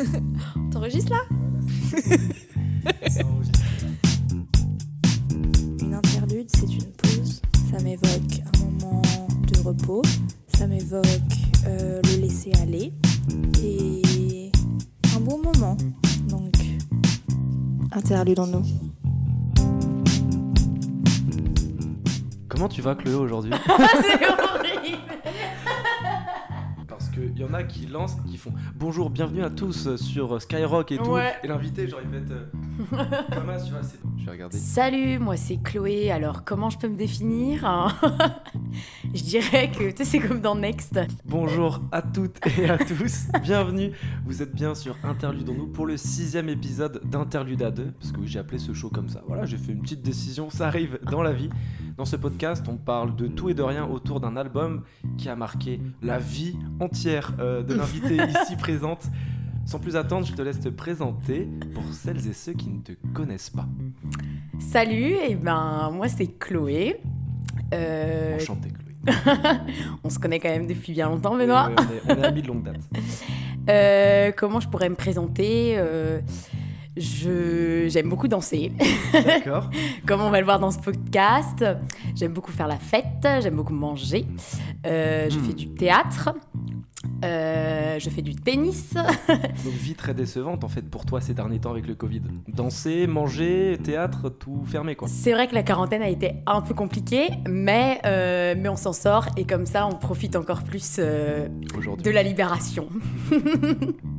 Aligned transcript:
T'enregistres 0.70 1.12
là 1.12 1.20
Une 5.80 5.94
interlude, 5.94 6.48
c'est 6.54 6.72
une 6.72 6.92
pause. 6.92 7.42
Ça 7.70 7.82
m'évoque 7.82 8.42
un 8.54 8.58
moment 8.64 9.02
de 9.46 9.60
repos. 9.60 10.02
Ça 10.56 10.66
m'évoque 10.66 11.04
euh, 11.66 12.00
le 12.04 12.20
laisser 12.20 12.52
aller. 12.62 12.92
Et 13.62 14.50
un 15.16 15.20
bon 15.20 15.38
moment. 15.42 15.76
Donc, 16.28 16.54
interlude 17.92 18.40
en 18.40 18.46
nous. 18.46 18.64
Comment 22.48 22.68
tu 22.68 22.82
vas, 22.82 22.94
Chloé, 22.94 23.14
aujourd'hui? 23.14 23.52
C'est 23.66 24.28
horrible 24.28 24.98
y 27.40 27.44
en 27.44 27.54
a 27.54 27.62
qui 27.62 27.86
lancent, 27.86 28.18
qui 28.28 28.36
font 28.36 28.52
bonjour, 28.74 29.08
bienvenue 29.08 29.42
à 29.42 29.50
tous 29.50 29.96
sur 29.96 30.40
Skyrock 30.42 30.92
et 30.92 30.98
tout. 30.98 31.12
Ouais. 31.12 31.32
Et 31.42 31.48
l'invité, 31.48 31.88
genre, 31.88 32.00
il 32.04 32.10
va 32.10 32.18
être. 32.18 32.32
Thomas, 33.32 33.60
tu 33.60 33.72
vois, 33.72 33.82
c'est. 33.82 33.98
Je 34.18 34.24
vais 34.24 34.30
regarder. 34.32 34.56
Salut, 34.56 35.18
moi 35.18 35.36
c'est 35.36 35.58
Chloé. 35.62 36.10
Alors, 36.10 36.44
comment 36.44 36.70
je 36.70 36.78
peux 36.78 36.88
me 36.88 36.96
définir 36.96 37.64
hein 37.64 37.88
Je 39.14 39.22
dirais 39.22 39.70
que 39.70 39.90
tu 39.90 39.96
sais, 39.98 40.04
c'est 40.04 40.18
comme 40.20 40.40
dans 40.40 40.54
Next. 40.54 40.98
Bonjour 41.24 41.80
à 41.92 42.02
toutes 42.02 42.38
et 42.58 42.68
à 42.68 42.78
tous, 42.78 43.28
bienvenue. 43.42 43.92
Vous 44.24 44.42
êtes 44.42 44.54
bien 44.54 44.74
sur 44.74 44.96
Interludons-nous 45.04 45.66
pour 45.68 45.86
le 45.86 45.96
sixième 45.96 46.48
épisode 46.48 47.00
d'Interlude 47.04 47.62
à 47.62 47.70
2, 47.70 47.92
parce 47.92 48.12
que 48.12 48.20
oui, 48.20 48.28
j'ai 48.28 48.38
appelé 48.38 48.58
ce 48.58 48.72
show 48.72 48.88
comme 48.88 49.08
ça. 49.08 49.22
Voilà, 49.26 49.44
j'ai 49.46 49.56
fait 49.56 49.72
une 49.72 49.82
petite 49.82 50.02
décision, 50.02 50.50
ça 50.50 50.66
arrive 50.66 50.98
dans 51.10 51.22
la 51.22 51.32
vie. 51.32 51.50
Dans 51.96 52.04
ce 52.04 52.16
podcast, 52.16 52.64
on 52.68 52.76
parle 52.76 53.16
de 53.16 53.26
tout 53.26 53.50
et 53.50 53.54
de 53.54 53.62
rien 53.62 53.84
autour 53.84 54.20
d'un 54.20 54.36
album 54.36 54.84
qui 55.18 55.28
a 55.28 55.36
marqué 55.36 55.80
la 56.02 56.18
vie 56.18 56.56
entière 56.78 57.34
euh, 57.40 57.62
de 57.62 57.74
l'invité 57.74 58.16
ici 58.42 58.56
présente. 58.56 59.06
Sans 59.70 59.78
plus 59.78 59.94
attendre, 59.94 60.26
je 60.26 60.32
te 60.32 60.42
laisse 60.42 60.58
te 60.58 60.68
présenter 60.68 61.48
pour 61.74 61.84
celles 61.92 62.26
et 62.28 62.32
ceux 62.32 62.54
qui 62.54 62.70
ne 62.70 62.80
te 62.80 62.90
connaissent 63.14 63.50
pas. 63.50 63.66
Salut, 64.58 65.14
et 65.28 65.36
ben 65.36 65.90
moi 65.94 66.08
c'est 66.08 66.26
Chloé. 66.40 67.00
Euh, 67.72 68.34
Enchanté, 68.34 68.68
Chloé. 68.70 69.14
on 70.02 70.10
se 70.10 70.18
connaît 70.18 70.40
quand 70.40 70.48
même 70.48 70.66
depuis 70.66 70.92
bien 70.92 71.08
longtemps, 71.08 71.36
Benoît. 71.36 71.68
Ouais, 71.68 71.74
on 71.78 72.10
est, 72.10 72.18
on 72.18 72.22
est 72.22 72.26
amis 72.26 72.42
de 72.42 72.48
longue 72.48 72.64
date. 72.64 72.80
Euh, 73.68 74.32
comment 74.36 74.58
je 74.58 74.66
pourrais 74.68 74.88
me 74.88 74.94
présenter 74.96 75.74
Euh, 75.76 76.20
je 76.96 77.86
j'aime 77.88 78.08
beaucoup 78.08 78.26
danser, 78.26 78.72
D'accord 79.12 79.70
comme 80.06 80.22
on 80.22 80.30
va 80.30 80.38
le 80.40 80.44
voir 80.46 80.58
dans 80.58 80.70
ce 80.72 80.78
podcast. 80.78 81.64
J'aime 82.16 82.32
beaucoup 82.32 82.50
faire 82.50 82.66
la 82.66 82.78
fête, 82.78 83.04
j'aime 83.42 83.54
beaucoup 83.56 83.74
manger. 83.74 84.24
Euh, 84.86 85.28
je 85.30 85.38
Hmm. 85.38 85.42
fais 85.44 85.52
du 85.52 85.68
théâtre. 85.74 86.30
Euh, 87.24 87.98
je 87.98 88.10
fais 88.10 88.22
du 88.22 88.34
tennis. 88.34 88.94
Donc 89.64 89.72
vie 89.74 89.94
très 89.94 90.14
décevante 90.14 90.64
en 90.64 90.68
fait 90.68 90.82
pour 90.82 91.04
toi 91.04 91.20
ces 91.20 91.34
derniers 91.34 91.58
temps 91.58 91.70
avec 91.70 91.86
le 91.86 91.94
Covid. 91.94 92.22
Danser, 92.48 93.06
manger, 93.06 93.78
théâtre, 93.82 94.28
tout 94.30 94.62
fermé 94.66 94.96
quoi. 94.96 95.08
C'est 95.08 95.32
vrai 95.32 95.48
que 95.48 95.54
la 95.54 95.62
quarantaine 95.62 96.02
a 96.02 96.08
été 96.08 96.34
un 96.46 96.60
peu 96.60 96.74
compliquée, 96.74 97.28
mais, 97.48 98.00
euh, 98.04 98.54
mais 98.56 98.68
on 98.68 98.76
s'en 98.76 98.92
sort 98.92 99.26
et 99.36 99.44
comme 99.44 99.66
ça 99.66 99.86
on 99.86 99.94
profite 99.94 100.36
encore 100.36 100.62
plus 100.62 100.96
euh, 100.98 101.48
Aujourd'hui. 101.76 102.04
de 102.04 102.10
la 102.10 102.22
libération. 102.22 102.88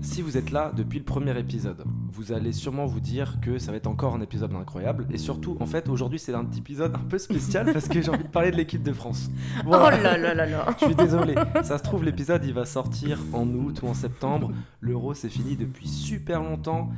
Si 0.01 0.23
vous 0.23 0.35
êtes 0.35 0.49
là 0.49 0.71
depuis 0.75 0.97
le 0.97 1.05
premier 1.05 1.37
épisode, 1.37 1.83
vous 2.11 2.31
allez 2.31 2.51
sûrement 2.51 2.85
vous 2.85 2.99
dire 2.99 3.37
que 3.41 3.57
ça 3.57 3.71
va 3.71 3.77
être 3.77 3.87
encore 3.87 4.13
un 4.13 4.21
épisode 4.21 4.53
incroyable. 4.53 5.07
Et 5.11 5.17
surtout, 5.17 5.57
en 5.59 5.65
fait, 5.65 5.87
aujourd'hui 5.89 6.19
c'est 6.19 6.33
un 6.33 6.45
épisode 6.57 6.93
un 6.95 7.07
peu 7.07 7.17
spécial 7.17 7.71
parce 7.71 7.87
que 7.87 8.01
j'ai 8.01 8.09
envie 8.09 8.23
de 8.23 8.29
parler 8.29 8.51
de 8.51 8.57
l'équipe 8.57 8.83
de 8.83 8.93
France. 8.93 9.29
Voilà. 9.65 9.85
Oh 9.85 10.03
là 10.03 10.17
là 10.17 10.33
là 10.33 10.45
là 10.45 10.65
Je 10.79 10.85
suis 10.85 10.95
désolé. 10.95 11.35
Ça 11.63 11.77
se 11.77 11.83
trouve, 11.83 12.03
l'épisode 12.03 12.43
il 12.45 12.53
va 12.53 12.65
sortir 12.65 13.19
en 13.33 13.47
août 13.47 13.81
ou 13.81 13.87
en 13.87 13.93
septembre. 13.93 14.51
L'euro 14.81 15.13
c'est 15.13 15.29
fini 15.29 15.55
depuis 15.55 15.87
super 15.87 16.43
longtemps. 16.43 16.89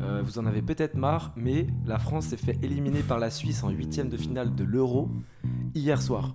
Euh, 0.00 0.22
vous 0.24 0.38
en 0.38 0.46
avez 0.46 0.62
peut-être 0.62 0.94
marre, 0.94 1.32
mais 1.36 1.66
la 1.86 1.98
France 1.98 2.26
s'est 2.26 2.36
fait 2.36 2.58
éliminer 2.62 3.00
par 3.00 3.18
la 3.18 3.30
Suisse 3.30 3.62
en 3.64 3.70
huitième 3.70 4.08
de 4.08 4.16
finale 4.16 4.54
de 4.54 4.64
l'euro 4.64 5.10
hier 5.74 6.00
soir. 6.00 6.34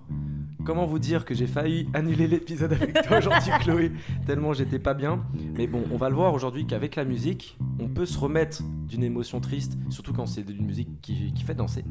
Comment 0.66 0.84
vous 0.84 0.98
dire 0.98 1.24
que 1.24 1.32
j'ai 1.32 1.46
failli 1.46 1.86
annuler 1.94 2.26
l'épisode 2.26 2.72
avec 2.72 2.92
toi 3.02 3.18
aujourd'hui, 3.18 3.52
Chloé, 3.60 3.92
tellement 4.26 4.52
j'étais 4.52 4.80
pas 4.80 4.94
bien. 4.94 5.24
Mais 5.54 5.68
bon, 5.68 5.84
on 5.92 5.96
va 5.96 6.08
le 6.08 6.16
voir 6.16 6.34
aujourd'hui 6.34 6.66
qu'avec 6.66 6.96
la 6.96 7.04
musique, 7.04 7.56
on 7.78 7.86
peut 7.86 8.04
se 8.04 8.18
remettre 8.18 8.64
d'une 8.88 9.04
émotion 9.04 9.40
triste, 9.40 9.78
surtout 9.90 10.12
quand 10.12 10.26
c'est 10.26 10.42
d'une 10.42 10.66
musique 10.66 11.00
qui, 11.02 11.32
qui 11.32 11.44
fait 11.44 11.54
danser. 11.54 11.84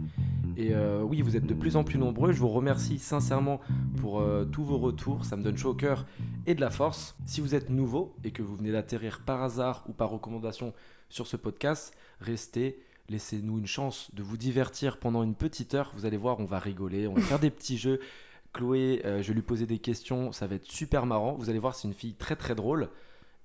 Et 0.58 0.74
euh, 0.74 1.02
oui, 1.04 1.22
vous 1.22 1.38
êtes 1.38 1.46
de 1.46 1.54
plus 1.54 1.78
en 1.78 1.86
plus 1.86 1.98
nombreux. 1.98 2.34
Je 2.34 2.40
vous 2.40 2.50
remercie 2.50 3.00
sincèrement 3.00 3.62
pour 3.96 4.20
euh, 4.20 4.44
tous 4.44 4.66
vos 4.66 4.78
retours. 4.78 5.24
Ça 5.24 5.38
me 5.38 5.44
donne 5.44 5.56
chaud 5.56 5.70
au 5.70 5.76
cœur 5.76 6.06
et 6.46 6.54
de 6.54 6.60
la 6.60 6.70
force. 6.70 7.16
Si 7.26 7.40
vous 7.40 7.56
êtes 7.56 7.70
nouveau 7.70 8.14
et 8.26 8.32
que 8.32 8.42
vous 8.42 8.58
venez 8.58 8.74
d'atterrir 8.74 9.22
par 9.26 9.42
hasard 9.42 9.86
ou 9.88 9.94
par 9.94 10.10
recommandation 10.10 10.74
sur 11.08 11.28
ce 11.28 11.38
podcast, 11.38 11.96
restez. 12.20 12.78
Laissez-nous 13.08 13.60
une 13.60 13.68
chance 13.68 14.10
de 14.16 14.24
vous 14.24 14.36
divertir 14.36 14.98
pendant 14.98 15.22
une 15.24 15.36
petite 15.36 15.76
heure. 15.76 15.94
Vous 15.96 16.06
allez 16.06 16.18
voir, 16.18 16.40
on 16.40 16.46
va 16.46 16.58
rigoler, 16.58 17.08
on 17.08 17.14
va 17.14 17.22
faire 17.22 17.40
des 17.40 17.52
petits 17.52 17.78
jeux. 17.78 18.00
Chloé, 18.56 19.02
euh, 19.06 19.22
je 19.22 19.28
vais 19.28 19.34
lui 19.34 19.42
poser 19.42 19.66
des 19.66 19.80
questions. 19.80 20.32
Ça 20.32 20.48
va 20.48 20.56
être 20.56 20.66
super 20.72 21.06
marrant. 21.06 21.34
Vous 21.34 21.50
allez 21.50 21.60
voir, 21.60 21.76
c'est 21.76 21.88
une 21.88 21.94
fille 21.94 22.16
très 22.16 22.36
très 22.36 22.56
drôle. 22.56 22.90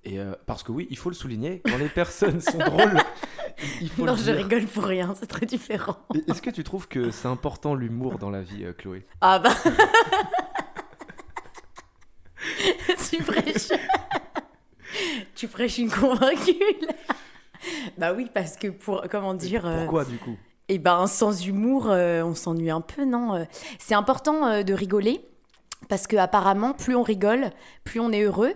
Et 0.03 0.19
euh, 0.19 0.33
parce 0.47 0.63
que 0.63 0.71
oui, 0.71 0.87
il 0.89 0.97
faut 0.97 1.09
le 1.09 1.15
souligner, 1.15 1.61
quand 1.65 1.77
les 1.77 1.89
personnes 2.01 2.39
sont 2.41 2.57
drôles, 2.57 2.97
il 3.81 3.89
faut 3.89 4.03
Non, 4.05 4.13
le 4.13 4.17
je 4.17 4.23
dire. 4.23 4.35
rigole 4.35 4.65
pour 4.65 4.85
rien, 4.85 5.13
c'est 5.19 5.27
très 5.27 5.45
différent. 5.45 5.97
Et 6.15 6.23
Est-ce 6.31 6.41
que 6.41 6.49
tu 6.49 6.63
trouves 6.63 6.87
que 6.87 7.11
c'est 7.11 7.27
important 7.27 7.75
l'humour 7.75 8.17
dans 8.17 8.29
la 8.31 8.41
vie, 8.41 8.63
euh, 8.63 8.73
Chloé? 8.73 9.05
Ah 9.21 9.37
bah. 9.39 9.53
tu 13.09 13.21
prêches. 13.23 13.69
tu 15.35 15.47
prêches 15.47 15.77
une 15.77 15.91
convaincue. 15.91 16.53
là. 16.81 16.93
bah 17.97 18.13
oui, 18.13 18.27
parce 18.33 18.57
que 18.57 18.67
pour. 18.69 19.03
Comment 19.09 19.33
dire. 19.33 19.65
euh, 19.65 19.81
Pourquoi 19.81 20.05
du 20.05 20.17
coup? 20.17 20.37
Eh 20.69 20.77
ben, 20.77 21.07
sans 21.07 21.45
humour, 21.45 21.87
euh, 21.89 22.23
on 22.23 22.35
s'ennuie 22.35 22.69
un 22.71 22.81
peu, 22.81 23.03
non 23.05 23.35
Euh, 23.35 23.43
C'est 23.79 23.95
important 23.95 24.45
euh, 24.47 24.63
de 24.63 24.73
rigoler. 24.73 25.25
Parce 25.89 26.05
que 26.05 26.15
apparemment, 26.15 26.73
plus 26.73 26.95
on 26.95 27.01
rigole, 27.01 27.49
plus 27.83 27.99
on 27.99 28.11
est 28.11 28.21
heureux. 28.21 28.53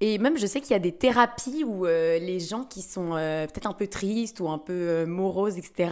Et 0.00 0.16
même, 0.18 0.38
je 0.38 0.46
sais 0.46 0.60
qu'il 0.60 0.70
y 0.70 0.74
a 0.74 0.78
des 0.78 0.92
thérapies 0.92 1.64
où 1.64 1.84
euh, 1.86 2.20
les 2.20 2.38
gens 2.38 2.62
qui 2.64 2.82
sont 2.82 3.10
peut-être 3.10 3.66
un 3.66 3.72
peu 3.72 3.88
tristes 3.88 4.38
ou 4.38 4.48
un 4.48 4.58
peu 4.58 5.04
moroses, 5.04 5.58
etc., 5.58 5.90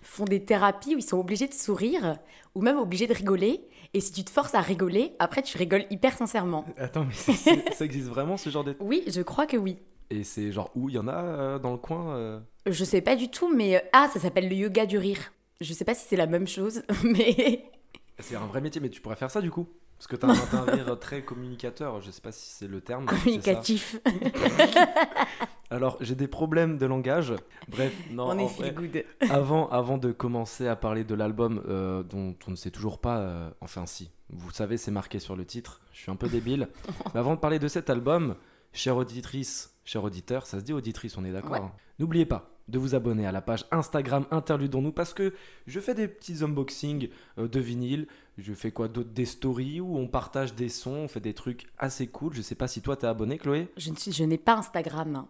font 0.00 0.24
des 0.24 0.44
thérapies 0.44 0.94
où 0.94 0.98
ils 0.98 1.02
sont 1.02 1.18
obligés 1.18 1.48
de 1.48 1.54
sourire 1.54 2.18
ou 2.54 2.62
même 2.62 2.78
obligés 2.78 3.08
de 3.08 3.14
rigoler. 3.14 3.60
Et 3.94 4.00
si 4.00 4.12
tu 4.12 4.22
te 4.22 4.30
forces 4.30 4.54
à 4.54 4.60
rigoler, 4.60 5.16
après, 5.18 5.42
tu 5.42 5.58
rigoles 5.58 5.86
hyper 5.90 6.16
sincèrement. 6.16 6.64
Attends, 6.78 7.04
mais 7.04 7.34
ça 7.72 7.84
existe 7.84 8.06
vraiment 8.06 8.36
ce 8.36 8.48
genre 8.48 8.64
de... 8.64 8.76
Oui, 8.78 9.02
je 9.08 9.22
crois 9.22 9.46
que 9.46 9.56
oui. 9.56 9.76
Et 10.10 10.24
c'est 10.24 10.52
genre 10.52 10.70
où 10.74 10.88
il 10.88 10.94
y 10.94 10.98
en 10.98 11.08
a 11.08 11.16
euh, 11.22 11.58
dans 11.58 11.72
le 11.72 11.78
coin 11.78 12.16
euh 12.16 12.40
Je 12.66 12.84
sais 12.84 13.00
pas 13.02 13.14
du 13.16 13.30
tout, 13.30 13.52
mais 13.54 13.76
euh, 13.76 13.80
ah, 13.92 14.08
ça 14.12 14.20
s'appelle 14.20 14.48
le 14.48 14.54
yoga 14.54 14.86
du 14.86 14.98
rire. 14.98 15.32
Je 15.60 15.72
sais 15.72 15.84
pas 15.84 15.94
si 15.94 16.06
c'est 16.08 16.16
la 16.16 16.26
même 16.26 16.46
chose, 16.46 16.82
mais 17.04 17.64
C'est 18.20 18.36
un 18.36 18.46
vrai 18.46 18.60
métier, 18.60 18.80
mais 18.80 18.88
tu 18.88 19.00
pourrais 19.00 19.16
faire 19.16 19.30
ça 19.30 19.40
du 19.40 19.50
coup 19.50 19.68
Parce 19.96 20.08
que 20.08 20.16
t'as 20.16 20.28
un, 20.28 20.58
un 20.58 20.62
rire 20.64 20.98
très 20.98 21.22
communicateur, 21.22 22.00
je 22.00 22.10
sais 22.10 22.20
pas 22.20 22.32
si 22.32 22.50
c'est 22.50 22.66
le 22.66 22.80
terme. 22.80 23.06
communicatif. 23.06 23.96
Alors, 25.70 25.98
j'ai 26.00 26.14
des 26.14 26.28
problèmes 26.28 26.78
de 26.78 26.86
langage. 26.86 27.34
Bref, 27.68 27.92
non, 28.10 28.28
on 28.28 28.38
est 28.38 28.46
vrai, 28.46 28.72
good. 28.72 29.04
avant, 29.28 29.68
avant 29.68 29.98
de 29.98 30.12
commencer 30.12 30.66
à 30.66 30.76
parler 30.76 31.04
de 31.04 31.14
l'album 31.14 31.62
euh, 31.68 32.02
dont 32.02 32.34
on 32.46 32.52
ne 32.52 32.56
sait 32.56 32.70
toujours 32.70 32.98
pas, 32.98 33.18
euh, 33.18 33.50
enfin 33.60 33.84
si, 33.84 34.10
vous 34.30 34.50
savez, 34.50 34.78
c'est 34.78 34.90
marqué 34.90 35.18
sur 35.18 35.36
le 35.36 35.44
titre, 35.44 35.80
je 35.92 36.00
suis 36.00 36.10
un 36.10 36.16
peu 36.16 36.28
débile. 36.28 36.68
Mais 37.12 37.20
avant 37.20 37.34
de 37.34 37.40
parler 37.40 37.58
de 37.58 37.68
cet 37.68 37.90
album, 37.90 38.34
chère 38.72 38.96
auditrice, 38.96 39.77
cher 39.88 40.04
auditeur, 40.04 40.44
ça 40.46 40.60
se 40.60 40.64
dit 40.64 40.74
auditrice, 40.74 41.16
on 41.16 41.24
est 41.24 41.30
d'accord 41.32 41.52
Ouais. 41.52 41.58
hein 41.60 41.72
N'oubliez 41.98 42.26
pas 42.26 42.50
de 42.68 42.78
vous 42.78 42.94
abonner 42.94 43.26
à 43.26 43.32
la 43.32 43.40
page 43.40 43.64
Instagram 43.70 44.26
Interludons-nous 44.30 44.92
parce 44.92 45.14
que 45.14 45.32
je 45.66 45.80
fais 45.80 45.94
des 45.94 46.06
petits 46.06 46.44
unboxings 46.44 47.08
euh, 47.38 47.48
de 47.48 47.58
vinyle, 47.58 48.06
je 48.36 48.52
fais 48.52 48.70
quoi 48.70 48.88
d'autre 48.88 49.08
Des 49.08 49.24
stories 49.24 49.80
où 49.80 49.96
on 49.96 50.06
partage 50.06 50.54
des 50.54 50.68
sons, 50.68 50.90
on 50.90 51.08
fait 51.08 51.20
des 51.20 51.32
trucs 51.32 51.66
assez 51.78 52.06
cool. 52.06 52.34
Je 52.34 52.42
sais 52.42 52.54
pas 52.54 52.68
si 52.68 52.82
toi 52.82 52.96
t'es 52.96 53.06
abonné, 53.06 53.38
Chloé 53.38 53.68
Je 53.78 53.90
ne 53.90 53.96
suis, 53.96 54.12
je 54.12 54.24
n'ai 54.24 54.36
pas 54.36 54.56
Instagram. 54.58 55.26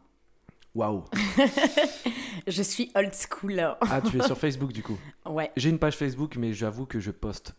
Waouh 0.75 1.05
Je 2.49 2.63
suis 2.63 2.91
old 2.97 3.15
school. 3.15 3.61
Ah, 3.81 4.01
tu 4.01 4.19
es 4.19 4.23
sur 4.25 4.37
Facebook 4.37 4.73
du 4.73 4.83
coup 4.83 4.99
Ouais. 5.25 5.53
J'ai 5.57 5.71
une 5.71 5.79
page 5.79 5.97
Facebook, 5.97 6.37
mais 6.37 6.53
j'avoue 6.53 6.85
que 6.87 6.99
je 6.99 7.13
poste 7.13 7.55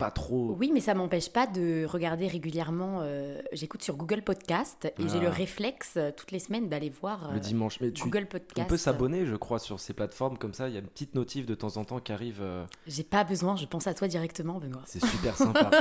pas 0.00 0.10
trop. 0.10 0.56
Oui, 0.58 0.70
mais 0.74 0.80
ça 0.80 0.94
m'empêche 0.94 1.30
pas 1.30 1.46
de 1.46 1.84
regarder 1.84 2.26
régulièrement. 2.26 3.00
euh, 3.02 3.40
J'écoute 3.52 3.82
sur 3.82 3.96
Google 3.96 4.22
Podcast 4.22 4.86
et 4.98 5.08
j'ai 5.08 5.18
Ah. 5.18 5.22
le 5.22 5.28
réflexe 5.28 5.94
euh, 5.96 6.10
toutes 6.16 6.32
les 6.32 6.40
semaines 6.40 6.68
d'aller 6.68 6.90
voir 6.90 7.28
euh, 7.30 7.34
Le 7.34 7.40
dimanche, 7.40 7.78
mais 7.80 7.92
tu, 7.92 8.02
Google 8.04 8.26
Podcast. 8.26 8.66
on 8.66 8.68
peut 8.68 8.76
s'abonner, 8.76 9.26
je 9.26 9.36
crois, 9.36 9.58
sur 9.60 9.78
ces 9.78 9.92
plateformes 9.94 10.38
comme 10.38 10.54
ça. 10.54 10.66
Il 10.68 10.74
y 10.74 10.76
a 10.76 10.80
une 10.80 10.88
petite 10.88 11.14
notif 11.14 11.46
de 11.46 11.54
temps 11.54 11.76
en 11.76 11.84
temps 11.84 12.00
qui 12.00 12.10
arrive. 12.12 12.38
euh, 12.40 12.64
J'ai 12.86 13.04
pas 13.04 13.22
besoin, 13.22 13.54
je 13.56 13.66
pense 13.66 13.86
à 13.86 13.94
toi 13.94 14.08
directement, 14.08 14.58
Benoît. 14.58 14.82
c'est 14.86 15.04
super 15.04 15.36
sympa. 15.36 15.70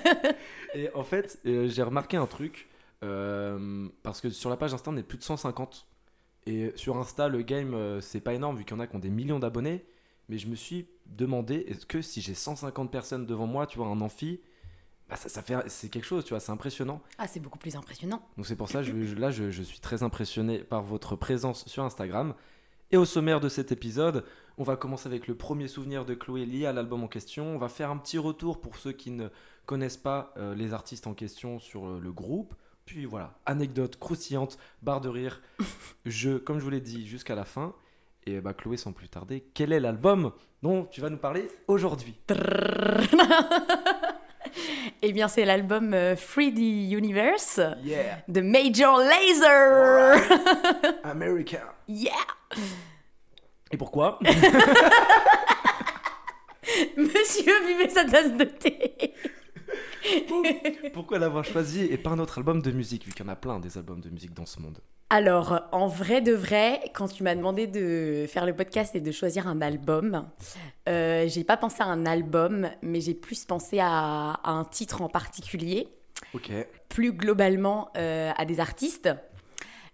Et 0.74 0.88
en 0.94 1.02
fait, 1.04 1.38
euh, 1.46 1.68
j'ai 1.68 1.82
remarqué 1.82 2.16
un 2.16 2.26
truc 2.26 2.68
euh, 3.02 3.88
parce 4.02 4.20
que 4.20 4.30
sur 4.30 4.50
la 4.50 4.56
page 4.56 4.72
Insta, 4.74 4.90
on 4.90 4.96
est 4.96 5.02
plus 5.02 5.18
de 5.18 5.22
150. 5.24 5.86
Et 6.46 6.72
sur 6.76 6.96
Insta, 6.96 7.28
le 7.28 7.42
game, 7.42 7.74
euh, 7.74 8.00
c'est 8.00 8.20
pas 8.20 8.32
énorme 8.34 8.56
vu 8.56 8.64
qu'il 8.64 8.76
y 8.76 8.80
en 8.80 8.80
a 8.80 8.86
qui 8.86 8.96
ont 8.96 9.00
des 9.00 9.10
millions 9.10 9.38
d'abonnés. 9.38 9.84
Mais 10.30 10.38
je 10.38 10.46
me 10.46 10.54
suis 10.54 10.86
demandé, 11.06 11.64
est-ce 11.68 11.84
que 11.86 12.00
si 12.02 12.20
j'ai 12.20 12.34
150 12.34 12.90
personnes 12.90 13.26
devant 13.26 13.46
moi, 13.48 13.66
tu 13.66 13.78
vois, 13.78 13.88
un 13.88 14.00
amphi, 14.00 14.40
bah, 15.08 15.16
ça, 15.16 15.28
ça 15.28 15.42
fait, 15.42 15.56
c'est 15.68 15.88
quelque 15.88 16.04
chose, 16.06 16.24
tu 16.24 16.30
vois, 16.30 16.38
c'est 16.40 16.52
impressionnant. 16.52 17.02
Ah, 17.18 17.26
c'est 17.26 17.40
beaucoup 17.40 17.58
plus 17.58 17.74
impressionnant. 17.74 18.22
Donc 18.36 18.46
c'est 18.46 18.54
pour 18.54 18.68
ça, 18.68 18.82
je, 18.84 18.92
je- 19.04 19.16
là, 19.16 19.32
je, 19.32 19.50
je 19.50 19.62
suis 19.62 19.80
très 19.80 20.04
impressionné 20.04 20.58
par 20.60 20.82
votre 20.84 21.16
présence 21.16 21.66
sur 21.66 21.82
Instagram. 21.82 22.34
Et 22.92 22.96
au 22.96 23.04
sommaire 23.04 23.40
de 23.40 23.48
cet 23.48 23.72
épisode, 23.72 24.24
on 24.56 24.62
va 24.62 24.76
commencer 24.76 25.08
avec 25.08 25.26
le 25.26 25.34
premier 25.36 25.66
souvenir 25.68 26.04
de 26.04 26.14
Chloé 26.14 26.46
lié 26.46 26.66
à 26.66 26.72
l'album 26.72 27.02
en 27.02 27.08
question. 27.08 27.54
On 27.54 27.58
va 27.58 27.68
faire 27.68 27.90
un 27.90 27.96
petit 27.98 28.18
retour 28.18 28.60
pour 28.60 28.76
ceux 28.76 28.92
qui 28.92 29.10
ne 29.10 29.28
connaissent 29.66 29.96
pas 29.96 30.32
euh, 30.36 30.54
les 30.54 30.72
artistes 30.72 31.06
en 31.08 31.14
question 31.14 31.58
sur 31.58 31.86
euh, 31.88 32.00
le 32.00 32.12
groupe. 32.12 32.54
Puis 32.86 33.04
voilà, 33.04 33.38
anecdote 33.46 33.96
croustillante, 33.98 34.58
barre 34.82 35.00
de 35.00 35.08
rire, 35.08 35.42
jeu, 36.06 36.38
comme 36.40 36.58
je 36.58 36.64
vous 36.64 36.70
l'ai 36.70 36.80
dit, 36.80 37.06
jusqu'à 37.06 37.34
la 37.36 37.44
fin. 37.44 37.74
Et 38.26 38.40
bah 38.40 38.52
Chloé, 38.52 38.76
sans 38.76 38.92
plus 38.92 39.08
tarder, 39.08 39.44
quel 39.54 39.72
est 39.72 39.80
l'album 39.80 40.32
dont 40.62 40.84
tu 40.84 41.00
vas 41.00 41.08
nous 41.10 41.16
parler 41.18 41.48
aujourd'hui? 41.68 42.18
Eh 45.02 45.12
bien, 45.12 45.28
c'est 45.28 45.44
l'album 45.46 45.94
euh, 45.94 46.14
3D 46.14 46.92
Universe 46.94 47.58
Yeah, 47.82 48.22
de 48.28 48.42
Major 48.42 48.98
Lazer. 48.98 50.20
America. 51.04 51.74
Yeah. 51.88 52.12
Et 53.70 53.76
pourquoi? 53.78 54.18
Monsieur 56.96 57.66
buvez 57.66 57.88
sa 57.88 58.04
tasse 58.04 58.32
de 58.34 58.44
thé. 58.44 59.14
Pourquoi 60.92 61.18
l'avoir 61.18 61.44
choisi 61.44 61.84
et 61.84 61.96
pas 61.98 62.10
un 62.10 62.18
autre 62.18 62.38
album 62.38 62.62
de 62.62 62.70
musique, 62.70 63.04
vu 63.06 63.12
qu'il 63.12 63.24
y 63.24 63.28
en 63.28 63.32
a 63.32 63.36
plein 63.36 63.60
des 63.60 63.76
albums 63.78 64.00
de 64.00 64.08
musique 64.10 64.34
dans 64.34 64.46
ce 64.46 64.60
monde 64.60 64.78
Alors, 65.10 65.60
en 65.72 65.86
vrai 65.86 66.20
de 66.20 66.32
vrai, 66.32 66.80
quand 66.94 67.08
tu 67.08 67.22
m'as 67.22 67.34
demandé 67.34 67.66
de 67.66 68.26
faire 68.28 68.46
le 68.46 68.54
podcast 68.54 68.94
et 68.96 69.00
de 69.00 69.10
choisir 69.12 69.46
un 69.46 69.60
album, 69.60 70.26
euh, 70.88 71.26
j'ai 71.28 71.44
pas 71.44 71.56
pensé 71.56 71.82
à 71.82 71.86
un 71.86 72.06
album, 72.06 72.68
mais 72.82 73.00
j'ai 73.00 73.14
plus 73.14 73.44
pensé 73.44 73.78
à, 73.80 74.32
à 74.42 74.50
un 74.50 74.64
titre 74.64 75.02
en 75.02 75.08
particulier, 75.08 75.88
Ok. 76.34 76.50
plus 76.88 77.12
globalement 77.12 77.90
euh, 77.96 78.30
à 78.36 78.44
des 78.44 78.60
artistes. 78.60 79.10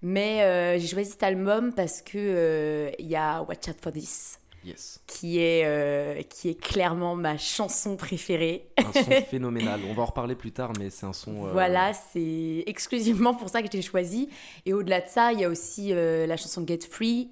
Mais 0.03 0.43
euh, 0.43 0.79
j'ai 0.79 0.87
choisi 0.87 1.11
cet 1.11 1.23
album 1.23 1.73
parce 1.73 2.03
que 2.03 2.93
il 2.99 3.07
y 3.07 3.17
a 3.17 3.43
Watch 3.43 3.67
Out 3.69 3.77
for 3.83 3.93
This, 3.93 4.39
Yes. 4.67 5.01
qui 5.07 5.39
est, 5.39 5.63
euh, 5.65 6.23
qui 6.23 6.49
est 6.51 6.61
clairement 6.61 7.15
ma 7.15 7.39
chanson 7.39 7.97
préférée. 7.97 8.69
Un 8.79 8.93
son 8.93 9.11
phénoménal. 9.31 9.81
On 9.89 9.95
va 9.95 10.03
en 10.03 10.07
reparler 10.07 10.35
plus 10.35 10.51
tard, 10.53 10.73
mais 10.79 10.91
c'est 10.91 11.07
un 11.07 11.13
son. 11.13 11.47
euh, 11.47 11.53
Voilà, 11.53 11.93
c'est 11.95 12.65
exclusivement 12.67 13.35
pour 13.35 13.49
ça 13.49 13.63
que 13.63 13.69
j'ai 13.71 13.83
choisi. 13.83 14.29
Et 14.65 14.73
au-delà 14.73 15.01
de 15.01 15.09
ça, 15.09 15.33
il 15.33 15.41
y 15.41 15.45
a 15.45 15.49
aussi 15.49 15.93
euh, 15.93 16.27
la 16.27 16.37
chanson 16.37 16.65
Get 16.67 16.81
Free, 16.91 17.31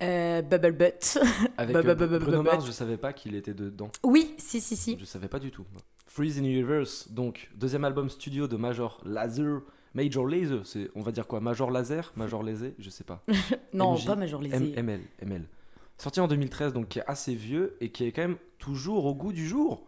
Bubble 0.00 0.72
Butt. 0.72 1.18
Avec 1.56 1.76
Bruno 1.76 2.42
Mars, 2.42 2.58
bah. 2.58 2.64
je 2.66 2.72
savais 2.72 2.96
pas 2.96 3.12
qu'il 3.12 3.34
était 3.36 3.54
dedans. 3.54 3.90
oui, 4.02 4.34
si, 4.38 4.60
si, 4.60 4.74
si. 4.76 4.96
Je 4.98 5.04
savais 5.04 5.28
pas 5.28 5.38
du 5.38 5.50
tout. 5.50 5.64
Freeze 6.06 6.38
in 6.38 6.44
Universe, 6.44 7.08
donc 7.10 7.48
deuxième 7.54 7.84
album 7.84 8.10
studio 8.10 8.46
de 8.48 8.56
Major 8.56 9.00
Lazer. 9.04 9.60
Major 9.94 10.26
Lazer, 10.26 10.60
c'est 10.66 10.90
on 10.94 11.02
va 11.02 11.12
dire 11.12 11.26
quoi 11.26 11.40
Major 11.40 11.70
Laser 11.70 12.12
Major 12.16 12.42
Laser 12.42 12.72
Je 12.78 12.90
sais 12.90 13.04
pas. 13.04 13.22
Non, 13.72 13.94
MJ, 13.94 14.06
pas 14.06 14.16
Major 14.16 14.42
Lazer. 14.42 14.56
M- 14.56 14.72
ML, 14.76 15.00
ML. 15.22 15.44
Sorti 15.98 16.20
en 16.20 16.28
2013, 16.28 16.72
donc 16.72 16.88
qui 16.88 16.98
est 16.98 17.04
assez 17.06 17.34
vieux 17.34 17.76
et 17.80 17.90
qui 17.90 18.04
est 18.04 18.12
quand 18.12 18.22
même 18.22 18.38
toujours 18.58 19.04
au 19.06 19.14
goût 19.14 19.32
du 19.32 19.46
jour. 19.46 19.84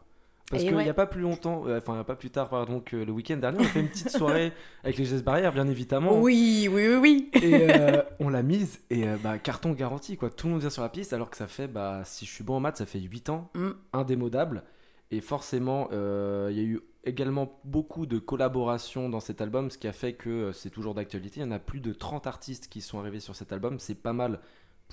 Parce 0.51 0.63
qu'il 0.63 0.77
n'y 0.77 0.89
a 0.89 0.95
pas 0.95 1.07
plus 1.07 1.23
longtemps, 1.23 1.67
euh, 1.67 1.79
enfin 1.79 2.05
pas 2.05 2.17
plus 2.17 2.31
tard, 2.31 2.51
pardon, 2.51 2.79
que 2.79 2.97
le 2.97 3.11
week-end 3.11 3.39
dernier, 3.39 3.59
on 3.61 3.65
a 3.65 3.69
fait 3.69 3.81
une 3.81 3.89
petite 3.89 4.11
soirée 4.11 4.53
avec 4.85 4.99
les 4.99 5.07
gestes 5.07 5.25
barrières, 5.25 5.53
bien 5.53 5.67
évidemment. 5.67 6.21
Oui, 6.21 6.69
oui, 6.71 6.87
oui, 6.89 6.97
oui. 6.97 7.31
Et 7.43 7.71
euh, 7.71 8.03
on 8.21 8.29
l'a 8.29 8.43
mise 8.43 8.81
et 8.91 9.09
euh, 9.09 9.17
bah, 9.23 9.39
carton 9.39 9.73
garanti 9.73 10.19
quoi. 10.19 10.29
Tout 10.29 10.47
le 10.47 10.53
monde 10.53 10.61
vient 10.61 10.71
sur 10.71 10.83
la 10.83 10.91
piste 10.91 11.15
alors 11.15 11.31
que 11.31 11.39
ça 11.39 11.47
fait 11.47 11.67
bah 11.67 12.03
si 12.05 12.27
je 12.27 12.31
suis 12.31 12.45
bon 12.45 12.57
en 12.57 12.61
maths 12.61 12.77
ça 12.77 12.87
fait 12.87 13.01
8 13.01 13.31
ans, 13.31 13.51
Mm. 13.55 13.71
indémodable. 13.95 14.65
Et 15.11 15.21
forcément 15.23 15.89
il 15.91 16.57
y 16.57 16.61
a 16.61 16.65
eu 16.65 16.81
également 17.05 17.59
beaucoup 17.65 18.05
de 18.07 18.19
collaborations 18.19 19.09
dans 19.09 19.21
cet 19.21 19.41
album, 19.41 19.71
ce 19.71 19.79
qui 19.79 19.89
a 19.89 19.93
fait 19.93 20.13
que 20.13 20.53
c'est 20.53 20.71
toujours 20.71 20.95
d'actualité. 20.95 21.41
Il 21.41 21.45
y 21.45 21.47
en 21.47 21.53
a 21.53 21.59
plus 21.59 21.81
de 21.81 21.93
30 21.93 22.27
artistes 22.27 22.69
qui 22.69 22.81
sont 22.81 22.99
arrivés 22.99 23.21
sur 23.21 23.35
cet 23.35 23.53
album, 23.53 23.79
c'est 23.79 23.95
pas 23.95 24.13
mal 24.13 24.41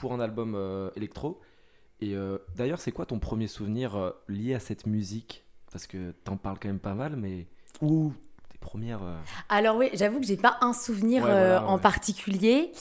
pour 0.02 0.14
un 0.14 0.20
album 0.20 0.56
euh, 0.56 0.90
électro. 0.96 1.40
Et 2.02 2.16
euh, 2.16 2.40
d'ailleurs 2.56 2.82
c'est 2.82 2.92
quoi 2.92 3.06
ton 3.06 3.20
premier 3.20 3.48
souvenir 3.48 3.96
euh, 3.96 4.12
lié 4.28 4.56
à 4.56 4.60
cette 4.60 4.88
musique? 4.88 5.46
Parce 5.72 5.88
que 5.88 6.12
t'en 6.26 6.36
parles 6.36 6.58
quand 6.60 6.68
même 6.68 6.80
pas 6.80 6.96
mal, 6.96 7.16
mais 7.16 7.48
ou 7.82 8.12
tes 8.50 8.58
premières. 8.58 9.02
Alors 9.48 9.78
oui, 9.78 9.90
j'avoue 9.94 10.20
que 10.20 10.26
j'ai 10.26 10.38
pas 10.38 10.58
un 10.62 10.74
souvenir 10.74 11.24
Ouais, 11.24 11.56
en 11.56 11.78
particulier, 11.78 12.74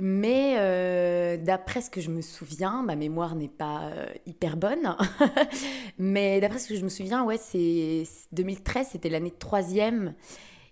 mais 0.00 0.56
euh, 0.58 1.38
d'après 1.38 1.80
ce 1.80 1.88
que 1.88 2.02
je 2.02 2.10
me 2.10 2.20
souviens, 2.20 2.82
ma 2.82 2.96
mémoire 2.96 3.34
n'est 3.34 3.48
pas 3.48 3.84
euh, 3.84 4.06
hyper 4.26 4.58
bonne, 4.58 4.94
mais 5.98 6.40
d'après 6.40 6.58
ce 6.58 6.68
que 6.68 6.74
je 6.74 6.84
me 6.84 6.90
souviens, 6.90 7.24
ouais, 7.24 7.38
c'est 7.38 8.04
2013, 8.32 8.88
c'était 8.92 9.08
l'année 9.08 9.30
de 9.30 9.38
troisième, 9.38 10.14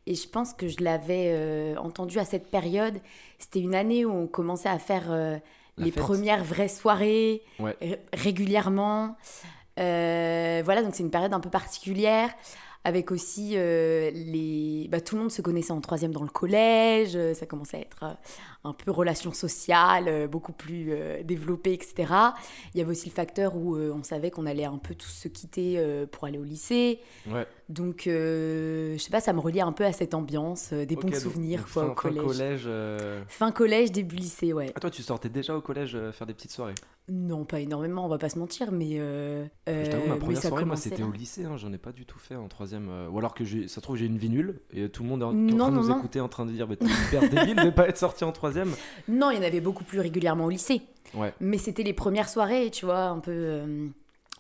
et 0.07 0.15
je 0.15 0.29
pense 0.29 0.53
que 0.53 0.69
je 0.69 0.85
l'avais 0.85 1.33
euh, 1.33 1.77
entendu 1.77 2.19
à 2.19 2.27
cette 2.27 2.51
période. 2.51 3.01
C'était 3.39 3.61
une 3.61 3.75
année 3.75 4.05
où 4.05 4.13
on 4.13 4.27
commençait 4.27 4.69
à 4.69 4.79
faire 4.79 5.41
La 5.79 5.87
les 5.87 5.91
fête. 5.91 6.03
premières 6.03 6.45
vraies 6.45 6.69
soirées 6.69 7.43
Ouais. 7.59 7.77
régulièrement. 8.13 9.17
Euh, 9.81 10.63
voilà, 10.65 10.83
donc 10.83 10.95
c'est 10.95 11.03
une 11.03 11.11
période 11.11 11.33
un 11.35 11.41
peu 11.41 11.51
particulière. 11.51 12.31
Avec 12.87 13.11
aussi 13.11 13.53
euh, 13.57 14.11
les. 14.13 14.89
Bah, 14.91 15.01
tout 15.01 15.15
le 15.17 15.23
monde 15.23 15.31
se 15.33 15.41
connaissait 15.41 15.73
en 15.73 15.81
troisième 15.81 16.13
dans 16.13 16.23
le 16.23 16.29
collège, 16.29 17.13
euh, 17.17 17.33
ça 17.33 17.47
commençait 17.47 17.79
à 17.79 17.81
être 17.81 18.17
un 18.65 18.73
peu 18.73 18.91
relation 18.91 19.33
sociale, 19.33 20.07
euh, 20.09 20.27
beaucoup 20.27 20.53
plus 20.53 20.89
euh, 20.91 21.23
développée, 21.23 21.75
etc. 21.75 22.13
Il 22.75 22.79
y 22.79 22.81
avait 22.81 22.91
aussi 22.93 23.09
le 23.11 23.15
facteur 23.15 23.57
où 23.57 23.77
euh, 23.77 23.93
on 23.95 24.03
savait 24.03 24.31
qu'on 24.31 24.47
allait 24.47 24.65
un 24.65 24.79
peu 24.79 24.95
tous 24.95 25.09
se 25.11 25.29
quitter 25.29 25.83
pour 26.11 26.25
aller 26.25 26.39
au 26.39 26.45
lycée. 26.45 27.01
Ouais. 27.31 27.47
Donc, 27.69 28.07
euh, 28.07 28.95
je 28.97 29.03
sais 29.03 29.11
pas, 29.11 29.21
ça 29.21 29.33
me 29.33 29.41
reliait 29.41 29.63
un 29.63 29.73
peu 29.73 29.85
à 29.85 29.93
cette 29.93 30.13
ambiance, 30.15 30.73
des 30.73 30.97
bons 30.97 31.15
souvenirs 31.15 31.61
donc 31.61 31.71
quoi, 31.73 31.83
fin, 31.83 31.89
au 31.89 31.95
fin 31.95 31.95
collège. 31.95 32.25
collège, 32.27 32.63
euh, 32.67 33.23
Fin 33.29 33.53
collège, 33.53 33.93
début 33.93 34.17
lycée, 34.17 34.53
ouais. 34.53 34.71
Ah 34.77 34.81
toi 34.81 34.91
tu 34.91 35.03
sortais 35.03 35.29
déjà 35.31 35.57
au 35.57 35.61
collège 35.63 35.99
faire 36.13 36.27
des 36.27 36.35
petites 36.35 36.51
soirées? 36.53 36.75
Non, 37.09 37.45
pas 37.45 37.61
énormément, 37.61 38.05
on 38.07 38.09
va 38.09 38.17
pas 38.19 38.31
se 38.31 38.39
mentir, 38.39 38.73
mais. 38.73 38.97
euh, 38.99 39.45
Je 39.67 39.91
t'avoue 39.91 40.05
euh, 40.05 40.09
ma 40.09 40.17
première 40.17 40.41
soirée 40.43 40.65
moi 40.65 40.77
c'était 40.77 41.03
au 41.03 41.11
lycée, 41.13 41.45
hein, 41.45 41.57
j'en 41.59 41.71
ai 41.73 41.79
pas 41.79 41.93
du 41.93 42.05
tout 42.07 42.19
fait 42.19 42.35
en 42.35 42.49
troisième. 42.49 42.89
Ou 43.13 43.19
alors 43.19 43.35
que 43.35 43.45
ça 43.45 43.75
se 43.75 43.81
trouve 43.81 43.97
j'ai 43.97 44.07
une 44.07 44.17
vie 44.19 44.31
nulle 44.31 44.61
et 44.73 44.89
tout 44.89 45.03
le 45.03 45.09
monde 45.11 45.21
est 45.23 45.25
en, 45.27 45.31
en 45.31 45.33
Non, 45.35 45.57
train 45.59 45.71
de 45.71 45.77
nous 45.77 45.89
non. 45.89 45.99
écouter 45.99 46.21
en 46.21 46.29
train 46.29 46.47
de 46.47 46.53
dire 46.53 46.67
mais 46.69 46.77
t'es 46.77 46.87
hyper 46.87 47.29
débile 47.29 47.57
de 47.65 47.71
pas 47.71 47.89
être 47.89 47.99
sorti 47.99 48.25
en 48.25 48.33
troisième. 48.33 48.54
Non, 49.09 49.31
il 49.31 49.37
y 49.37 49.41
en 49.41 49.43
avait 49.43 49.61
beaucoup 49.61 49.85
plus 49.85 50.01
régulièrement 50.01 50.47
au 50.47 50.51
lycée. 50.51 50.83
Ouais. 51.15 51.33
Mais 51.41 51.59
c'était 51.59 51.83
les 51.83 51.93
premières 51.93 52.29
soirées, 52.29 52.71
tu 52.71 52.87
vois, 52.87 53.05
un 53.05 53.21
peu. 53.21 53.31
euh, 53.33 53.89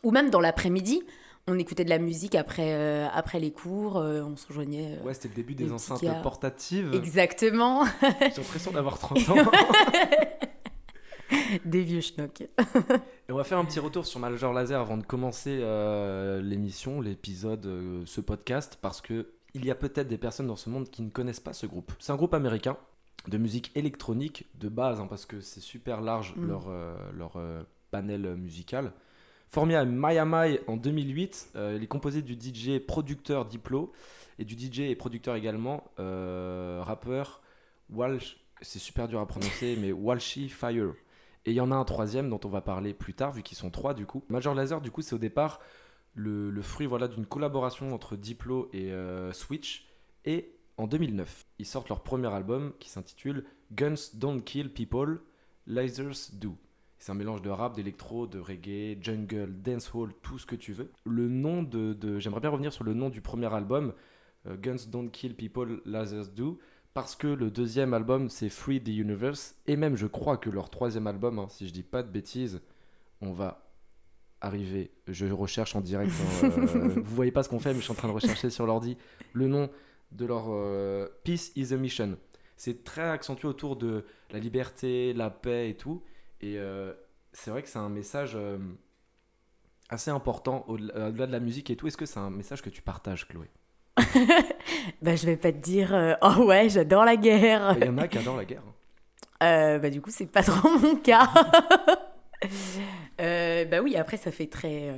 Ou 0.02 0.10
même 0.10 0.30
dans 0.30 0.40
l'après-midi, 0.40 1.02
on 1.46 1.58
écoutait 1.58 1.84
de 1.84 1.90
la 1.90 1.98
musique 1.98 2.34
après, 2.34 2.72
euh, 2.74 3.06
après 3.12 3.38
les 3.38 3.52
cours, 3.52 3.98
euh, 3.98 4.22
on 4.22 4.36
se 4.36 4.46
rejoignent. 4.48 4.96
euh, 5.00 5.06
Ouais 5.06 5.14
c'était 5.14 5.28
le 5.28 5.34
début 5.34 5.54
Des 5.54 5.70
enceintes 5.70 6.00
portatives. 6.22 6.90
Exactement, 6.94 7.84
J'ai 8.00 8.42
l'impression 8.42 8.72
d'avoir 8.72 8.98
30 8.98 9.28
ans. 9.28 9.36
des 11.64 11.82
vieux 11.82 12.00
schnocks. 12.00 12.42
Et 12.42 13.32
on 13.32 13.36
va 13.36 13.44
faire 13.44 13.58
un 13.58 13.64
petit 13.64 13.80
retour 13.80 14.06
sur 14.06 14.20
Major 14.20 14.52
Laser 14.52 14.80
avant 14.80 14.96
de 14.96 15.04
commencer 15.04 15.58
euh, 15.60 16.40
l'émission, 16.42 17.00
l'épisode, 17.00 17.66
euh, 17.66 18.02
ce 18.06 18.20
podcast, 18.20 18.78
parce 18.80 19.00
que 19.00 19.28
il 19.54 19.64
y 19.64 19.70
a 19.70 19.74
peut-être 19.74 20.08
des 20.08 20.18
personnes 20.18 20.48
dans 20.48 20.56
ce 20.56 20.68
monde 20.68 20.90
qui 20.90 21.02
ne 21.02 21.10
connaissent 21.10 21.40
pas 21.40 21.52
ce 21.52 21.66
groupe. 21.66 21.92
C'est 22.00 22.12
un 22.12 22.16
groupe 22.16 22.34
américain 22.34 22.76
de 23.28 23.38
musique 23.38 23.70
électronique 23.74 24.46
de 24.60 24.68
base, 24.68 25.00
hein, 25.00 25.06
parce 25.08 25.26
que 25.26 25.40
c'est 25.40 25.60
super 25.60 26.00
large 26.00 26.34
Mm. 26.36 26.46
leur, 26.46 26.64
euh, 26.68 26.96
leur 27.16 27.32
euh, 27.36 27.62
panel 27.90 28.34
musical. 28.36 28.92
Formé 29.48 29.76
à 29.76 29.84
Miami 29.84 30.58
en 30.66 30.76
2008, 30.76 31.50
euh, 31.54 31.74
il 31.76 31.82
est 31.84 31.86
composé 31.86 32.22
du 32.22 32.34
DJ 32.34 32.80
producteur 32.80 33.44
Diplo 33.46 33.92
et 34.38 34.44
du 34.44 34.54
DJ 34.54 34.80
et 34.80 34.96
producteur 34.96 35.36
également, 35.36 35.84
euh, 36.00 36.80
rappeur 36.82 37.40
Walsh, 37.90 38.36
c'est 38.62 38.78
super 38.80 39.06
dur 39.08 39.20
à 39.20 39.26
prononcer, 39.26 39.76
mais 39.80 39.92
Walshy 39.92 40.48
Fire. 40.48 40.94
Et 41.46 41.50
il 41.50 41.54
y 41.54 41.60
en 41.60 41.70
a 41.70 41.76
un 41.76 41.84
troisième 41.84 42.30
dont 42.30 42.40
on 42.44 42.48
va 42.48 42.62
parler 42.62 42.94
plus 42.94 43.14
tard, 43.14 43.30
vu 43.32 43.42
qu'ils 43.42 43.56
sont 43.58 43.70
trois 43.70 43.94
du 43.94 44.06
coup. 44.06 44.24
Major 44.28 44.54
Lazer, 44.54 44.80
du 44.80 44.90
coup, 44.90 45.02
c'est 45.02 45.14
au 45.14 45.18
départ 45.18 45.60
le, 46.14 46.50
le 46.50 46.62
fruit 46.62 46.86
voilà, 46.86 47.06
d'une 47.06 47.26
collaboration 47.26 47.92
entre 47.94 48.16
Diplo 48.16 48.68
et 48.72 48.90
euh, 48.92 49.32
Switch. 49.32 49.86
Et 50.24 50.53
en 50.76 50.86
2009, 50.86 51.46
ils 51.58 51.66
sortent 51.66 51.88
leur 51.88 52.02
premier 52.02 52.28
album 52.32 52.72
qui 52.80 52.88
s'intitule 52.90 53.44
Guns 53.72 53.94
Don't 54.14 54.42
Kill 54.42 54.72
People, 54.72 55.20
Lasers 55.66 56.32
Do. 56.34 56.56
C'est 56.98 57.12
un 57.12 57.14
mélange 57.16 57.42
de 57.42 57.50
rap, 57.50 57.74
d'électro, 57.76 58.26
de 58.26 58.38
reggae, 58.38 58.96
jungle, 59.00 59.52
dancehall, 59.62 60.12
tout 60.22 60.38
ce 60.38 60.46
que 60.46 60.56
tu 60.56 60.72
veux. 60.72 60.90
Le 61.04 61.28
nom 61.28 61.62
de, 61.62 61.92
de- 61.92 62.18
j'aimerais 62.18 62.40
bien 62.40 62.50
revenir 62.50 62.72
sur 62.72 62.84
le 62.84 62.94
nom 62.94 63.10
du 63.10 63.20
premier 63.20 63.52
album, 63.52 63.92
euh, 64.46 64.56
Guns 64.56 64.86
Don't 64.88 65.10
Kill 65.10 65.34
People, 65.36 65.80
Lasers 65.84 66.30
Do, 66.34 66.58
parce 66.94 67.14
que 67.16 67.26
le 67.26 67.50
deuxième 67.50 67.92
album 67.94 68.28
c'est 68.30 68.48
Free 68.48 68.80
the 68.82 68.88
Universe, 68.88 69.56
et 69.66 69.76
même 69.76 69.96
je 69.96 70.06
crois 70.06 70.36
que 70.38 70.48
leur 70.50 70.70
troisième 70.70 71.06
album, 71.06 71.38
hein, 71.38 71.46
si 71.50 71.66
je 71.68 71.72
dis 71.72 71.82
pas 71.82 72.02
de 72.02 72.08
bêtises, 72.10 72.62
on 73.20 73.32
va 73.32 73.70
arriver. 74.40 74.90
Je 75.08 75.26
recherche 75.26 75.74
en 75.76 75.80
direct. 75.80 76.12
hein, 76.42 76.50
euh, 76.58 76.88
vous 77.04 77.14
voyez 77.14 77.32
pas 77.32 77.42
ce 77.42 77.48
qu'on 77.48 77.58
fait, 77.60 77.70
mais 77.72 77.78
je 77.80 77.84
suis 77.84 77.92
en 77.92 77.96
train 77.96 78.08
de 78.08 78.12
rechercher 78.14 78.50
sur 78.50 78.66
l'ordi 78.66 78.96
le 79.32 79.48
nom 79.48 79.70
de 80.12 80.26
leur 80.26 80.46
euh, 80.48 81.08
Peace 81.24 81.52
is 81.56 81.72
a 81.72 81.76
Mission. 81.76 82.16
C'est 82.56 82.84
très 82.84 83.02
accentué 83.08 83.48
autour 83.48 83.76
de 83.76 84.04
la 84.30 84.38
liberté, 84.38 85.12
la 85.12 85.30
paix 85.30 85.70
et 85.70 85.74
tout. 85.76 86.02
Et 86.40 86.58
euh, 86.58 86.92
c'est 87.32 87.50
vrai 87.50 87.62
que 87.62 87.68
c'est 87.68 87.78
un 87.78 87.88
message 87.88 88.32
euh, 88.36 88.58
assez 89.88 90.10
important 90.10 90.64
au-delà 90.68 91.10
de 91.26 91.32
la 91.32 91.40
musique 91.40 91.70
et 91.70 91.76
tout. 91.76 91.86
Est-ce 91.88 91.96
que 91.96 92.06
c'est 92.06 92.20
un 92.20 92.30
message 92.30 92.62
que 92.62 92.70
tu 92.70 92.82
partages, 92.82 93.26
Chloé? 93.28 93.48
Bah, 95.02 95.16
je 95.16 95.24
vais 95.26 95.36
pas 95.36 95.50
te 95.52 95.58
dire 95.58 96.16
oh 96.20 96.44
ouais, 96.44 96.68
j'adore 96.68 97.04
la 97.04 97.16
guerre. 97.16 97.74
Il 97.78 97.86
y 97.86 97.88
en 97.88 97.96
a 97.98 98.06
qui 98.06 98.18
adorent 98.18 98.36
la 98.36 98.44
guerre. 98.44 98.62
Euh, 99.42 99.78
bah, 99.78 99.88
du 99.90 100.00
coup, 100.00 100.10
c'est 100.10 100.26
pas 100.26 100.42
trop 100.44 100.78
mon 100.78 100.96
cas. 100.96 101.28
Bah 103.18 103.80
oui, 103.82 103.96
après, 103.96 104.16
ça 104.16 104.30
fait 104.30 104.48
très, 104.48 104.92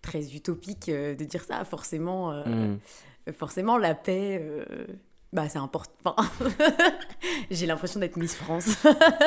très 0.00 0.34
utopique 0.34 0.88
de 0.88 1.24
dire 1.24 1.42
ça. 1.44 1.64
Forcément, 1.64 2.32
Mm. 2.44 2.78
Forcément 3.36 3.78
la 3.78 3.94
paix, 3.94 4.38
euh, 4.42 4.64
bah, 5.32 5.48
c'est 5.48 5.58
important. 5.58 5.92
Enfin, 6.04 6.28
J'ai 7.50 7.66
l'impression 7.66 8.00
d'être 8.00 8.16
Miss 8.16 8.34
France. 8.34 8.76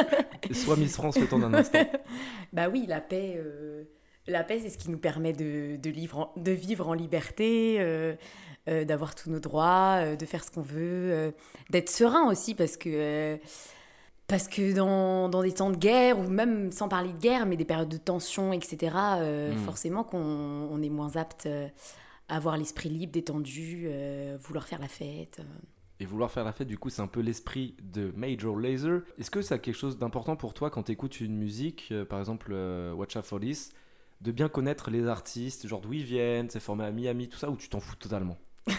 Soit 0.52 0.76
Miss 0.78 0.96
France 0.96 1.18
le 1.20 1.28
temps 1.28 1.40
d'un 1.40 1.54
instant. 1.54 1.80
bah 2.54 2.68
oui, 2.70 2.86
la 2.88 3.02
paix, 3.02 3.34
euh, 3.38 3.84
la 4.28 4.44
paix, 4.44 4.60
c'est 4.62 4.70
ce 4.70 4.78
qui 4.78 4.90
nous 4.92 4.98
permet 4.98 5.34
de, 5.34 5.78
de, 5.78 5.90
livre 5.90 6.20
en- 6.20 6.34
de 6.40 6.52
vivre 6.52 6.88
en 6.88 6.94
liberté, 6.94 7.78
euh, 7.80 8.16
euh, 8.68 8.84
d'avoir 8.86 9.16
tous 9.16 9.30
nos 9.30 9.40
droits, 9.40 10.16
de 10.16 10.26
faire 10.26 10.44
ce 10.44 10.52
qu'on 10.52 10.62
veut, 10.62 11.34
d'être 11.70 11.90
serein 11.90 12.28
aussi, 12.30 12.56
parce 12.56 12.78
que, 12.78 13.38
parce 14.28 14.48
que 14.48 14.74
dans, 14.74 15.30
dans 15.30 15.44
des 15.44 15.52
temps 15.54 15.70
de 15.70 15.78
guerre, 15.78 16.18
ou 16.20 16.24
même 16.24 16.72
sans 16.72 16.88
parler 16.90 17.12
de 17.14 17.20
guerre, 17.20 17.46
mais 17.46 17.58
des 17.58 17.66
périodes 17.66 17.90
de 17.90 17.98
tension, 17.98 18.54
etc., 18.54 18.96
euh, 19.20 19.54
Mm. 19.54 19.58
forcément 19.60 20.04
qu'on 20.04 20.18
on 20.72 20.82
est 20.82 20.90
moins 20.90 21.16
apte 21.16 21.48
avoir 22.30 22.58
l'esprit 22.58 22.90
libre, 22.90 23.12
détendu, 23.14 23.84
euh, 23.86 24.38
vouloir 24.42 24.68
faire 24.68 24.80
la 24.80 24.88
fête. 24.88 25.38
euh. 25.40 25.44
Et 26.00 26.06
vouloir 26.06 26.30
faire 26.32 26.44
la 26.44 26.52
fête, 26.52 26.68
du 26.68 26.78
coup, 26.78 26.90
c'est 26.90 27.02
un 27.02 27.08
peu 27.08 27.22
l'esprit 27.22 27.76
de 27.82 28.12
Major 28.18 28.60
Lazer. 28.60 29.02
Est-ce 29.18 29.32
que 29.32 29.42
ça 29.42 29.56
a 29.56 29.58
quelque 29.60 29.76
chose 29.78 29.98
d'important 29.98 30.36
pour 30.36 30.54
toi 30.54 30.70
quand 30.70 30.84
tu 30.84 30.92
écoutes 30.92 31.22
une 31.22 31.38
musique, 31.38 31.88
euh, 31.92 32.04
par 32.04 32.20
exemple 32.20 32.54
Watch 32.96 33.16
Out 33.16 33.26
for 33.26 33.40
This, 33.40 33.72
de 34.22 34.32
bien 34.32 34.50
connaître 34.50 34.90
les 34.92 35.08
artistes, 35.08 35.68
genre 35.68 35.82
d'où 35.82 35.94
ils 35.94 36.04
viennent, 36.04 36.50
c'est 36.50 36.60
formé 36.60 36.84
à 36.84 36.92
Miami, 36.92 37.30
tout 37.30 37.38
ça, 37.38 37.50
ou 37.50 37.56
tu 37.56 37.70
t'en 37.70 37.80
fous 37.80 37.96
totalement? 37.96 38.38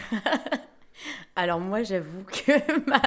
Alors 1.36 1.60
moi, 1.60 1.82
j'avoue 1.82 2.24
que 2.24 2.86
ma, 2.90 3.00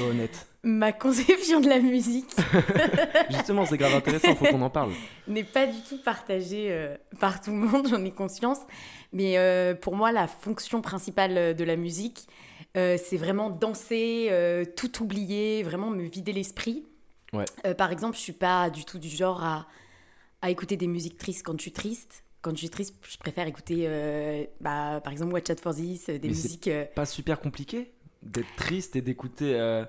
Honnête. 0.00 0.46
ma 0.62 0.92
conception 0.92 1.60
de 1.60 1.68
la 1.68 1.78
musique 1.80 2.30
Justement, 3.30 3.66
c'est 3.66 3.76
grave 3.78 3.94
intéressant, 3.94 4.34
faut 4.36 4.44
qu'on 4.46 4.62
en 4.62 4.70
parle. 4.70 4.92
n'est 5.28 5.44
pas 5.44 5.66
du 5.66 5.80
tout 5.88 5.98
partagée 6.02 6.68
euh, 6.70 6.96
par 7.20 7.40
tout 7.40 7.50
le 7.50 7.56
monde, 7.56 7.88
j'en 7.88 8.04
ai 8.04 8.10
conscience. 8.12 8.58
Mais 9.12 9.38
euh, 9.38 9.74
pour 9.74 9.94
moi, 9.96 10.12
la 10.12 10.26
fonction 10.28 10.80
principale 10.80 11.36
euh, 11.36 11.52
de 11.54 11.64
la 11.64 11.76
musique, 11.76 12.26
euh, 12.76 12.96
c'est 13.02 13.16
vraiment 13.18 13.50
danser, 13.50 14.30
tout 14.76 15.02
oublier, 15.02 15.62
vraiment 15.62 15.90
me 15.90 16.02
vider 16.04 16.32
l'esprit. 16.32 16.84
Ouais. 17.32 17.44
Par 17.74 17.90
exemple, 17.92 18.16
je 18.16 18.22
suis 18.22 18.32
pas 18.32 18.68
du 18.70 18.84
tout 18.84 18.98
du 18.98 19.08
genre 19.08 19.42
à, 19.42 19.66
à 20.42 20.50
écouter 20.50 20.76
des 20.76 20.86
musiques 20.86 21.18
tristes 21.18 21.42
quand 21.44 21.56
je 21.56 21.62
suis 21.62 21.72
triste. 21.72 22.24
Quand 22.42 22.50
je 22.52 22.56
suis 22.58 22.70
triste, 22.70 22.94
je 23.08 23.16
préfère 23.18 23.46
écouter, 23.46 23.84
euh, 23.86 24.44
bah, 24.60 25.00
par 25.04 25.12
exemple, 25.12 25.32
Watch 25.32 25.48
Out 25.50 25.60
for 25.60 25.74
This, 25.74 26.06
des 26.06 26.18
Mais 26.22 26.28
musiques. 26.28 26.66
euh, 26.68 26.84
Pas 26.94 27.06
super 27.06 27.40
compliqué? 27.40 27.92
D'être 28.22 28.54
triste 28.56 28.96
et 28.96 29.00
d'écouter. 29.02 29.54
Euh... 29.58 29.84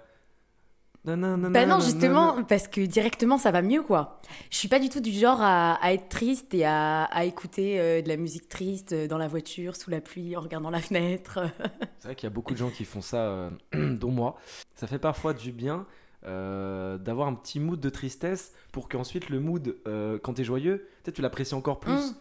nanana, 1.05 1.49
Bah 1.49 1.61
non, 1.61 1.77
nanana. 1.77 1.79
justement, 1.79 2.43
parce 2.43 2.67
que 2.67 2.81
directement, 2.81 3.37
ça 3.37 3.51
va 3.51 3.61
mieux, 3.61 3.81
quoi. 3.83 4.19
Je 4.49 4.57
suis 4.57 4.67
pas 4.67 4.79
du 4.79 4.89
tout 4.89 4.99
du 5.01 5.11
genre 5.11 5.41
à, 5.41 5.73
à 5.75 5.93
être 5.93 6.09
triste 6.09 6.53
et 6.53 6.65
à, 6.65 7.03
à 7.05 7.23
écouter 7.25 7.79
euh, 7.79 8.01
de 8.01 8.07
la 8.07 8.17
musique 8.17 8.49
triste 8.49 8.93
euh, 8.93 9.07
dans 9.07 9.17
la 9.17 9.27
voiture, 9.27 9.75
sous 9.75 9.89
la 9.89 10.01
pluie, 10.01 10.35
en 10.35 10.41
regardant 10.41 10.69
la 10.69 10.81
fenêtre. 10.81 11.39
C'est 11.99 12.07
vrai 12.07 12.15
qu'il 12.15 12.25
y 12.27 12.31
a 12.31 12.33
beaucoup 12.33 12.53
de 12.53 12.59
gens 12.59 12.69
qui 12.69 12.85
font 12.85 13.01
ça, 13.01 13.17
euh, 13.17 13.49
dont 13.73 14.11
moi. 14.11 14.37
Ça 14.75 14.87
fait 14.87 14.99
parfois 14.99 15.33
du 15.33 15.51
bien 15.51 15.85
euh, 16.25 16.97
d'avoir 16.97 17.27
un 17.27 17.35
petit 17.35 17.59
mood 17.59 17.79
de 17.79 17.89
tristesse 17.89 18.53
pour 18.71 18.87
qu'ensuite 18.89 19.29
le 19.29 19.39
mood, 19.39 19.75
quand 20.23 20.33
t'es 20.33 20.43
joyeux, 20.43 20.87
peut-être 21.03 21.15
tu 21.15 21.21
l'apprécies 21.21 21.53
encore 21.55 21.79
plus. 21.79 21.91
Mm. 21.91 22.15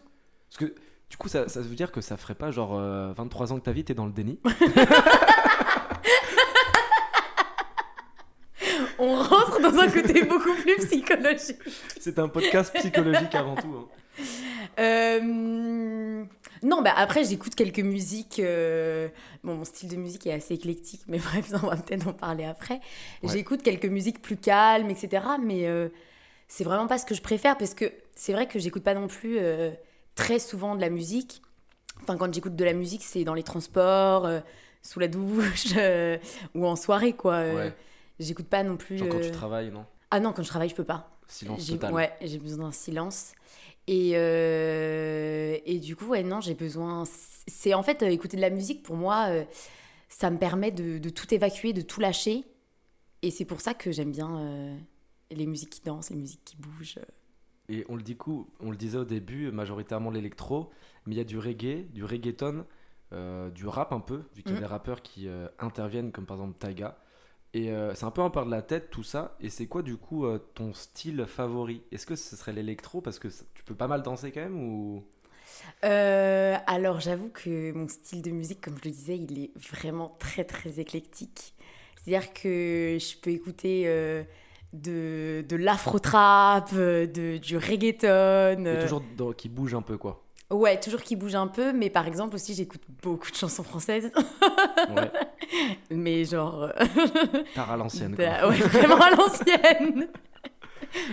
Parce 0.49 0.57
que 0.69 0.75
du 1.09 1.17
coup, 1.17 1.27
ça, 1.29 1.47
ça 1.47 1.61
veut 1.61 1.75
dire 1.75 1.91
que 1.91 2.01
ça 2.01 2.17
ferait 2.17 2.33
pas 2.35 2.49
genre 2.51 2.75
euh, 2.75 3.13
23 3.13 3.53
ans 3.53 3.59
que 3.59 3.63
ta 3.63 3.71
vie, 3.71 3.83
t'es 3.83 3.93
dans 3.93 4.05
le 4.07 4.11
déni. 4.11 4.39
On 8.99 9.15
rentre 9.15 9.59
dans 9.73 9.79
un 9.81 9.89
côté 9.89 10.23
beaucoup 10.23 10.53
plus 10.61 10.75
psychologique. 10.85 11.57
C'est 11.99 12.19
un 12.19 12.27
podcast 12.29 12.73
psychologique 12.75 13.33
avant 13.35 13.55
tout. 13.55 13.75
hein. 13.75 13.87
Euh, 14.79 16.23
Non, 16.63 16.81
bah 16.81 16.93
après, 16.95 17.23
j'écoute 17.23 17.55
quelques 17.55 17.79
musiques. 17.79 18.39
euh, 18.39 19.09
Bon, 19.43 19.55
mon 19.55 19.65
style 19.65 19.89
de 19.89 19.95
musique 19.97 20.25
est 20.27 20.33
assez 20.33 20.53
éclectique, 20.53 21.01
mais 21.07 21.17
bref, 21.31 21.51
on 21.61 21.67
va 21.67 21.75
peut-être 21.75 22.07
en 22.07 22.13
parler 22.13 22.45
après. 22.45 22.75
Ouais. 23.23 23.29
J'écoute 23.33 23.61
quelques 23.63 23.85
musiques 23.85 24.21
plus 24.21 24.37
calmes, 24.37 24.89
etc. 24.89 25.23
Mais 25.43 25.67
euh, 25.67 25.89
c'est 26.47 26.63
vraiment 26.63 26.87
pas 26.87 26.97
ce 26.97 27.05
que 27.05 27.15
je 27.15 27.21
préfère 27.21 27.57
parce 27.57 27.73
que 27.73 27.91
c'est 28.15 28.33
vrai 28.33 28.47
que 28.47 28.59
j'écoute 28.59 28.83
pas 28.83 28.93
non 28.93 29.07
plus 29.07 29.39
très 30.15 30.39
souvent 30.39 30.75
de 30.75 30.81
la 30.81 30.89
musique. 30.89 31.41
Enfin, 32.03 32.17
quand 32.17 32.33
j'écoute 32.33 32.55
de 32.55 32.63
la 32.65 32.73
musique, 32.73 33.03
c'est 33.03 33.23
dans 33.23 33.33
les 33.33 33.43
transports, 33.43 34.29
sous 34.81 34.99
la 34.99 35.07
douche 35.07 35.73
ou 36.55 36.65
en 36.67 36.75
soirée, 36.75 37.13
quoi. 37.13 37.39
Ouais. 37.39 37.73
J'écoute 38.19 38.47
pas 38.47 38.63
non 38.63 38.77
plus. 38.77 38.97
Genre 38.97 39.07
quand 39.09 39.17
euh, 39.17 39.21
tu 39.25 39.31
travailles, 39.31 39.71
non? 39.71 39.85
Ah 40.11 40.19
non, 40.19 40.33
quand 40.33 40.43
je 40.43 40.47
travaille, 40.49 40.69
je 40.69 40.75
peux 40.75 40.83
pas. 40.83 41.09
Silence 41.27 41.67
total. 41.67 41.93
Ouais, 41.93 42.13
j'ai 42.21 42.37
besoin 42.37 42.65
d'un 42.65 42.71
silence. 42.71 43.33
Et, 43.87 44.11
euh, 44.15 45.57
et 45.65 45.79
du 45.79 45.95
coup, 45.95 46.05
ouais, 46.05 46.23
non, 46.23 46.39
j'ai 46.39 46.53
besoin. 46.53 47.03
C'est 47.47 47.73
en 47.73 47.83
fait, 47.83 48.03
euh, 48.03 48.07
écouter 48.09 48.37
de 48.37 48.41
la 48.41 48.49
musique, 48.49 48.83
pour 48.83 48.95
moi, 48.95 49.25
euh, 49.29 49.43
ça 50.09 50.29
me 50.29 50.37
permet 50.37 50.71
de, 50.71 50.99
de 50.99 51.09
tout 51.09 51.33
évacuer, 51.33 51.73
de 51.73 51.81
tout 51.81 51.99
lâcher. 51.99 52.45
Et 53.23 53.31
c'est 53.31 53.45
pour 53.45 53.61
ça 53.61 53.73
que 53.73 53.91
j'aime 53.91 54.11
bien 54.11 54.77
les 55.31 55.45
musiques 55.45 55.69
qui 55.69 55.81
dansent, 55.81 56.09
les 56.09 56.15
musiques 56.17 56.43
qui 56.43 56.57
bougent. 56.57 56.99
Et 57.69 57.85
on 57.87 57.95
le, 57.95 58.03
dit 58.03 58.17
coup, 58.17 58.49
on 58.59 58.69
le 58.69 58.75
disait 58.75 58.97
au 58.97 59.05
début, 59.05 59.49
majoritairement 59.51 60.11
l'électro, 60.11 60.69
mais 61.05 61.15
il 61.15 61.17
y 61.17 61.21
a 61.21 61.23
du 61.23 61.39
reggae, 61.39 61.89
du 61.93 62.03
reggaeton, 62.03 62.65
du 63.55 63.65
rap 63.65 63.93
un 63.93 64.01
peu, 64.01 64.23
vu 64.35 64.43
qu'il 64.43 64.51
y 64.51 64.53
a 64.53 64.55
Mhm. 64.55 64.59
des 64.59 64.65
rappeurs 64.65 65.01
qui 65.01 65.27
interviennent, 65.59 66.11
comme 66.11 66.25
par 66.25 66.35
exemple 66.37 66.59
Taiga. 66.59 66.97
Et 67.53 67.71
euh, 67.71 67.93
c'est 67.95 68.05
un 68.05 68.11
peu 68.11 68.21
un 68.21 68.29
part 68.31 68.45
de 68.45 68.51
la 68.51 68.61
tête 68.63 68.89
tout 68.89 69.03
ça. 69.03 69.35
Et 69.39 69.49
c'est 69.49 69.67
quoi 69.67 69.83
du 69.83 69.97
coup 69.97 70.25
euh, 70.25 70.39
ton 70.55 70.73
style 70.73 71.25
favori? 71.27 71.83
Est-ce 71.91 72.05
que 72.05 72.15
ce 72.15 72.35
serait 72.35 72.53
l'électro 72.53 73.01
Parce 73.01 73.19
que 73.19 73.29
ça- 73.29 73.45
tu 73.53 73.63
peux 73.63 73.75
pas 73.75 73.87
mal 73.87 74.01
danser 74.03 74.31
quand 74.31 74.41
même 74.41 74.59
ou... 74.59 75.03
Euh, 75.83 76.57
alors, 76.67 76.99
j'avoue 76.99 77.29
que 77.29 77.71
mon 77.73 77.87
style 77.87 78.21
de 78.21 78.31
musique, 78.31 78.61
comme 78.61 78.77
je 78.77 78.85
le 78.89 78.91
disais, 78.91 79.17
il 79.17 79.39
est 79.39 79.51
vraiment 79.57 80.15
très, 80.19 80.43
très 80.43 80.79
éclectique. 80.79 81.53
C'est-à-dire 81.95 82.33
que 82.33 82.97
je 82.99 83.17
peux 83.21 83.29
écouter 83.31 83.83
euh, 83.87 84.23
de, 84.73 85.45
de 85.47 85.55
l'afro-trap, 85.55 86.69
euh, 86.73 87.05
de, 87.07 87.37
du 87.37 87.57
reggaeton. 87.57 88.07
Et 88.07 88.67
euh, 88.67 88.83
toujours 88.83 89.01
dans- 89.17 89.33
qui 89.33 89.49
bouge 89.49 89.73
un 89.73 89.81
peu 89.81 89.97
quoi. 89.97 90.22
Ouais, 90.53 90.79
toujours 90.79 91.01
qui 91.01 91.15
bouge 91.15 91.35
un 91.35 91.47
peu, 91.47 91.73
mais 91.73 91.89
par 91.89 92.07
exemple 92.07 92.35
aussi 92.35 92.53
j'écoute 92.53 92.81
beaucoup 93.01 93.31
de 93.31 93.35
chansons 93.35 93.63
françaises, 93.63 94.11
Ouais, 94.95 95.11
mais 95.89 96.25
genre 96.25 96.63
euh, 96.63 96.71
tard 97.55 97.71
à 97.71 97.77
l'ancienne 97.77 98.15
quoi. 98.15 98.49
ouais, 98.49 98.57
vraiment 98.57 98.97
à 99.01 99.11
l'ancienne, 99.11 100.07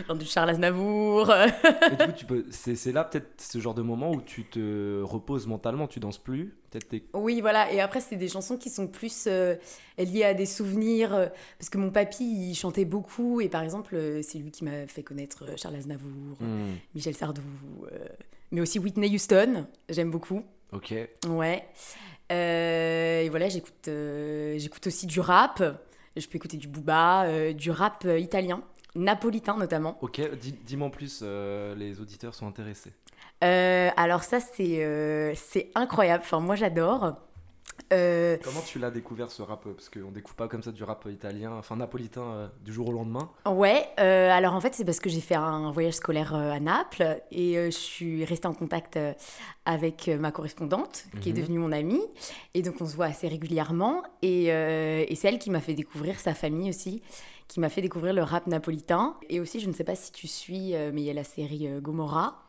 genre 0.06 0.16
du 0.16 0.26
Charles 0.26 0.50
Aznavour. 0.50 1.30
euh. 1.30 1.46
Et 1.86 1.96
du 1.96 2.04
coup, 2.06 2.12
tu 2.16 2.24
peux... 2.26 2.44
c'est 2.50 2.76
c'est 2.76 2.92
là 2.92 3.04
peut-être 3.04 3.40
ce 3.40 3.58
genre 3.60 3.74
de 3.74 3.82
moment 3.82 4.10
où 4.10 4.20
tu 4.20 4.44
te 4.44 5.02
reposes 5.02 5.46
mentalement, 5.46 5.86
tu 5.86 6.00
danses 6.00 6.18
plus. 6.18 6.54
Peut-être 6.70 6.88
t'es- 6.88 7.04
Oui, 7.14 7.40
voilà. 7.40 7.72
Et 7.72 7.80
après 7.80 8.00
c'est 8.00 8.16
des 8.16 8.28
chansons 8.28 8.56
qui 8.58 8.68
sont 8.70 8.86
plus 8.88 9.24
euh, 9.26 9.56
liées 9.98 10.24
à 10.24 10.34
des 10.34 10.46
souvenirs, 10.46 11.14
euh, 11.14 11.26
parce 11.58 11.70
que 11.70 11.78
mon 11.78 11.90
papy 11.90 12.24
il 12.50 12.54
chantait 12.54 12.84
beaucoup 12.84 13.40
et 13.40 13.48
par 13.48 13.62
exemple 13.62 13.94
euh, 13.96 14.20
c'est 14.22 14.38
lui 14.38 14.50
qui 14.50 14.64
m'a 14.64 14.86
fait 14.86 15.02
connaître 15.02 15.44
euh, 15.48 15.56
Charles 15.56 15.76
Aznavour, 15.76 16.36
Hmm, 16.40 16.74
Michel 16.94 17.14
Sardou, 17.16 17.40
euh, 17.92 17.98
mais 18.50 18.60
aussi 18.60 18.78
Whitney 18.78 19.14
Houston. 19.14 19.66
J'aime 19.88 20.10
beaucoup. 20.10 20.42
Ok. 20.72 20.94
Ouais. 21.28 21.64
Euh, 22.32 23.22
et 23.22 23.28
voilà, 23.28 23.48
j'écoute 23.48 23.88
euh, 23.88 24.56
j'écoute 24.58 24.86
aussi 24.86 25.06
du 25.06 25.20
rap. 25.20 25.62
Je 26.16 26.26
peux 26.26 26.36
écouter 26.36 26.56
du 26.56 26.68
booba, 26.68 27.24
euh, 27.24 27.52
du 27.52 27.70
rap 27.70 28.06
italien, 28.18 28.62
napolitain 28.94 29.56
notamment. 29.56 29.98
Ok, 30.00 30.20
dis- 30.38 30.52
dis-moi 30.64 30.88
en 30.88 30.90
plus, 30.90 31.22
les 31.22 32.00
auditeurs 32.00 32.34
sont 32.34 32.46
intéressés. 32.46 32.92
Alors 33.40 34.22
ça, 34.24 34.38
c'est 34.40 35.34
c'est 35.36 35.70
incroyable. 35.74 36.22
Enfin, 36.24 36.40
moi, 36.40 36.56
j'adore. 36.56 37.16
Euh, 37.92 38.36
Comment 38.42 38.60
tu 38.60 38.78
l'as 38.78 38.90
découvert 38.90 39.30
ce 39.30 39.42
rap 39.42 39.64
Parce 39.64 39.88
qu'on 39.88 40.10
découvre 40.10 40.34
pas 40.36 40.48
comme 40.48 40.62
ça 40.62 40.72
du 40.72 40.84
rap 40.84 41.06
italien, 41.10 41.52
enfin 41.58 41.76
napolitain 41.76 42.22
euh, 42.22 42.48
du 42.64 42.72
jour 42.72 42.88
au 42.88 42.92
lendemain. 42.92 43.30
ouais, 43.46 43.86
euh, 43.98 44.30
alors 44.30 44.54
en 44.54 44.60
fait, 44.60 44.74
c'est 44.74 44.84
parce 44.84 45.00
que 45.00 45.08
j'ai 45.10 45.20
fait 45.20 45.34
un 45.34 45.70
voyage 45.72 45.94
scolaire 45.94 46.34
euh, 46.34 46.50
à 46.52 46.60
Naples 46.60 47.20
et 47.30 47.58
euh, 47.58 47.66
je 47.66 47.76
suis 47.76 48.24
restée 48.24 48.46
en 48.48 48.54
contact 48.54 48.96
euh, 48.96 49.12
avec 49.64 50.08
euh, 50.08 50.18
ma 50.18 50.30
correspondante, 50.32 51.04
qui 51.20 51.30
est 51.30 51.32
Mhm. 51.32 51.38
devenue 51.40 51.58
mon 51.58 51.72
amie. 51.72 52.02
Et 52.54 52.62
donc, 52.62 52.76
on 52.80 52.86
se 52.86 52.96
voit 52.96 53.06
assez 53.06 53.28
régulièrement. 53.28 54.02
Et, 54.22 54.52
euh, 54.52 55.04
et 55.08 55.14
c'est 55.14 55.28
elle 55.28 55.38
qui 55.38 55.50
m'a 55.50 55.60
fait 55.60 55.74
découvrir 55.74 56.18
sa 56.20 56.34
famille 56.34 56.70
aussi, 56.70 57.02
qui 57.48 57.60
m'a 57.60 57.68
fait 57.68 57.82
découvrir 57.82 58.12
le 58.14 58.22
rap 58.22 58.46
napolitain. 58.46 59.16
Et 59.28 59.40
aussi, 59.40 59.60
je 59.60 59.68
ne 59.68 59.72
sais 59.72 59.84
pas 59.84 59.94
si 59.96 60.12
tu 60.12 60.26
suis, 60.28 60.74
euh, 60.74 60.90
mais 60.94 61.02
il 61.02 61.04
y 61.04 61.10
a 61.10 61.14
la 61.14 61.24
série 61.24 61.66
euh, 61.68 61.80
Gomorrah. 61.80 62.42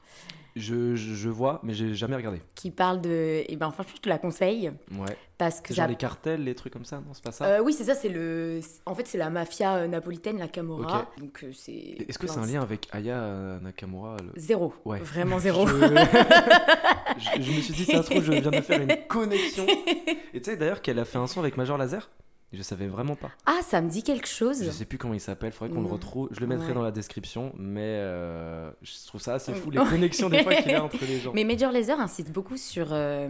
Je, 0.56 0.96
je, 0.96 1.14
je 1.14 1.30
vois, 1.30 1.60
mais 1.64 1.74
j'ai 1.74 1.94
jamais 1.96 2.16
regardé. 2.16 2.42
qui 2.56 2.72
parle 2.72 3.00
de. 3.02 3.44
Et 3.48 3.56
ben, 3.56 3.72
franchement, 3.72 3.94
je 3.96 4.02
te 4.02 4.10
la 4.10 4.18
conseille 4.18 4.72
Ouais. 4.98 5.18
parce 5.38 5.62
que 5.62 5.70
C'est 5.70 5.76
genre 5.76 5.86
ça. 5.86 5.90
les 5.90 5.96
cartels, 5.96 6.44
les 6.44 6.56
trucs 6.56 6.74
comme 6.74 6.84
ça, 6.86 6.98
non 6.98 7.14
C'est 7.14 7.24
pas 7.24 7.32
ça 7.32 7.46
Euh, 7.46 7.60
oui, 7.64 7.72
c'est 7.74 7.86
ça, 7.86 7.96
c'est 7.96 8.10
le. 8.10 8.60
En 8.86 8.94
fait, 8.94 9.08
c'est 9.08 9.18
la 9.18 9.30
mafia 9.30 9.76
euh, 9.76 9.88
napolitaine, 9.88 10.38
la 10.40 10.48
Camorra. 10.48 11.10
Donc, 11.20 11.44
euh, 11.44 11.52
c'est. 11.54 11.72
Est-ce 12.08 12.20
que 12.20 12.28
c'est 12.28 12.40
un 12.40 12.46
lien 12.46 12.62
avec 12.62 12.88
Aya 12.92 13.60
Nakamura 13.62 14.18
le- 14.18 14.32
Zéro. 14.40 14.74
Ouais. 14.86 15.00
Vraiment 15.00 15.40
zéro. 15.40 15.66
Je... 15.68 15.76
me 17.40 17.62
suis 17.62 17.74
dit, 17.74 17.86
ça 17.86 18.04
se 18.04 18.10
trouve, 18.10 18.24
je 18.24 18.32
viens 18.34 18.52
de 18.52 18.62
faire 18.62 18.82
une 18.82 18.96
connexion. 19.08 19.66
Et 20.34 20.42
tu 20.42 20.50
sais 20.52 20.58
d'ailleurs 20.58 20.82
qu'elle 20.82 21.00
a 21.00 21.06
fait 21.06 21.18
un 21.18 21.28
son 21.28 21.40
avec 21.40 21.58
Major 21.58 21.78
Laser 21.78 22.10
Je 22.54 22.62
savais 22.64 22.88
vraiment 22.88 23.16
pas. 23.16 23.32
Ah, 23.46 23.60
ça 23.64 23.80
me 23.82 23.90
dit 23.90 24.04
quelque 24.04 24.28
chose. 24.28 24.64
Je 24.64 24.70
sais 24.72 24.84
plus 24.86 24.98
comment 24.98 25.14
il 25.14 25.20
s'appelle, 25.22 25.54
faudrait 25.54 25.74
qu'on 25.74 25.82
le 25.82 25.88
Mm. 25.88 25.92
retrouve. 25.94 26.28
Je 26.32 26.40
le 26.42 26.48
mettrai 26.48 26.68
Ouais. 26.68 26.74
dans 26.74 26.82
la 26.82 26.92
description, 26.92 27.54
mais 27.58 27.82
euh, 27.82 28.70
je 28.82 28.92
trouve 29.08 29.22
ça 29.22 29.36
assez 29.36 29.54
fou, 29.54 29.70
les 29.72 29.78
connexions 29.90 30.30
des 30.30 30.44
fois 30.44 30.54
qu'il 30.56 30.72
y 30.72 30.76
a 30.76 30.84
entre 30.84 30.98
les 31.06 31.20
gens. 31.20 31.32
Mais 31.34 31.44
Major 31.46 31.72
Lazer 31.72 32.00
incite 32.00 32.32
beaucoup 32.32 32.58
sur, 32.58 32.88
euh, 32.92 33.30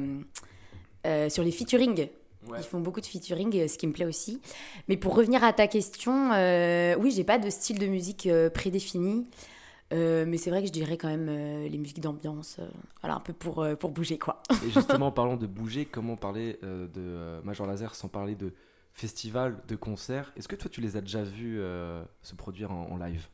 euh, 1.05 1.29
sur 1.29 1.43
les 1.43 1.51
featuring. 1.51 2.07
Ouais. 2.47 2.57
Ils 2.59 2.63
font 2.65 2.79
beaucoup 2.79 3.01
de 3.01 3.05
featuring, 3.05 3.67
ce 3.67 3.77
qui 3.77 3.85
me 3.85 3.93
plaît 3.93 4.05
aussi. 4.05 4.41
Mais 4.87 4.97
pour 4.97 5.15
revenir 5.15 5.43
à 5.43 5.53
ta 5.53 5.67
question, 5.67 6.31
oui, 6.99 7.11
j'ai 7.11 7.23
pas 7.23 7.37
de 7.37 7.49
style 7.51 7.77
de 7.77 7.85
musique 7.85 8.27
prédéfini. 8.55 9.27
Euh, 9.93 10.23
mais 10.25 10.37
c'est 10.37 10.49
vrai 10.49 10.61
que 10.61 10.67
je 10.67 10.71
dirais 10.71 10.95
quand 10.97 11.09
même 11.09 11.27
euh, 11.29 11.67
les 11.67 11.77
musiques 11.77 11.99
d'ambiance, 11.99 12.55
euh, 12.59 12.65
voilà, 13.01 13.17
un 13.17 13.19
peu 13.19 13.33
pour, 13.33 13.67
pour 13.77 13.91
bouger 13.91 14.17
quoi. 14.17 14.41
Et 14.65 14.69
justement, 14.71 15.07
en 15.07 15.11
parlant 15.11 15.35
de 15.35 15.45
bouger, 15.47 15.83
comment 15.85 16.15
parler 16.15 16.57
de 16.63 17.41
Major 17.43 17.67
Laser 17.67 17.93
sans 17.93 18.07
parler 18.07 18.35
de 18.35 18.53
festivals, 18.93 19.57
de 19.67 19.75
concerts 19.75 20.31
Est-ce 20.35 20.47
que 20.47 20.55
toi, 20.55 20.69
tu 20.69 20.81
les 20.81 20.97
as 20.97 21.01
déjà 21.01 21.23
vus 21.23 21.59
euh, 21.59 22.03
se 22.21 22.35
produire 22.35 22.71
en, 22.71 22.91
en 22.91 22.97
live? 22.97 23.27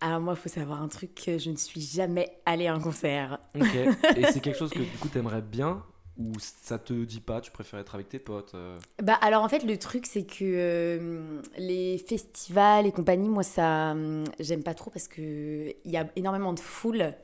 Alors 0.00 0.20
moi, 0.20 0.34
il 0.36 0.40
faut 0.40 0.48
savoir 0.48 0.82
un 0.82 0.88
truc, 0.88 1.20
je 1.26 1.50
ne 1.50 1.56
suis 1.56 1.80
jamais 1.80 2.38
allée 2.46 2.68
à 2.68 2.74
un 2.74 2.80
concert. 2.80 3.40
Ok. 3.54 3.74
Et 4.16 4.24
c'est 4.26 4.40
quelque 4.40 4.58
chose 4.58 4.70
que 4.70 4.78
du 4.92 4.98
coup, 4.98 5.08
t'aimerais 5.08 5.42
bien 5.42 5.82
ou 6.18 6.32
ça 6.40 6.78
te 6.78 6.92
dit 6.92 7.20
pas 7.20 7.40
Tu 7.40 7.50
préfères 7.50 7.78
être 7.78 7.94
avec 7.94 8.08
tes 8.08 8.18
potes 8.18 8.54
euh? 8.54 8.76
Bah 9.02 9.14
alors 9.14 9.44
en 9.44 9.48
fait 9.48 9.62
le 9.64 9.78
truc 9.78 10.04
c'est 10.04 10.24
que 10.24 10.44
euh, 10.44 11.40
les 11.56 11.98
festivals 11.98 12.86
et 12.86 12.92
compagnie 12.92 13.28
moi 13.28 13.44
ça 13.44 13.92
hum, 13.92 14.24
j'aime 14.40 14.62
pas 14.62 14.74
trop 14.74 14.90
parce 14.90 15.06
que 15.06 15.74
il 15.84 15.90
y 15.90 15.96
a 15.96 16.08
énormément 16.16 16.52
de 16.52 16.60
foule 16.60 17.14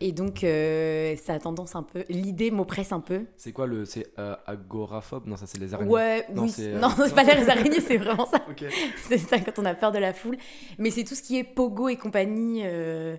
et 0.00 0.12
donc 0.12 0.44
euh, 0.44 1.16
ça 1.16 1.34
a 1.34 1.38
tendance 1.38 1.76
un 1.76 1.82
peu 1.82 2.04
l'idée 2.08 2.50
m'oppresse 2.50 2.92
un 2.92 3.00
peu. 3.00 3.24
C'est 3.36 3.52
quoi 3.52 3.66
le. 3.66 3.84
C'est 3.84 4.12
euh, 4.18 4.36
agoraphobe? 4.46 5.26
Non, 5.26 5.36
ça, 5.36 5.46
c'est 5.46 5.58
les 5.58 5.72
araignées. 5.74 5.90
Ouais, 5.90 6.26
Non, 6.34 6.42
oui, 6.42 6.50
c'est, 6.50 6.74
euh, 6.74 6.78
non, 6.78 6.88
c'est 6.96 7.14
pas 7.14 7.22
les 7.24 7.48
araignées, 7.50 7.80
c'est 7.80 7.96
vraiment 7.96 8.26
ça. 8.26 8.38
Ok. 8.50 8.64
C'est 9.08 9.18
ça 9.18 9.38
quand 9.40 9.58
on 9.58 9.64
a 9.64 9.74
peur 9.74 9.92
de 9.92 9.98
la 9.98 10.12
foule. 10.12 10.36
Mais 10.78 10.90
c'est 10.90 11.04
tout 11.04 11.14
ce 11.14 11.22
qui 11.22 11.38
est 11.38 11.44
pogo 11.44 11.88
et 11.88 11.96
compagnie. 11.96 12.62
euh, 12.64 13.16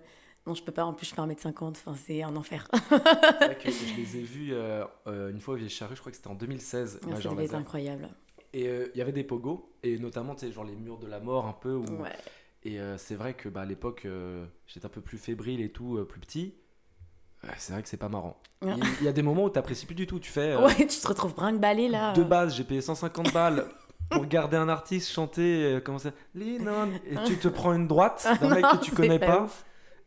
Non, 0.47 0.53
je 0.53 0.63
peux 0.63 0.71
pas. 0.71 0.83
En 0.85 0.93
plus, 0.93 1.05
je 1.07 1.13
fais 1.15 1.21
1m50. 1.21 1.69
Enfin, 1.69 1.95
c'est 2.05 2.21
un 2.23 2.35
enfer. 2.35 2.67
C'est 2.73 2.97
vrai 2.97 3.57
que 3.57 3.69
je 3.71 3.95
les 3.95 4.17
ai 4.17 4.21
vus 4.23 4.49
euh, 4.53 4.85
une 5.31 5.39
fois 5.39 5.53
au 5.53 5.57
Vieille 5.57 5.69
Charrue, 5.69 5.95
je 5.95 5.99
crois 6.01 6.11
que 6.11 6.17
c'était 6.17 6.29
en 6.29 6.35
2016, 6.35 6.99
ça 7.01 7.07
Major 7.07 7.33
devait 7.33 7.45
être 7.45 7.51
Laser. 7.51 7.59
incroyable. 7.61 8.09
Et 8.53 8.65
il 8.93 8.97
y 8.97 9.01
avait 9.01 9.11
des 9.11 9.23
pogos, 9.25 9.69
et 9.83 9.97
notamment, 9.99 10.33
tu 10.35 10.45
sais, 10.45 10.51
genre 10.51 10.63
les 10.63 10.75
murs 10.75 10.97
de 10.97 11.07
la 11.07 11.19
mort 11.19 11.45
un 11.45 11.53
peu. 11.53 11.73
Où... 11.73 11.83
Ouais. 12.01 12.09
Et 12.63 12.79
c'est 12.97 13.15
vrai 13.15 13.33
que 13.33 13.49
bah, 13.49 13.61
à 13.61 13.65
l'époque, 13.65 14.07
j'étais 14.65 14.85
un 14.85 14.89
peu 14.89 15.01
plus 15.01 15.17
fébrile 15.17 15.59
et 15.61 15.69
tout, 15.69 16.03
plus 16.07 16.19
petit. 16.21 16.55
Ouais, 17.45 17.53
c'est 17.57 17.73
vrai 17.73 17.83
que 17.83 17.89
c'est 17.89 17.97
pas 17.97 18.09
marrant. 18.09 18.37
Ouais. 18.61 18.73
Il 18.99 19.05
y 19.05 19.07
a 19.07 19.11
des 19.11 19.21
moments 19.21 19.43
où 19.45 19.49
t'apprécies 19.49 19.85
plus 19.85 19.95
du 19.95 20.07
tout. 20.07 20.19
Tu 20.19 20.31
fais. 20.31 20.53
euh, 20.53 20.65
Ouais, 20.65 20.75
tu 20.75 20.87
te 20.99 21.07
retrouves 21.07 21.35
brinque-ballé 21.35 21.87
là. 21.89 22.13
De 22.13 22.23
base, 22.23 22.55
j'ai 22.55 22.63
payé 22.63 22.81
150 22.81 23.31
balles 23.33 23.65
pour 24.09 24.21
regarder 24.21 24.57
un 24.57 24.69
artiste 24.69 25.11
chanter. 25.11 25.63
euh, 25.75 25.79
comment 25.79 25.99
ça. 25.99 26.09
Et 26.39 27.15
tu 27.27 27.37
te 27.37 27.47
prends 27.47 27.73
une 27.73 27.87
droite 27.87 28.27
d'un 28.41 28.49
mec 28.55 28.65
que 28.65 28.77
tu 28.77 28.91
connais 28.91 29.19
pas 29.19 29.47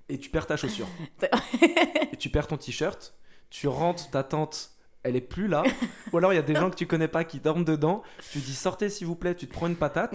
et 0.08 0.18
tu 0.18 0.30
perds 0.30 0.46
ta 0.46 0.56
chaussure. 0.56 0.86
Et 2.12 2.16
tu 2.16 2.30
perds 2.30 2.46
ton 2.48 2.56
t-shirt. 2.56 3.14
Tu 3.50 3.68
rentres, 3.68 4.10
ta 4.10 4.22
tante, 4.22 4.70
elle 5.02 5.16
est 5.16 5.20
plus 5.20 5.48
là. 5.48 5.62
Ou 6.12 6.18
alors 6.18 6.32
il 6.32 6.36
y 6.36 6.40
a 6.40 6.42
des 6.42 6.54
gens 6.54 6.70
que 6.70 6.76
tu 6.76 6.86
connais 6.86 7.08
pas 7.08 7.24
qui 7.24 7.38
dorment 7.40 7.64
dedans. 7.64 8.02
Tu 8.32 8.38
dis 8.38 8.54
sortez 8.54 8.88
s'il 8.88 9.06
vous 9.06 9.16
plaît, 9.16 9.34
tu 9.34 9.46
te 9.46 9.52
prends 9.52 9.66
une 9.68 9.76
patate. 9.76 10.14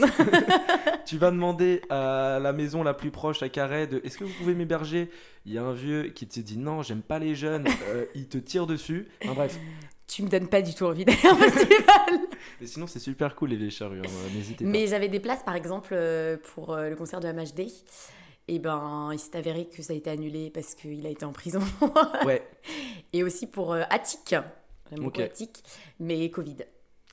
tu 1.05 1.17
vas 1.17 1.31
demander 1.31 1.81
à 1.89 2.39
la 2.41 2.53
maison 2.53 2.83
la 2.83 2.93
plus 2.93 3.11
proche 3.11 3.41
à 3.43 3.49
Carré 3.49 3.87
de 3.87 4.01
est-ce 4.03 4.17
que 4.17 4.23
vous 4.23 4.33
pouvez 4.37 4.53
m'héberger? 4.55 5.09
Il 5.45 5.53
y 5.53 5.57
a 5.57 5.63
un 5.63 5.73
vieux 5.73 6.03
qui 6.09 6.27
te 6.27 6.39
dit 6.39 6.57
non, 6.57 6.81
j'aime 6.83 7.01
pas 7.01 7.19
les 7.19 7.35
jeunes. 7.35 7.67
Euh, 7.89 8.05
il 8.15 8.27
te 8.29 8.37
tire 8.37 8.65
dessus. 8.65 9.07
Enfin, 9.23 9.33
bref. 9.33 9.59
Tu 10.07 10.23
me 10.23 10.29
donnes 10.29 10.47
pas 10.47 10.61
du 10.61 10.73
tout 10.73 10.85
envie 10.85 11.03
d'aller 11.05 11.17
un 11.25 11.35
festival. 11.35 12.19
Et 12.61 12.65
sinon 12.67 12.87
c'est 12.87 12.99
super 12.99 13.35
cool 13.35 13.49
les 13.49 13.55
vieilles 13.57 13.71
charrues. 13.71 13.99
hein, 13.99 14.09
N'hésitez 14.33 14.63
pas. 14.63 14.69
Mais 14.69 14.87
j'avais 14.87 15.09
des 15.09 15.19
places, 15.19 15.43
par 15.43 15.55
exemple, 15.55 15.89
euh, 15.93 16.37
pour 16.53 16.73
euh, 16.73 16.89
le 16.89 16.95
concert 16.95 17.19
de 17.19 17.31
MHD. 17.31 17.67
Et 18.47 18.59
ben, 18.59 19.09
il 19.11 19.19
s'est 19.19 19.35
avéré 19.37 19.67
que 19.67 19.81
ça 19.81 19.93
a 19.93 19.95
été 19.95 20.09
annulé 20.09 20.49
parce 20.49 20.75
qu'il 20.75 21.05
a 21.05 21.09
été 21.09 21.25
en 21.25 21.31
prison. 21.33 21.59
Ouais. 22.25 22.45
Et 23.11 23.23
aussi 23.23 23.47
pour 23.47 23.73
euh, 23.73 23.83
Attic. 23.89 24.35
J'aime 24.93 25.05
beaucoup 25.05 25.19
Ok. 25.19 25.25
Attic. 25.25 25.63
Mais 25.99 26.29
Covid. 26.29 26.57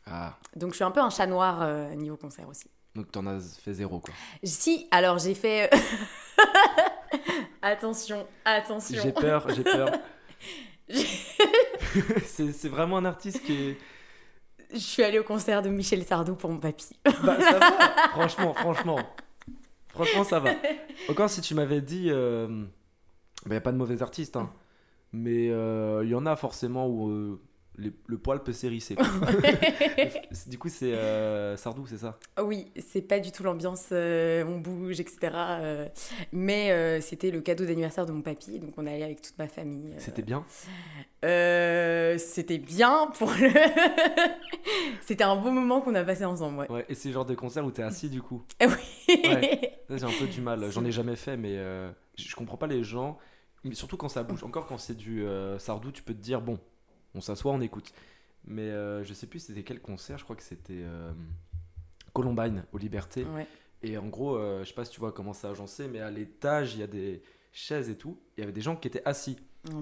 Ah. 0.06 0.36
Donc 0.56 0.70
je 0.70 0.76
suis 0.76 0.84
un 0.84 0.90
peu 0.90 1.00
un 1.00 1.10
chat 1.10 1.26
noir 1.26 1.62
euh, 1.62 1.94
niveau 1.94 2.16
concert 2.16 2.48
aussi. 2.48 2.68
Donc 2.94 3.10
t'en 3.12 3.26
as 3.26 3.38
fait 3.60 3.74
zéro 3.74 4.00
quoi. 4.00 4.12
Si, 4.42 4.88
alors 4.90 5.18
j'ai 5.18 5.34
fait. 5.34 5.70
attention, 7.62 8.26
attention. 8.44 9.00
J'ai 9.02 9.12
peur, 9.12 9.48
j'ai 9.54 9.62
peur. 9.62 9.90
c'est 12.24 12.52
c'est 12.52 12.68
vraiment 12.68 12.98
un 12.98 13.04
artiste 13.04 13.42
qui 13.44 13.52
est. 13.52 13.78
Je 14.72 14.78
suis 14.78 15.02
allée 15.02 15.18
au 15.18 15.24
concert 15.24 15.62
de 15.62 15.68
Michel 15.68 16.04
Sardou 16.04 16.34
pour 16.34 16.50
mon 16.50 16.58
papy. 16.58 16.88
Bah 17.24 17.36
ça 17.40 17.58
va, 17.58 18.08
franchement, 18.10 18.54
franchement. 18.54 18.98
Franchement 19.88 20.24
ça 20.24 20.38
va. 20.38 20.50
Encore 21.08 21.30
si 21.30 21.40
tu 21.40 21.54
m'avais 21.54 21.80
dit. 21.80 22.06
Il 22.06 22.68
n'y 23.48 23.56
a 23.56 23.60
pas 23.60 23.72
de 23.72 23.76
mauvais 23.76 24.02
artistes, 24.02 24.36
hein. 24.36 24.52
Mais 25.12 25.46
il 25.46 26.08
y 26.08 26.14
en 26.14 26.26
a 26.26 26.36
forcément 26.36 26.88
où 26.88 27.40
le 28.06 28.18
poil 28.18 28.42
peut 28.42 28.52
s'hérisser. 28.52 28.96
du 30.46 30.58
coup 30.58 30.68
c'est 30.68 30.92
euh, 30.94 31.56
Sardou, 31.56 31.86
c'est 31.86 31.98
ça? 31.98 32.18
Oui, 32.42 32.72
c'est 32.78 33.02
pas 33.02 33.20
du 33.20 33.32
tout 33.32 33.42
l'ambiance, 33.42 33.88
euh, 33.92 34.44
on 34.44 34.58
bouge, 34.58 35.00
etc. 35.00 35.18
euh, 35.34 35.88
mais 36.32 36.70
euh, 36.70 37.00
c'était 37.00 37.30
le 37.30 37.40
cadeau 37.40 37.64
d'anniversaire 37.64 38.06
de 38.06 38.12
mon 38.12 38.22
papy, 38.22 38.58
donc 38.58 38.74
on 38.76 38.86
est 38.86 38.94
allé 38.94 39.02
avec 39.02 39.22
toute 39.22 39.38
ma 39.38 39.48
famille. 39.48 39.94
C'était 39.98 40.22
bien? 40.22 40.44
C'était 42.18 42.58
bien 42.58 43.10
pour 43.18 43.30
le. 43.30 43.50
c'était 45.00 45.24
un 45.24 45.36
beau 45.36 45.50
moment 45.50 45.80
qu'on 45.80 45.94
a 45.94 46.04
passé 46.04 46.24
ensemble, 46.24 46.60
ouais. 46.60 46.70
Ouais, 46.70 46.86
et 46.88 46.94
c'est 46.94 47.08
le 47.08 47.14
genre 47.14 47.26
de 47.26 47.34
concert 47.34 47.64
où 47.64 47.70
t'es 47.70 47.82
assis 47.82 48.08
du 48.08 48.22
coup? 48.22 48.42
Oui. 48.60 49.20
Ouais. 49.24 49.80
J'ai 49.90 50.04
un 50.04 50.18
peu 50.18 50.26
du 50.26 50.40
mal. 50.40 50.70
J'en 50.70 50.84
ai 50.84 50.92
jamais 50.92 51.16
fait, 51.16 51.36
mais 51.36 51.56
je 52.16 52.34
comprends 52.36 52.56
pas 52.56 52.66
les 52.66 52.82
gens. 52.82 53.18
Mais 53.64 53.74
surtout 53.74 53.98
quand 53.98 54.08
ça 54.08 54.22
bouge. 54.22 54.42
Encore 54.44 54.66
quand 54.66 54.78
c'est 54.78 54.96
du 54.96 55.24
Sardou, 55.58 55.90
tu 55.92 56.02
peux 56.02 56.14
te 56.14 56.20
dire 56.20 56.40
bon, 56.40 56.58
on 57.14 57.20
s'assoit, 57.20 57.52
on 57.52 57.60
écoute. 57.60 57.92
Mais 58.44 58.70
euh, 58.70 59.04
je 59.04 59.12
sais 59.12 59.26
plus 59.26 59.40
c'était 59.40 59.62
quel 59.62 59.80
concert. 59.80 60.18
Je 60.18 60.24
crois 60.24 60.36
que 60.36 60.42
c'était 60.42 60.82
euh, 60.82 61.12
Columbine 62.12 62.64
aux 62.72 62.78
Libertés. 62.78 63.24
Ouais. 63.24 63.46
Et 63.82 63.96
en 63.96 64.06
gros, 64.06 64.36
euh, 64.36 64.62
je 64.62 64.68
sais 64.68 64.74
pas 64.74 64.84
si 64.84 64.92
tu 64.92 65.00
vois 65.00 65.12
comment 65.12 65.32
c'est 65.32 65.46
agencé, 65.46 65.88
mais 65.88 66.00
à 66.00 66.10
l'étage 66.10 66.74
il 66.74 66.80
y 66.80 66.82
a 66.82 66.86
des 66.86 67.22
chaises 67.52 67.88
et 67.88 67.96
tout. 67.96 68.18
Il 68.36 68.40
y 68.40 68.42
avait 68.44 68.52
des 68.52 68.60
gens 68.60 68.76
qui 68.76 68.88
étaient 68.88 69.06
assis. 69.06 69.36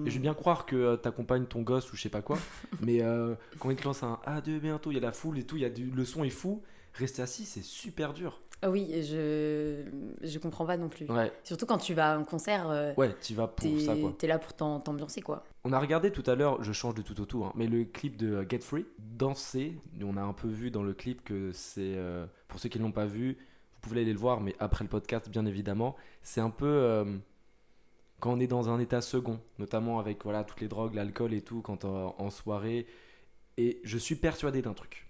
Et 0.05 0.09
je 0.09 0.15
veux 0.15 0.21
bien 0.21 0.33
croire 0.33 0.65
que 0.65 0.75
euh, 0.75 0.97
t'accompagnes 0.97 1.45
ton 1.45 1.61
gosse 1.61 1.91
ou 1.93 1.95
je 1.95 2.01
sais 2.01 2.09
pas 2.09 2.21
quoi. 2.21 2.37
mais 2.81 3.01
euh, 3.01 3.35
quand 3.59 3.69
il 3.69 3.77
te 3.77 3.85
lance 3.85 4.03
un 4.03 4.19
adieu 4.25 4.59
bientôt, 4.59 4.91
il 4.91 4.95
y 4.95 4.97
a 4.97 5.01
la 5.01 5.13
foule 5.13 5.39
et 5.39 5.43
tout, 5.43 5.55
il 5.55 5.61
y 5.61 5.65
a 5.65 5.69
du, 5.69 5.89
le 5.89 6.05
son 6.05 6.23
est 6.23 6.29
fou. 6.29 6.61
Rester 6.93 7.21
assis, 7.21 7.45
c'est 7.45 7.63
super 7.63 8.13
dur. 8.13 8.41
Ah 8.61 8.69
oui, 8.69 8.87
je 9.03 9.83
je 10.21 10.37
comprends 10.39 10.65
pas 10.65 10.75
non 10.75 10.89
plus. 10.89 11.09
Ouais, 11.09 11.31
Surtout 11.43 11.65
quand 11.65 11.77
tu 11.77 11.93
vas 11.93 12.11
à 12.11 12.15
un 12.15 12.23
concert, 12.23 12.69
euh, 12.69 12.93
ouais, 12.97 13.15
tu 13.21 13.33
vas 13.33 13.47
pour 13.47 13.79
ça 13.79 13.95
quoi. 13.95 14.13
t'es 14.17 14.27
là 14.27 14.37
pour 14.37 14.53
t'am- 14.53 14.81
t'ambiancer 14.83 15.21
quoi. 15.21 15.45
On 15.63 15.71
a 15.71 15.79
regardé 15.79 16.11
tout 16.11 16.23
à 16.29 16.35
l'heure, 16.35 16.61
je 16.63 16.73
change 16.73 16.95
de 16.95 17.01
tout 17.01 17.19
au 17.21 17.25
tout, 17.25 17.45
hein, 17.45 17.53
mais 17.55 17.67
le 17.67 17.85
clip 17.85 18.17
de 18.17 18.45
Get 18.49 18.59
Free, 18.59 18.85
danser. 18.97 19.77
On 20.03 20.17
a 20.17 20.21
un 20.21 20.33
peu 20.33 20.47
vu 20.49 20.71
dans 20.71 20.83
le 20.83 20.93
clip 20.93 21.23
que 21.23 21.51
c'est, 21.53 21.95
euh, 21.95 22.25
pour 22.49 22.59
ceux 22.59 22.67
qui 22.69 22.79
ne 22.79 22.83
l'ont 22.83 22.91
pas 22.91 23.05
vu, 23.05 23.37
vous 23.73 23.79
pouvez 23.81 24.01
aller 24.01 24.11
le 24.13 24.19
voir, 24.19 24.41
mais 24.41 24.53
après 24.59 24.83
le 24.83 24.89
podcast, 24.89 25.29
bien 25.29 25.45
évidemment. 25.45 25.95
C'est 26.21 26.41
un 26.41 26.49
peu 26.49 26.65
euh, 26.67 27.05
quand 28.19 28.33
on 28.33 28.39
est 28.41 28.47
dans 28.47 28.69
un 28.69 28.79
état 28.79 28.99
second, 28.99 29.39
notamment 29.57 29.99
avec 29.99 30.23
voilà 30.23 30.43
toutes 30.43 30.59
les 30.59 30.67
drogues, 30.67 30.95
l'alcool 30.95 31.33
et 31.33 31.41
tout, 31.41 31.61
quand 31.61 31.85
en 31.85 32.29
soirée. 32.29 32.87
Et 33.57 33.79
je 33.85 33.97
suis 33.97 34.15
persuadé 34.15 34.61
d'un 34.61 34.73
truc. 34.73 35.09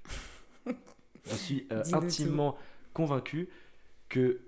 je 1.25 1.35
suis 1.35 1.67
intimement 1.93 2.55
convaincu 2.93 3.49
que 4.09 4.39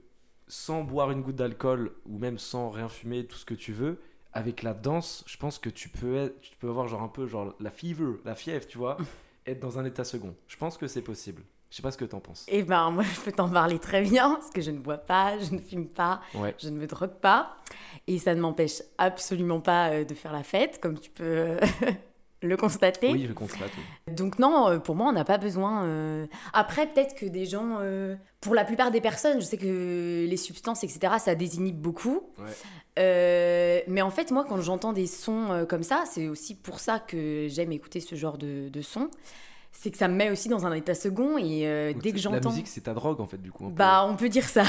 sans 0.47 0.83
boire 0.83 1.11
une 1.11 1.21
goutte 1.21 1.35
d'alcool 1.37 1.91
ou 2.05 2.17
même 2.17 2.37
sans 2.37 2.69
rien 2.69 2.89
fumer, 2.89 3.25
tout 3.25 3.37
ce 3.37 3.45
que 3.45 3.53
tu 3.53 3.71
veux, 3.73 4.01
avec 4.33 4.63
la 4.63 4.73
danse, 4.73 5.23
je 5.27 5.37
pense 5.37 5.59
que 5.59 5.69
tu 5.69 5.89
peux, 5.89 6.15
être, 6.17 6.39
tu 6.41 6.55
peux 6.57 6.69
avoir 6.69 6.87
genre 6.87 7.01
un 7.01 7.07
peu 7.07 7.27
genre 7.27 7.53
la 7.59 7.69
fever, 7.71 8.13
la 8.25 8.35
fièvre, 8.35 8.65
tu 8.67 8.77
vois, 8.77 8.97
être 9.45 9.59
dans 9.59 9.79
un 9.79 9.85
état 9.85 10.03
second. 10.03 10.35
Je 10.47 10.57
pense 10.57 10.77
que 10.77 10.87
c'est 10.87 11.01
possible. 11.01 11.41
Je 11.69 11.77
sais 11.77 11.81
pas 11.83 11.91
ce 11.91 11.97
que 11.97 12.03
t'en 12.03 12.19
penses. 12.19 12.45
Et 12.49 12.63
ben 12.63 12.91
moi 12.91 13.03
je 13.15 13.21
peux 13.21 13.31
t'en 13.31 13.49
parler 13.49 13.79
très 13.79 14.01
bien 14.01 14.35
parce 14.35 14.49
que 14.49 14.61
je 14.61 14.71
ne 14.71 14.79
bois 14.79 14.97
pas, 14.97 15.39
je 15.39 15.53
ne 15.53 15.59
fume 15.59 15.87
pas, 15.87 16.21
Ouais. 16.35 16.53
je 16.59 16.67
ne 16.69 16.77
me 16.77 16.85
drogue 16.85 17.15
pas 17.21 17.55
et 18.07 18.19
ça 18.19 18.35
ne 18.35 18.41
m'empêche 18.41 18.81
absolument 18.97 19.61
pas 19.61 19.91
euh, 19.91 20.03
de 20.03 20.13
faire 20.13 20.33
la 20.33 20.43
fête 20.43 20.79
comme 20.81 20.99
tu 20.99 21.09
peux 21.11 21.57
le 22.41 22.57
constater. 22.57 23.11
Oui, 23.11 23.25
je 23.27 23.33
constate. 23.33 23.69
oui. 24.07 24.13
Donc 24.15 24.39
non, 24.39 24.67
euh, 24.69 24.79
pour 24.79 24.95
moi, 24.95 25.07
on 25.09 25.11
n'a 25.13 25.23
pas 25.25 25.37
besoin. 25.37 25.83
euh, 25.85 26.25
Après, 26.53 26.87
peut-être 26.87 27.15
que 27.15 27.25
des 27.25 27.45
gens, 27.45 27.77
euh, 27.81 28.15
pour 28.41 28.55
la 28.55 28.65
plupart 28.65 28.89
des 28.91 29.01
personnes, 29.01 29.39
je 29.39 29.45
sais 29.45 29.57
que 29.57 30.25
les 30.27 30.37
substances, 30.37 30.83
etc., 30.83 31.13
ça 31.19 31.35
désinhibe 31.35 31.77
beaucoup. 31.79 32.21
Ouais. 32.39 32.45
Euh, 32.99 33.79
mais 33.87 34.01
en 34.01 34.09
fait, 34.11 34.31
moi, 34.31 34.45
quand 34.47 34.59
j'entends 34.61 34.93
des 34.93 35.07
sons 35.07 35.65
comme 35.69 35.83
ça, 35.83 36.03
c'est 36.09 36.27
aussi 36.27 36.55
pour 36.55 36.79
ça 36.79 36.99
que 36.99 37.47
j'aime 37.49 37.71
écouter 37.71 37.99
ce 37.99 38.15
genre 38.15 38.37
de, 38.37 38.69
de 38.69 38.81
sons. 38.81 39.09
C'est 39.73 39.89
que 39.89 39.97
ça 39.97 40.09
me 40.09 40.15
met 40.15 40.29
aussi 40.29 40.49
dans 40.49 40.65
un 40.65 40.73
état 40.73 40.93
second 40.93 41.37
et 41.37 41.93
dès 42.03 42.09
que 42.11 42.17
La 42.17 42.21
j'entends... 42.21 42.49
musique, 42.49 42.67
c'est 42.67 42.81
ta 42.81 42.93
drogue 42.93 43.21
en 43.21 43.25
fait, 43.25 43.41
du 43.41 43.53
coup. 43.53 43.69
Bah, 43.69 44.05
on 44.09 44.17
peut 44.17 44.27
dire 44.27 44.43
ça. 44.49 44.63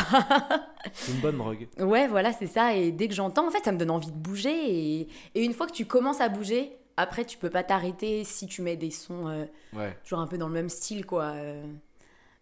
C'est 0.93 1.11
une 1.13 1.19
bonne 1.21 1.39
drogue. 1.39 1.67
Ouais, 1.81 2.07
voilà, 2.07 2.33
c'est 2.33 2.47
ça. 2.47 2.75
Et 2.77 2.93
dès 2.93 3.09
que 3.09 3.15
j'entends, 3.15 3.47
en 3.49 3.51
fait, 3.51 3.65
ça 3.65 3.73
me 3.73 3.79
donne 3.79 3.91
envie 3.91 4.11
de 4.13 4.17
bouger. 4.17 4.51
Et, 4.53 5.09
et 5.35 5.45
une 5.45 5.53
fois 5.55 5.67
que 5.67 5.73
tu 5.73 5.87
commences 5.87 6.21
à 6.21 6.29
bouger, 6.29 6.73
après, 6.97 7.25
tu 7.25 7.39
peux 7.39 7.51
pas 7.51 7.63
t'arrêter 7.63 8.25
si 8.25 8.47
tu 8.47 8.63
mets 8.63 8.77
des 8.77 8.91
sons 8.91 9.29
euh, 9.29 9.45
Ouais. 9.73 9.97
toujours 10.05 10.21
un 10.21 10.27
peu 10.27 10.39
dans 10.39 10.49
le 10.49 10.55
même 10.55 10.69
style, 10.69 11.07
quoi. 11.07 11.25
euh. 11.35 11.65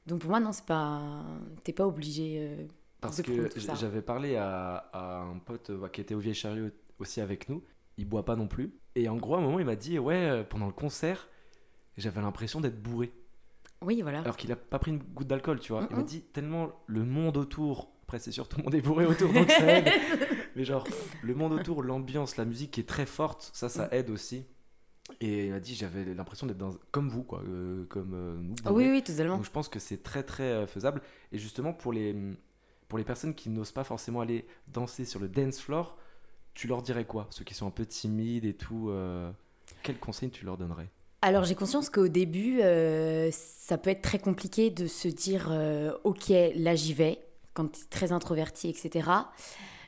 Donc 0.06 0.20
pour 0.20 0.30
moi, 0.30 0.40
non, 0.40 0.52
c'est 0.52 0.64
pas. 0.66 1.00
T'es 1.62 1.72
pas 1.72 1.86
obligé. 1.86 2.38
euh, 2.40 2.66
Parce 3.00 3.18
de 3.18 3.22
que 3.22 3.48
j'avais 3.78 4.02
parlé 4.02 4.36
à, 4.36 4.88
à 4.92 5.18
un 5.20 5.38
pote 5.38 5.70
euh, 5.70 5.88
qui 5.88 6.00
était 6.00 6.14
au 6.14 6.18
Vieille 6.18 6.34
Charrue 6.34 6.72
aussi 6.98 7.20
avec 7.20 7.48
nous. 7.48 7.62
Il 7.98 8.06
boit 8.06 8.24
pas 8.24 8.36
non 8.36 8.46
plus. 8.48 8.72
Et 8.96 9.08
en 9.08 9.16
gros, 9.16 9.34
à 9.34 9.38
un 9.38 9.42
moment, 9.42 9.58
il 9.60 9.66
m'a 9.66 9.76
dit 9.76 9.98
Ouais, 9.98 10.14
euh, 10.16 10.42
pendant 10.42 10.66
le 10.66 10.72
concert, 10.72 11.28
j'avais 11.96 12.20
l'impression 12.20 12.60
d'être 12.60 12.82
bourré. 12.82 13.12
Oui, 13.82 14.02
voilà. 14.02 14.20
Alors 14.20 14.36
qu'il 14.36 14.50
a 14.52 14.56
pas 14.56 14.78
pris 14.78 14.90
une 14.90 14.98
goutte 14.98 15.28
d'alcool, 15.28 15.58
tu 15.60 15.72
vois. 15.72 15.86
Il 15.90 15.96
m'a 15.96 16.02
dit 16.02 16.20
tellement 16.22 16.70
le 16.86 17.04
monde 17.04 17.36
autour. 17.36 17.90
Après, 18.04 18.18
c'est 18.18 18.32
sûr, 18.32 18.48
tout 18.48 18.58
le 18.58 18.64
monde 18.64 18.74
est 18.74 18.80
bourré 18.80 19.06
autour, 19.06 19.32
donc 19.32 19.48
ça 19.50 19.78
aide. 19.78 19.88
Mais 20.56 20.64
genre, 20.64 20.86
le 21.22 21.34
monde 21.34 21.52
autour, 21.52 21.82
l'ambiance, 21.82 22.36
la 22.36 22.44
musique 22.44 22.70
qui 22.72 22.80
est 22.80 22.88
très 22.88 23.06
forte, 23.06 23.50
ça, 23.54 23.68
ça 23.68 23.86
Mm. 23.86 23.94
aide 23.94 24.10
aussi. 24.10 24.44
Et 25.20 25.46
il 25.46 25.52
m'a 25.52 25.60
dit 25.60 25.74
J'avais 25.74 26.04
l'impression 26.14 26.46
d'être 26.46 26.58
dans... 26.58 26.74
comme 26.92 27.08
vous, 27.08 27.22
quoi. 27.24 27.42
euh, 27.46 27.84
comme 27.88 28.12
euh, 28.14 28.36
nous. 28.40 28.54
Ah 28.64 28.72
oui, 28.72 28.88
oui, 28.90 29.02
totalement. 29.02 29.36
Donc 29.36 29.44
je 29.44 29.50
pense 29.50 29.68
que 29.68 29.78
c'est 29.78 30.02
très 30.02 30.22
très 30.22 30.44
euh, 30.44 30.66
faisable. 30.66 31.02
Et 31.32 31.38
justement 31.38 31.72
pour 31.72 31.92
les, 31.92 32.14
pour 32.88 32.98
les 32.98 33.04
personnes 33.04 33.34
qui 33.34 33.50
n'osent 33.50 33.72
pas 33.72 33.84
forcément 33.84 34.20
aller 34.20 34.46
danser 34.68 35.04
sur 35.04 35.18
le 35.20 35.28
dance 35.28 35.60
floor, 35.60 35.96
tu 36.54 36.68
leur 36.68 36.82
dirais 36.82 37.04
quoi? 37.04 37.26
Ceux 37.30 37.44
qui 37.44 37.54
sont 37.54 37.66
un 37.66 37.70
peu 37.72 37.86
timides 37.86 38.44
et 38.44 38.54
tout, 38.54 38.90
euh, 38.90 39.30
quel 39.82 39.98
conseil 39.98 40.30
tu 40.30 40.44
leur 40.44 40.56
donnerais? 40.56 40.88
Alors 41.22 41.44
j'ai 41.44 41.54
conscience 41.54 41.90
qu'au 41.90 42.08
début, 42.08 42.60
euh, 42.62 43.30
ça 43.32 43.78
peut 43.78 43.90
être 43.90 44.02
très 44.02 44.18
compliqué 44.18 44.70
de 44.70 44.86
se 44.86 45.06
dire 45.08 45.50
ok, 46.04 46.28
là 46.54 46.74
j'y 46.76 46.94
vais, 46.94 47.18
quand 47.52 47.68
tu 47.72 47.80
es 47.82 47.84
très 47.90 48.12
introverti, 48.12 48.68
etc. 48.68 49.10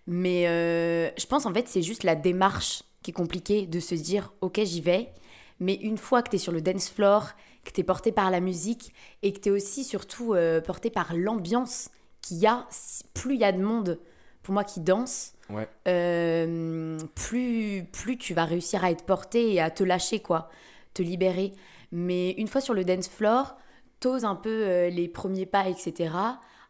Mais 0.07 0.47
euh, 0.49 1.11
je 1.19 1.27
pense 1.27 1.47
en 1.47 1.55
fait 1.55 1.69
c'est 1.69 1.83
juste 1.83 2.03
la 2.03 2.15
démarche 2.17 2.83
qui 3.03 3.11
est 3.11 3.15
compliquée 3.15 3.67
de 3.67 3.81
se 3.81 3.95
dire 3.95 4.33
ok, 4.41 4.61
j'y 4.65 4.81
vais. 4.81 5.12
Mais 5.61 5.75
une 5.75 5.99
fois 5.99 6.23
que 6.23 6.31
tu 6.31 6.37
es 6.37 6.38
sur 6.38 6.53
le 6.53 6.61
dance 6.61 6.88
floor, 6.91 7.29
que 7.65 7.71
tu 7.71 7.81
es 7.81 7.85
porté 7.85 8.11
par 8.11 8.31
la 8.31 8.41
musique 8.41 8.93
et 9.23 9.33
que 9.33 9.38
tu 9.38 9.49
es 9.49 9.53
aussi 9.53 9.85
surtout 9.85 10.35
euh, 10.35 10.61
porté 10.61 10.91
par 10.91 11.15
l'ambiance 11.15 11.88
qu'il 12.21 12.38
y 12.38 12.47
a, 12.47 12.67
plus 13.15 13.35
il 13.35 13.41
y 13.41 13.45
a 13.45 13.53
de 13.53 13.62
monde 13.62 14.01
pour 14.43 14.55
moi 14.55 14.65
qui 14.65 14.81
danse, 14.81 15.35
Ouais. 15.51 15.69
euh, 15.87 16.99
plus, 17.15 17.85
plus 17.93 18.17
tu 18.19 18.35
vas 18.35 18.45
réussir 18.45 18.83
à 18.85 18.91
être 18.91 19.05
porté 19.05 19.53
et 19.55 19.61
à 19.61 19.71
te 19.71 19.85
lâcher, 19.85 20.19
quoi, 20.21 20.49
te 20.95 21.03
libérer. 21.03 21.53
Mais 21.93 22.31
une 22.33 22.49
fois 22.49 22.61
sur 22.61 22.75
le 22.75 22.85
dance 22.85 23.09
floor, 23.09 23.57
t'oses 24.01 24.25
un 24.25 24.35
peu 24.35 24.88
les 24.88 25.07
premiers 25.09 25.47
pas, 25.47 25.69
etc. 25.69 26.11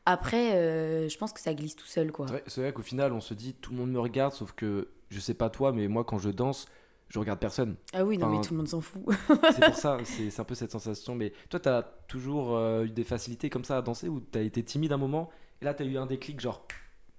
Après, 0.05 0.55
euh, 0.57 1.09
je 1.09 1.17
pense 1.17 1.33
que 1.33 1.41
ça 1.41 1.55
glisse 1.55 1.77
tout 1.77 1.87
seul, 1.87 2.11
quoi. 2.11 2.27
C'est 2.47 2.61
vrai, 2.61 2.73
qu'au 2.73 2.83
final 2.83 3.13
on 3.13 3.21
se 3.21 3.35
dit 3.35 3.55
tout 3.55 3.71
le 3.73 3.79
monde 3.79 3.93
me 3.93 4.01
regarde, 4.01 4.33
sauf 4.33 4.53
que 4.53 4.89
je 5.11 5.21
sais 5.21 5.35
pas 5.35 5.49
toi, 5.49 5.73
mais 5.73 5.87
moi 5.87 6.05
quand 6.05 6.19
je 6.19 6.31
danse, 6.31 6.67
je 7.09 7.19
regarde 7.19 7.39
personne. 7.39 7.77
Ah 7.93 8.05
oui, 8.05 8.19
non, 8.19 8.27
Enfin, 8.27 8.37
mais 8.37 8.43
tout 8.45 8.55
le 8.55 8.59
monde 8.59 8.69
s'en 8.69 8.81
fout. 8.81 9.03
C'est 9.55 9.65
pour 9.65 9.77
ça, 9.77 9.99
c'est 10.05 10.41
un 10.41 10.45
peu 10.45 10.55
cette 10.55 10.73
sensation. 10.73 11.15
Mais 11.15 11.33
toi, 11.51 11.61
t'as 11.61 11.83
toujours 12.09 12.57
euh, 12.57 12.85
eu 12.85 12.91
des 12.91 13.05
facilités 13.05 13.51
comme 13.51 13.65
ça 13.65 13.77
à 13.77 13.83
danser 13.83 14.09
ou 14.09 14.21
t'as 14.21 14.41
été 14.41 14.63
timide 14.65 14.93
un 14.93 14.97
moment 14.97 15.29
et 15.61 15.67
là 15.67 15.75
t'as 15.75 15.85
eu 15.85 15.99
un 15.99 16.07
déclic, 16.07 16.41
genre 16.41 16.67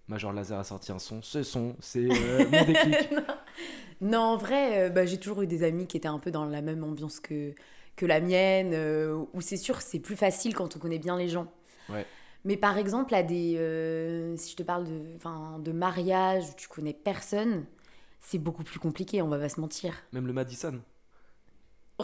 Major 0.07 0.33
Laser 0.33 0.59
a 0.59 0.63
sorti 0.65 0.91
un 0.91 0.99
son, 0.99 1.21
ce 1.21 1.43
son, 1.43 1.77
c'est 1.79 2.05
euh, 2.11 2.45
mon 2.51 2.65
déclic. 2.65 3.09
non, 4.01 4.19
en 4.19 4.37
vrai, 4.37 4.89
bah, 4.89 5.05
j'ai 5.05 5.17
toujours 5.19 5.43
eu 5.43 5.47
des 5.47 5.63
amis 5.63 5.87
qui 5.87 5.95
étaient 5.95 6.09
un 6.09 6.19
peu 6.19 6.31
dans 6.31 6.45
la 6.45 6.61
même 6.61 6.83
ambiance 6.83 7.21
que, 7.21 7.53
que 7.95 8.05
la 8.05 8.19
mienne, 8.19 8.73
où 9.33 9.39
c'est 9.39 9.55
sûr, 9.55 9.79
c'est 9.81 9.99
plus 9.99 10.17
facile 10.17 10.53
quand 10.53 10.75
on 10.75 10.79
connaît 10.79 10.99
bien 10.99 11.15
les 11.15 11.29
gens. 11.29 11.47
Ouais. 11.89 12.05
Mais 12.45 12.57
par 12.57 12.77
exemple, 12.77 13.15
à 13.15 13.23
des, 13.23 13.55
euh, 13.57 14.35
si 14.37 14.51
je 14.51 14.55
te 14.57 14.63
parle 14.63 14.85
de, 14.85 15.63
de 15.63 15.71
mariage 15.71 16.49
où 16.49 16.53
tu 16.57 16.67
connais 16.67 16.93
personne, 16.93 17.65
c'est 18.19 18.37
beaucoup 18.37 18.63
plus 18.63 18.79
compliqué, 18.79 19.21
on 19.21 19.29
va 19.29 19.39
pas 19.39 19.49
se 19.49 19.61
mentir. 19.61 19.93
Même 20.11 20.27
le 20.27 20.33
Madison. 20.33 20.79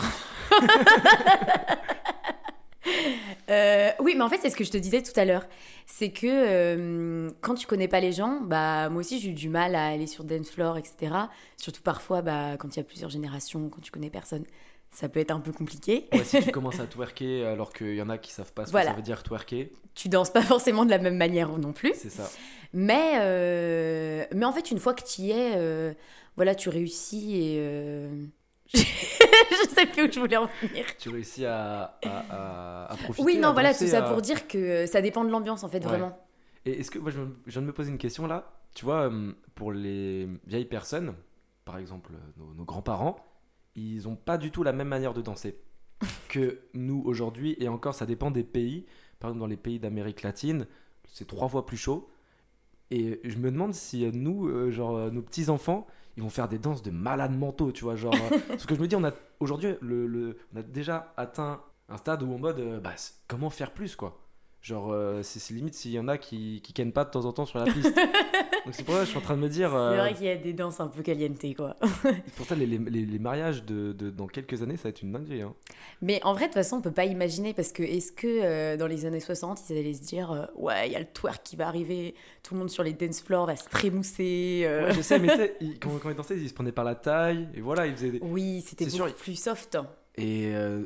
Euh, 3.49 3.89
oui, 3.99 4.13
mais 4.15 4.21
en 4.21 4.29
fait, 4.29 4.37
c'est 4.37 4.49
ce 4.51 4.55
que 4.55 4.63
je 4.63 4.69
te 4.69 4.77
disais 4.77 5.01
tout 5.01 5.17
à 5.19 5.25
l'heure. 5.25 5.47
C'est 5.87 6.11
que 6.11 6.27
euh, 6.27 7.31
quand 7.41 7.55
tu 7.55 7.65
connais 7.65 7.87
pas 7.87 7.99
les 7.99 8.11
gens, 8.11 8.41
bah 8.41 8.89
moi 8.89 8.99
aussi 8.99 9.19
j'ai 9.19 9.31
eu 9.31 9.33
du 9.33 9.49
mal 9.49 9.73
à 9.73 9.87
aller 9.87 10.05
sur 10.05 10.23
dance 10.23 10.49
floor, 10.51 10.77
etc. 10.77 11.15
Surtout 11.57 11.81
parfois, 11.81 12.21
bah 12.21 12.57
quand 12.57 12.75
il 12.75 12.77
y 12.77 12.81
a 12.81 12.83
plusieurs 12.83 13.09
générations, 13.09 13.69
quand 13.69 13.81
tu 13.81 13.91
connais 13.91 14.11
personne, 14.11 14.43
ça 14.91 15.07
peut 15.09 15.19
être 15.19 15.31
un 15.31 15.39
peu 15.39 15.51
compliqué. 15.51 16.07
Ouais, 16.11 16.23
si 16.23 16.41
tu 16.41 16.51
commences 16.51 16.79
à 16.79 16.87
twerker 16.87 17.45
alors 17.45 17.71
qu'il 17.73 17.95
y 17.95 18.01
en 18.01 18.09
a 18.09 18.17
qui 18.17 18.31
savent 18.31 18.53
pas 18.53 18.65
ce 18.65 18.71
Voilà. 18.71 18.87
que 18.87 18.91
ça 18.93 18.97
veut 18.97 19.03
dire 19.03 19.23
twerker, 19.23 19.71
Tu 19.95 20.09
danses 20.09 20.31
pas 20.31 20.41
forcément 20.43 20.85
de 20.85 20.89
la 20.89 20.97
même 20.99 21.17
manière 21.17 21.49
non 21.57 21.73
plus. 21.73 21.93
c'est 21.95 22.09
ça. 22.09 22.29
Mais, 22.73 23.13
euh, 23.21 24.25
mais 24.35 24.45
en 24.45 24.51
fait, 24.51 24.69
une 24.71 24.79
fois 24.79 24.93
que 24.93 25.03
tu 25.03 25.21
y 25.23 25.31
es, 25.31 25.53
euh, 25.55 25.93
voilà, 26.35 26.53
tu 26.55 26.69
réussis 26.69 27.35
et. 27.35 27.55
euh, 27.59 28.25
je 28.73 28.77
sais 29.75 29.85
plus 29.87 30.07
où 30.07 30.11
je 30.11 30.19
voulais 30.19 30.37
en 30.37 30.47
venir. 30.61 30.85
Tu 30.99 31.09
réussis 31.09 31.45
à, 31.45 31.97
à, 32.05 32.19
à- 32.29 32.93
à 32.93 32.95
profiter. 32.97 33.23
Oui, 33.25 33.37
non, 33.37 33.53
voilà, 33.53 33.73
tout 33.73 33.87
ça 33.87 34.03
pour 34.03 34.21
dire 34.21 34.47
que 34.47 34.85
ça 34.85 35.01
dépend 35.01 35.23
de 35.23 35.29
l'ambiance, 35.31 35.63
en 35.63 35.69
fait, 35.69 35.79
Ouais. 35.79 35.85
vraiment. 35.87 36.17
Et 36.65 36.79
est-ce 36.79 36.91
que 36.91 36.99
moi 36.99 37.09
je, 37.09 37.19
viens 37.47 37.61
de 37.61 37.67
me 37.67 37.73
poser 37.73 37.89
une 37.89 37.97
question 37.97 38.27
là 38.27 38.51
Tu 38.75 38.85
vois, 38.85 39.09
euh, 39.09 39.31
pour 39.55 39.71
les 39.71 40.27
vieilles 40.45 40.65
personnes, 40.65 41.15
par 41.65 41.77
exemple 41.79 42.11
nos, 42.37 42.53
nos 42.53 42.65
grands-parents, 42.65 43.15
ils 43.75 44.07
ont 44.07 44.15
pas 44.15 44.37
du 44.37 44.51
tout 44.51 44.63
la 44.63 44.73
même 44.73 44.87
manière 44.87 45.13
de 45.13 45.21
danser 45.21 45.57
que 46.29 46.59
nous 46.73 47.01
aujourd'hui. 47.05 47.55
Et 47.59 47.67
encore, 47.67 47.93
ça 47.95 48.05
dépend 48.05 48.31
des 48.31 48.43
pays. 48.43 48.85
Par 49.19 49.29
exemple, 49.29 49.39
dans 49.41 49.47
les 49.47 49.57
pays 49.57 49.79
d'Amérique 49.79 50.21
latine, 50.23 50.65
c'est 51.07 51.27
trois 51.27 51.47
fois 51.49 51.65
plus 51.65 51.77
chaud. 51.77 52.09
Et 52.91 53.19
je 53.23 53.37
me 53.37 53.51
demande 53.51 53.73
si 53.73 54.05
nous, 54.13 54.47
euh, 54.47 54.71
genre 54.71 54.95
euh, 54.97 55.09
nos 55.11 55.21
petits 55.21 55.49
enfants, 55.49 55.85
ils 56.17 56.23
vont 56.23 56.29
faire 56.29 56.47
des 56.47 56.57
danses 56.57 56.81
de 56.81 56.89
malades 56.91 57.37
mentaux, 57.37 57.71
tu 57.71 57.83
vois, 57.83 57.95
genre. 57.95 58.13
euh, 58.15 58.37
parce 58.47 58.65
que 58.65 58.73
je 58.75 58.79
me 58.81 58.87
dis, 58.87 58.95
on 58.95 59.03
a 59.03 59.11
aujourd'hui, 59.39 59.75
le, 59.81 60.07
le- 60.07 60.37
on 60.55 60.59
a 60.59 60.63
déjà 60.63 61.13
atteint 61.17 61.61
un 61.87 61.97
stade 61.97 62.23
où 62.23 62.33
en 62.33 62.39
mode, 62.39 62.59
euh, 62.59 62.79
bah, 62.79 62.93
comment 63.27 63.49
faire 63.49 63.71
plus, 63.73 63.95
quoi? 63.95 64.19
Genre, 64.61 64.91
euh, 64.91 65.21
c'est 65.23 65.39
c'est 65.39 65.53
limite 65.53 65.73
s'il 65.75 65.91
y 65.91 65.99
en 65.99 66.07
a 66.07 66.17
qui, 66.17 66.61
qui 66.63 66.73
kennent 66.73 66.91
pas 66.91 67.05
de 67.05 67.11
temps 67.11 67.25
en 67.25 67.31
temps 67.31 67.45
sur 67.45 67.59
la 67.59 67.65
piste. 67.71 67.95
Donc 68.65 68.73
c'est 68.75 68.83
pour 68.83 68.93
ça 68.95 69.01
que 69.01 69.05
je 69.05 69.09
suis 69.11 69.17
en 69.17 69.21
train 69.21 69.35
de 69.35 69.41
me 69.41 69.49
dire. 69.49 69.69
C'est 69.71 69.75
euh, 69.77 69.97
vrai 69.97 70.13
qu'il 70.13 70.25
y 70.25 70.29
a 70.29 70.35
des 70.35 70.53
danses 70.53 70.79
un 70.79 70.87
peu 70.87 71.01
caliente, 71.01 71.37
quoi. 71.55 71.75
pour 72.37 72.45
ça, 72.45 72.55
les, 72.55 72.65
les, 72.65 72.77
les- 72.77 73.19
mariages 73.19 73.63
de, 73.63 73.93
de- 73.93 74.09
dans 74.09 74.27
quelques 74.27 74.61
années, 74.61 74.77
ça 74.77 74.83
va 74.83 74.89
être 74.89 75.01
une 75.01 75.11
dinguerie. 75.11 75.41
Hein. 75.41 75.53
Mais 76.01 76.19
en 76.23 76.33
vrai, 76.33 76.41
de 76.43 76.45
toute 76.47 76.55
façon, 76.55 76.77
on 76.77 76.81
peut 76.81 76.91
pas 76.91 77.05
imaginer 77.05 77.53
parce 77.53 77.71
que 77.71 77.83
est-ce 77.83 78.11
que 78.11 78.27
euh, 78.27 78.77
dans 78.77 78.87
les 78.87 79.05
années 79.05 79.19
60, 79.19 79.61
ils 79.69 79.77
allaient 79.77 79.93
se 79.93 80.01
dire 80.01 80.31
euh, 80.31 80.45
ouais, 80.55 80.87
il 80.87 80.93
y 80.93 80.95
a 80.95 80.99
le 80.99 81.05
twerk 81.05 81.41
qui 81.43 81.55
va 81.55 81.67
arriver, 81.67 82.15
tout 82.43 82.53
le 82.53 82.59
monde 82.59 82.69
sur 82.69 82.83
les 82.83 82.93
dance 82.93 83.21
floors 83.21 83.45
va 83.45 83.55
se 83.55 83.67
trémousser. 83.69 84.61
euh. 84.65 84.87
Ouais, 84.87 84.93
je 84.93 85.01
sais, 85.01 85.19
mais 85.19 85.27
tu 85.29 85.35
sais, 85.37 85.55
quand, 85.81 85.89
quand 86.01 86.09
ils 86.09 86.15
dansaient, 86.15 86.37
ils 86.37 86.49
se 86.49 86.53
prenaient 86.53 86.71
par 86.71 86.85
la 86.85 86.95
taille, 86.95 87.47
et 87.53 87.61
voilà, 87.61 87.87
ils 87.87 87.93
faisaient 87.95 88.11
des... 88.11 88.19
Oui, 88.21 88.63
c'était 88.67 88.85
C'est 88.85 88.97
beaucoup 88.97 89.09
sûr, 89.09 89.15
plus 89.17 89.35
soft. 89.35 89.77
Et 90.15 90.51
euh, 90.53 90.83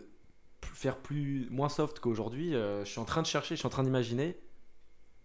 plus- 0.62 0.76
faire 0.76 0.98
plus, 0.98 1.48
moins 1.50 1.70
soft 1.70 2.00
qu'aujourd'hui, 2.00 2.56
euh, 2.56 2.84
je 2.86 2.90
suis 2.92 3.00
en 3.00 3.06
train 3.06 3.22
de 3.22 3.28
chercher, 3.28 3.56
je 3.56 3.60
suis 3.60 3.68
en 3.68 3.72
train 3.72 3.84
d'imaginer. 3.84 4.36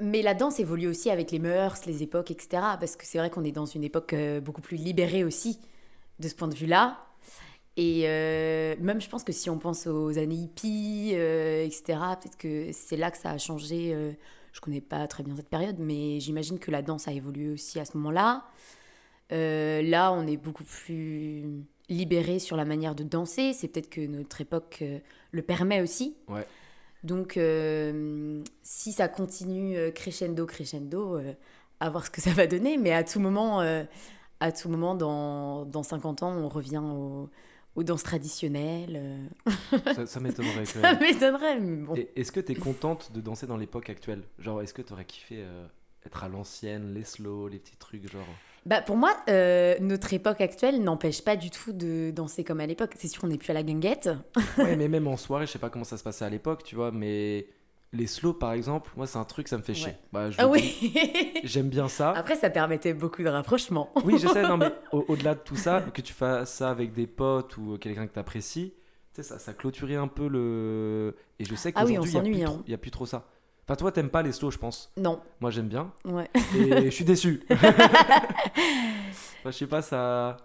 Mais 0.01 0.23
la 0.23 0.35
danse 0.35 0.61
évolue 0.61 0.87
aussi 0.87 1.11
avec 1.11 1.31
les 1.33 1.39
mœurs, 1.39 1.85
les 1.87 2.03
époques, 2.03 2.31
etc. 2.31 2.49
Parce 2.79 2.97
que 2.97 3.05
c'est 3.05 3.19
vrai 3.19 3.31
qu'on 3.31 3.45
est 3.45 3.53
dans 3.53 3.67
une 3.67 3.83
époque 3.83 4.13
euh, 4.13 4.41
beaucoup 4.41 4.61
plus 4.61 4.77
libérée 4.77 5.25
aussi, 5.25 5.59
de 6.21 6.29
ce 6.29 6.35
point 6.35 6.49
de 6.49 6.55
vue-là. 6.55 6.99
Et 7.79 8.03
euh, 8.07 8.75
même, 8.81 9.01
je 9.01 9.09
pense 9.09 9.23
que 9.23 9.33
si 9.33 9.49
on 9.49 9.59
pense 9.59 9.87
aux 9.87 10.19
années 10.19 10.35
hippies, 10.35 11.13
euh, 11.15 11.65
etc., 11.65 12.01
peut-être 12.21 12.37
que 12.37 12.71
c'est 12.73 12.97
là 12.97 13.13
que 13.13 13.17
ça 13.17 13.31
a 13.31 13.39
changé. 13.39 13.95
euh, 13.95 14.11
je 14.53 14.61
connais 14.61 14.81
pas 14.81 15.07
très 15.07 15.23
bien 15.23 15.37
cette 15.37 15.49
période, 15.49 15.77
mais 15.79 16.19
j'imagine 16.19 16.59
que 16.59 16.73
la 16.73 16.83
danse 16.83 17.07
a 17.07 17.13
évolué 17.13 17.51
aussi 17.51 17.79
à 17.79 17.85
ce 17.85 17.97
moment-là. 17.97 18.45
Là, 19.31 20.13
on 20.13 20.27
est 20.27 20.37
beaucoup 20.37 20.65
plus 20.65 21.45
libéré 21.89 22.41
sur 22.41 22.57
la 22.57 22.65
manière 22.65 22.97
de 22.97 23.05
danser. 23.05 23.53
C'est 23.53 23.69
peut-être 23.69 23.91
que 23.91 24.01
notre 24.01 24.41
époque 24.41 24.83
le 25.31 25.43
permet 25.43 25.81
aussi. 25.81 26.17
Ouais. 26.27 26.45
Donc, 27.05 27.37
euh, 27.37 28.43
si 28.63 28.93
ça 28.93 29.09
continue 29.09 29.77
euh, 29.77 29.91
crescendo, 29.91 30.47
crescendo, 30.47 31.17
euh, 31.17 31.33
à 31.81 31.91
voir 31.91 32.05
ce 32.07 32.11
que 32.11 32.21
ça 32.21 32.31
va 32.31 32.47
donner. 32.47 32.77
Mais 32.77 32.93
à 32.93 33.05
tout 33.05 33.21
moment, 33.21 33.61
euh, 33.61 33.85
à 34.41 34.53
tout 34.53 34.69
moment 34.69 34.95
dans, 34.95 35.65
dans 35.65 35.83
50 35.83 36.23
ans, 36.23 36.33
on 36.37 36.49
revient 36.49 36.79
au- 36.83 37.29
aux 37.77 37.83
danses 37.85 38.03
traditionnelles. 38.03 39.31
Ça, 39.95 40.07
ça 40.07 40.21
m'étonnerait 40.21 40.65
quand 40.73 40.83
Ça 40.83 40.95
m'étonnerait, 40.99 41.61
mais 41.61 41.85
bon. 41.87 41.95
Est-ce 42.17 42.33
que 42.33 42.41
tu 42.41 42.53
es 42.53 42.55
contente 42.57 43.13
de 43.13 43.21
danser 43.21 43.47
dans 43.47 43.57
l'époque 43.57 43.89
actuelle? 43.91 44.23
Genre, 44.39 44.61
est-ce 44.63 44.75
que 44.75 44.83
tu 44.83 44.93
aurais 44.93 45.05
kiffé 45.05 45.45
être 46.05 46.25
à 46.25 46.29
l'ancienne, 46.29 46.95
les 46.95 47.05
slow, 47.05 47.49
les 47.49 47.59
petits 47.59 47.77
trucs 47.77 48.11
genre. 48.11 48.27
Bah, 48.69 48.83
pour 48.83 48.97
moi, 48.97 49.17
euh, 49.31 49.77
notre 49.81 50.13
époque 50.13 50.43
actuelle 50.43 50.83
n'empêche 50.83 51.25
pas 51.25 51.37
du 51.37 51.49
tout 51.51 51.73
de 51.73 52.11
danser 52.15 52.45
comme 52.45 52.61
à 52.61 52.67
l'époque. 52.67 52.93
C'est 52.99 53.09
sûr, 53.09 53.25
on 53.25 53.29
n'est 53.29 53.39
plus 53.39 53.51
à 53.51 53.55
la 53.55 53.63
guinguette. 53.63 54.11
ouais, 54.59 54.77
mais 54.77 54.89
même 54.95 55.07
en 55.09 55.17
soirée, 55.17 55.47
je 55.47 55.53
sais 55.53 55.59
pas 55.59 55.71
comment 55.71 55.85
ça 55.87 55.97
se 55.97 56.03
passait 56.05 56.27
à 56.27 56.29
l'époque, 56.29 56.63
tu 56.65 56.75
vois, 56.77 56.91
mais 56.93 57.47
les 57.95 58.07
slow 58.07 58.35
par 58.35 58.53
exemple, 58.53 58.91
moi 58.99 59.07
c'est 59.07 59.17
un 59.17 59.25
truc, 59.25 59.49
ça 59.49 59.57
me 59.57 59.63
fait 59.63 59.73
chier. 59.73 59.93
Ouais. 59.93 59.99
Bah, 60.13 60.29
Ah 60.37 60.47
oui 60.49 60.93
J'aime 61.45 61.71
bien 61.71 61.89
ça. 61.89 62.11
Après, 62.13 62.37
ça 62.37 62.51
permettait 62.51 62.93
beaucoup 62.93 63.23
de 63.23 63.29
rapprochements. 63.31 63.91
Oui, 64.05 64.19
je 64.19 64.29
sais, 64.29 64.43
non, 64.43 64.59
mais 64.59 64.71
au- 64.93 65.07
au-delà 65.09 65.35
de 65.35 65.41
tout 65.41 65.57
ça, 65.57 65.81
que 65.95 66.03
tu 66.03 66.13
fasses 66.13 66.53
ça 66.53 66.69
avec 66.71 66.93
des 66.93 67.07
potes 67.07 67.57
ou 67.57 67.79
quelqu'un 67.79 68.07
que 68.07 68.13
tu 68.13 68.19
apprécies, 68.19 68.75
tu 69.15 69.23
sais, 69.23 69.23
ça, 69.23 69.39
ça 69.39 69.55
clôturait 69.55 69.97
un 69.97 70.09
peu 70.09 70.29
le. 70.29 71.17
Et 71.39 71.47
je 71.47 71.55
sais 71.55 71.73
Ah 71.75 71.85
oui, 71.87 71.95
qu'aujourd'hui, 71.97 72.35
il 72.35 72.37
n'y 72.39 72.45
a, 72.45 72.51
hein. 72.51 72.63
a 72.71 72.77
plus 72.77 72.91
trop 72.91 73.07
ça. 73.07 73.27
Enfin, 73.69 73.77
toi, 73.77 73.93
t'aimes 73.93 74.09
pas 74.09 74.23
les 74.23 74.33
slow, 74.33 74.51
je 74.51 74.57
pense. 74.57 74.91
Non, 74.97 75.21
Moi, 75.41 75.51
j'aime 75.51 75.69
bien. 75.69 75.93
ouais. 76.07 76.31
Et 76.57 76.87
je 76.87 76.91
suis 76.91 77.05
déçu. 77.05 77.43
Enfin, 77.51 77.75
je 79.47 79.51
sais 79.51 79.67
pas, 79.67 79.83
ça. 79.83 80.37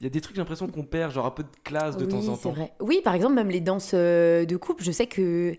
Il 0.00 0.04
y 0.04 0.06
a 0.06 0.10
des 0.10 0.20
trucs, 0.20 0.34
j'ai 0.36 0.40
l'impression 0.40 0.66
qu'on 0.68 0.84
perd, 0.84 1.12
genre 1.12 1.26
un 1.26 1.30
peu 1.30 1.42
de 1.42 1.48
classe 1.62 1.96
de 1.96 2.04
oui, 2.06 2.10
temps 2.10 2.28
en 2.28 2.36
c'est 2.36 2.42
temps. 2.44 2.52
vrai. 2.52 2.72
Oui, 2.80 3.00
par 3.04 3.14
exemple, 3.14 3.34
même 3.34 3.50
les 3.50 3.60
danses 3.60 3.90
euh, 3.92 4.46
de 4.46 4.56
couple, 4.56 4.82
je 4.82 4.92
sais 4.92 5.06
que 5.06 5.54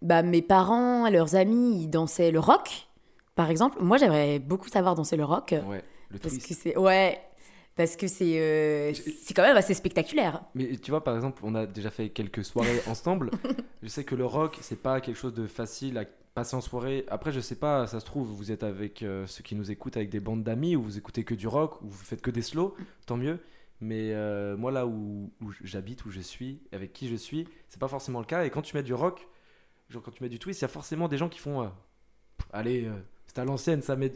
bah, 0.00 0.22
mes 0.22 0.42
parents, 0.42 1.08
leurs 1.10 1.34
amis, 1.34 1.82
ils 1.82 1.88
dansaient 1.88 2.30
le 2.30 2.38
rock, 2.38 2.86
par 3.34 3.50
exemple. 3.50 3.78
Moi, 3.82 3.96
j'aimerais 3.96 4.38
beaucoup 4.38 4.68
savoir 4.68 4.94
danser 4.94 5.16
le 5.16 5.24
rock. 5.24 5.54
Ouais, 5.66 5.82
le 6.10 6.18
Parce 6.18 6.34
twist. 6.34 6.48
que 6.48 6.54
c'est. 6.54 6.76
Ouais. 6.78 7.20
Parce 7.76 7.96
que 7.96 8.06
c'est 8.08 8.38
euh, 8.38 8.92
c'est 9.22 9.32
quand 9.32 9.42
même 9.42 9.56
assez 9.56 9.74
spectaculaire. 9.74 10.42
Mais 10.54 10.76
tu 10.76 10.90
vois, 10.90 11.02
par 11.02 11.14
exemple, 11.16 11.40
on 11.44 11.54
a 11.54 11.66
déjà 11.66 11.90
fait 11.90 12.10
quelques 12.10 12.44
soirées 12.44 12.82
ensemble. 12.86 13.30
je 13.82 13.88
sais 13.88 14.04
que 14.04 14.14
le 14.14 14.26
rock, 14.26 14.58
c'est 14.60 14.80
pas 14.82 15.00
quelque 15.00 15.16
chose 15.16 15.34
de 15.34 15.46
facile 15.46 15.96
à 15.98 16.04
passer 16.40 16.56
en 16.56 16.60
soirée. 16.62 17.04
Après, 17.08 17.32
je 17.32 17.40
sais 17.40 17.56
pas, 17.56 17.86
ça 17.86 18.00
se 18.00 18.06
trouve, 18.06 18.28
vous 18.28 18.50
êtes 18.50 18.62
avec 18.62 19.02
euh, 19.02 19.26
ceux 19.26 19.42
qui 19.42 19.54
nous 19.54 19.70
écoutent, 19.70 19.96
avec 19.98 20.08
des 20.08 20.20
bandes 20.20 20.42
d'amis, 20.42 20.74
ou 20.74 20.82
vous 20.82 20.96
écoutez 20.96 21.22
que 21.22 21.34
du 21.34 21.46
rock, 21.46 21.82
ou 21.82 21.88
vous 21.88 22.02
faites 22.02 22.22
que 22.22 22.30
des 22.30 22.40
slow, 22.40 22.74
tant 23.04 23.18
mieux. 23.18 23.40
Mais 23.82 24.12
euh, 24.14 24.56
moi, 24.56 24.70
là 24.70 24.86
où, 24.86 25.30
où 25.42 25.52
j'habite, 25.62 26.04
où 26.06 26.10
je 26.10 26.20
suis, 26.20 26.62
avec 26.72 26.94
qui 26.94 27.08
je 27.08 27.16
suis, 27.16 27.46
c'est 27.68 27.78
pas 27.78 27.88
forcément 27.88 28.20
le 28.20 28.24
cas. 28.24 28.44
Et 28.44 28.50
quand 28.50 28.62
tu 28.62 28.74
mets 28.74 28.82
du 28.82 28.94
rock, 28.94 29.28
genre 29.90 30.02
quand 30.02 30.10
tu 30.12 30.22
mets 30.22 30.30
du 30.30 30.38
twist, 30.38 30.60
il 30.60 30.64
y 30.64 30.64
a 30.64 30.68
forcément 30.68 31.08
des 31.08 31.18
gens 31.18 31.28
qui 31.28 31.38
font. 31.38 31.62
euh, 31.62 31.68
allez, 32.54 32.88
c'est 33.26 33.38
à 33.38 33.44
l'ancienne, 33.44 33.82
ça 33.82 33.96
met. 33.96 34.12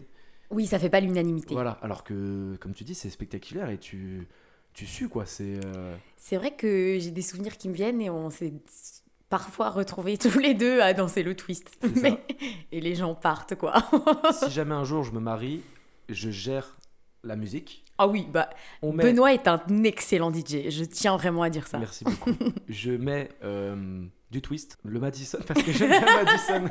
Oui, 0.50 0.66
ça 0.66 0.78
fait 0.78 0.90
pas 0.90 1.00
l'unanimité. 1.00 1.52
Voilà, 1.54 1.72
alors 1.82 2.04
que, 2.04 2.56
comme 2.60 2.72
tu 2.72 2.84
dis, 2.84 2.94
c'est 2.94 3.10
spectaculaire 3.10 3.68
et 3.68 3.78
tu. 3.78 4.26
Tu 4.72 4.86
sues 4.86 5.08
quoi, 5.08 5.24
c'est. 5.24 5.60
euh, 5.64 5.94
C'est 6.16 6.36
vrai 6.36 6.56
que 6.56 6.98
j'ai 6.98 7.12
des 7.12 7.22
souvenirs 7.22 7.56
qui 7.58 7.68
me 7.68 7.74
viennent 7.74 8.00
et 8.00 8.10
on 8.10 8.28
s'est 8.30 8.52
parfois 9.34 9.70
retrouvés 9.70 10.16
tous 10.16 10.38
les 10.38 10.54
deux 10.54 10.80
à 10.80 10.92
danser 10.94 11.24
le 11.24 11.34
twist. 11.34 11.76
Mais- 12.00 12.20
Et 12.70 12.80
les 12.80 12.94
gens 12.94 13.16
partent, 13.16 13.56
quoi. 13.56 13.74
si 14.30 14.48
jamais 14.48 14.76
un 14.76 14.84
jour 14.84 15.02
je 15.02 15.10
me 15.10 15.18
marie, 15.18 15.60
je 16.08 16.30
gère 16.30 16.76
la 17.24 17.34
musique. 17.34 17.84
Ah 17.98 18.06
oui, 18.06 18.28
bah, 18.32 18.48
On 18.80 18.92
met. 18.92 19.02
Benoît 19.02 19.32
est 19.34 19.48
un 19.48 19.60
excellent 19.82 20.30
DJ. 20.32 20.68
Je 20.70 20.84
tiens 20.84 21.16
vraiment 21.16 21.42
à 21.42 21.50
dire 21.50 21.66
ça. 21.66 21.78
Merci 21.80 22.04
beaucoup. 22.04 22.30
je 22.68 22.92
mets 22.92 23.28
euh, 23.42 24.04
du 24.30 24.40
twist, 24.40 24.78
le 24.84 25.00
Madison, 25.00 25.38
parce 25.48 25.64
que 25.64 25.72
j'aime 25.72 25.90
bien 25.90 26.22
Madison. 26.24 26.68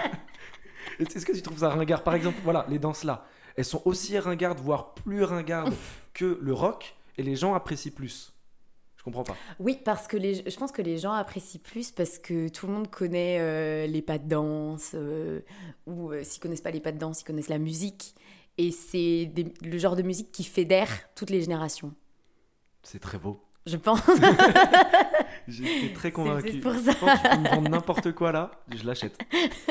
Est-ce 0.99 1.25
que 1.25 1.33
tu 1.33 1.41
trouves 1.41 1.59
ça 1.59 1.69
ringard? 1.69 2.01
Par 2.03 2.15
exemple, 2.15 2.37
voilà, 2.45 2.65
les 2.69 2.79
danses 2.79 3.03
là, 3.03 3.25
elles 3.57 3.65
sont 3.65 3.81
aussi 3.83 4.17
ringardes, 4.17 4.59
voire 4.61 4.93
plus 4.93 5.23
ringardes 5.25 5.73
que 6.13 6.39
le 6.41 6.53
rock, 6.53 6.95
et 7.17 7.23
les 7.23 7.35
gens 7.35 7.55
apprécient 7.55 7.91
plus. 7.91 8.32
Je 9.03 9.11
comprends 9.11 9.23
pas? 9.23 9.35
Oui, 9.59 9.77
parce 9.83 10.07
que 10.07 10.15
les, 10.15 10.49
je 10.49 10.55
pense 10.57 10.71
que 10.71 10.81
les 10.81 10.97
gens 10.97 11.11
apprécient 11.11 11.59
plus 11.61 11.91
parce 11.91 12.17
que 12.19 12.47
tout 12.47 12.67
le 12.67 12.73
monde 12.73 12.89
connaît 12.89 13.37
euh, 13.41 13.85
les 13.85 14.01
pas 14.01 14.17
de 14.17 14.29
danse, 14.29 14.91
euh, 14.93 15.41
ou 15.87 16.11
euh, 16.11 16.23
s'ils 16.23 16.41
connaissent 16.41 16.61
pas 16.61 16.71
les 16.71 16.79
pas 16.79 16.93
de 16.93 16.99
danse, 16.99 17.19
ils 17.21 17.25
connaissent 17.25 17.49
la 17.49 17.57
musique. 17.59 18.15
Et 18.57 18.71
c'est 18.71 19.25
des- 19.25 19.53
le 19.61 19.77
genre 19.77 19.97
de 19.97 20.03
musique 20.03 20.31
qui 20.31 20.45
fédère 20.45 20.87
toutes 21.15 21.31
les 21.31 21.41
générations. 21.41 21.93
C'est 22.83 22.99
très 22.99 23.17
beau. 23.17 23.41
Je 23.65 23.75
pense. 23.77 23.99
J'étais 25.47 25.93
très 25.93 26.11
convaincu. 26.11 26.59
pour 26.59 26.73
ça. 26.73 26.91
Je 26.91 26.97
pense 26.97 27.19
que 27.19 27.23
tu 27.23 27.35
peux 27.35 27.41
me 27.41 27.49
vendre 27.49 27.69
n'importe 27.69 28.11
quoi 28.13 28.31
là, 28.31 28.51
je 28.73 28.85
l'achète. 28.85 29.17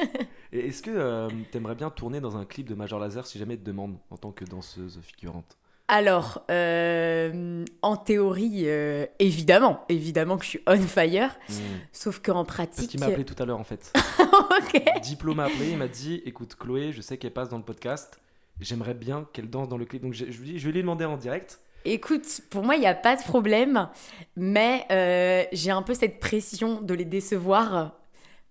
Et 0.52 0.66
est-ce 0.68 0.82
que 0.82 0.90
euh, 0.90 1.28
t'aimerais 1.50 1.74
bien 1.74 1.88
tourner 1.90 2.20
dans 2.20 2.36
un 2.36 2.44
clip 2.44 2.68
de 2.68 2.74
Major 2.74 3.00
Laser 3.00 3.26
si 3.26 3.38
jamais 3.38 3.54
ils 3.54 3.60
te 3.60 3.64
demande 3.64 3.96
en 4.10 4.16
tant 4.18 4.32
que 4.32 4.44
danseuse 4.44 5.00
figurante? 5.02 5.56
Alors, 5.88 6.44
euh, 6.50 7.64
en 7.82 7.96
théorie, 7.96 8.62
euh, 8.66 9.04
évidemment, 9.18 9.84
évidemment 9.88 10.38
que 10.38 10.44
je 10.44 10.50
suis 10.50 10.60
on 10.66 10.80
fire, 10.80 11.36
Hmm. 11.48 11.52
sauf 11.92 12.20
qu'en 12.20 12.44
Parce 12.44 12.56
pratique. 12.56 12.90
qu'il 12.90 13.00
m'a 13.00 13.06
appelé 13.06 13.24
tout 13.24 13.40
à 13.42 13.44
l'heure 13.44 13.58
en 13.60 13.64
fait. 13.64 13.92
ok. 14.20 14.82
Diplôme 15.02 15.36
m'a 15.36 15.44
appelé, 15.44 15.70
il 15.72 15.76
m'a 15.76 15.88
dit 15.88 16.22
écoute 16.24 16.54
Chloé, 16.58 16.92
je 16.92 17.02
sais 17.02 17.18
qu'elle 17.18 17.32
passe 17.32 17.48
dans 17.50 17.58
le 17.58 17.64
podcast, 17.64 18.20
j'aimerais 18.60 18.94
bien 18.94 19.26
qu'elle 19.32 19.50
danse 19.50 19.68
dans 19.68 19.76
le 19.76 19.84
clip. 19.84 20.02
Donc 20.02 20.14
je, 20.14 20.26
je 20.26 20.56
je 20.56 20.66
vais 20.66 20.72
lui 20.72 20.80
demander 20.80 21.04
en 21.04 21.16
direct. 21.16 21.60
Écoute, 21.84 22.42
pour 22.48 22.62
moi, 22.62 22.76
il 22.76 22.80
n'y 22.80 22.86
a 22.86 22.94
pas 22.94 23.16
de 23.16 23.22
problème, 23.22 23.88
mais 24.36 24.86
euh, 24.92 25.42
j'ai 25.52 25.72
un 25.72 25.82
peu 25.82 25.94
cette 25.94 26.20
pression 26.20 26.80
de 26.80 26.94
les 26.94 27.04
décevoir. 27.04 27.98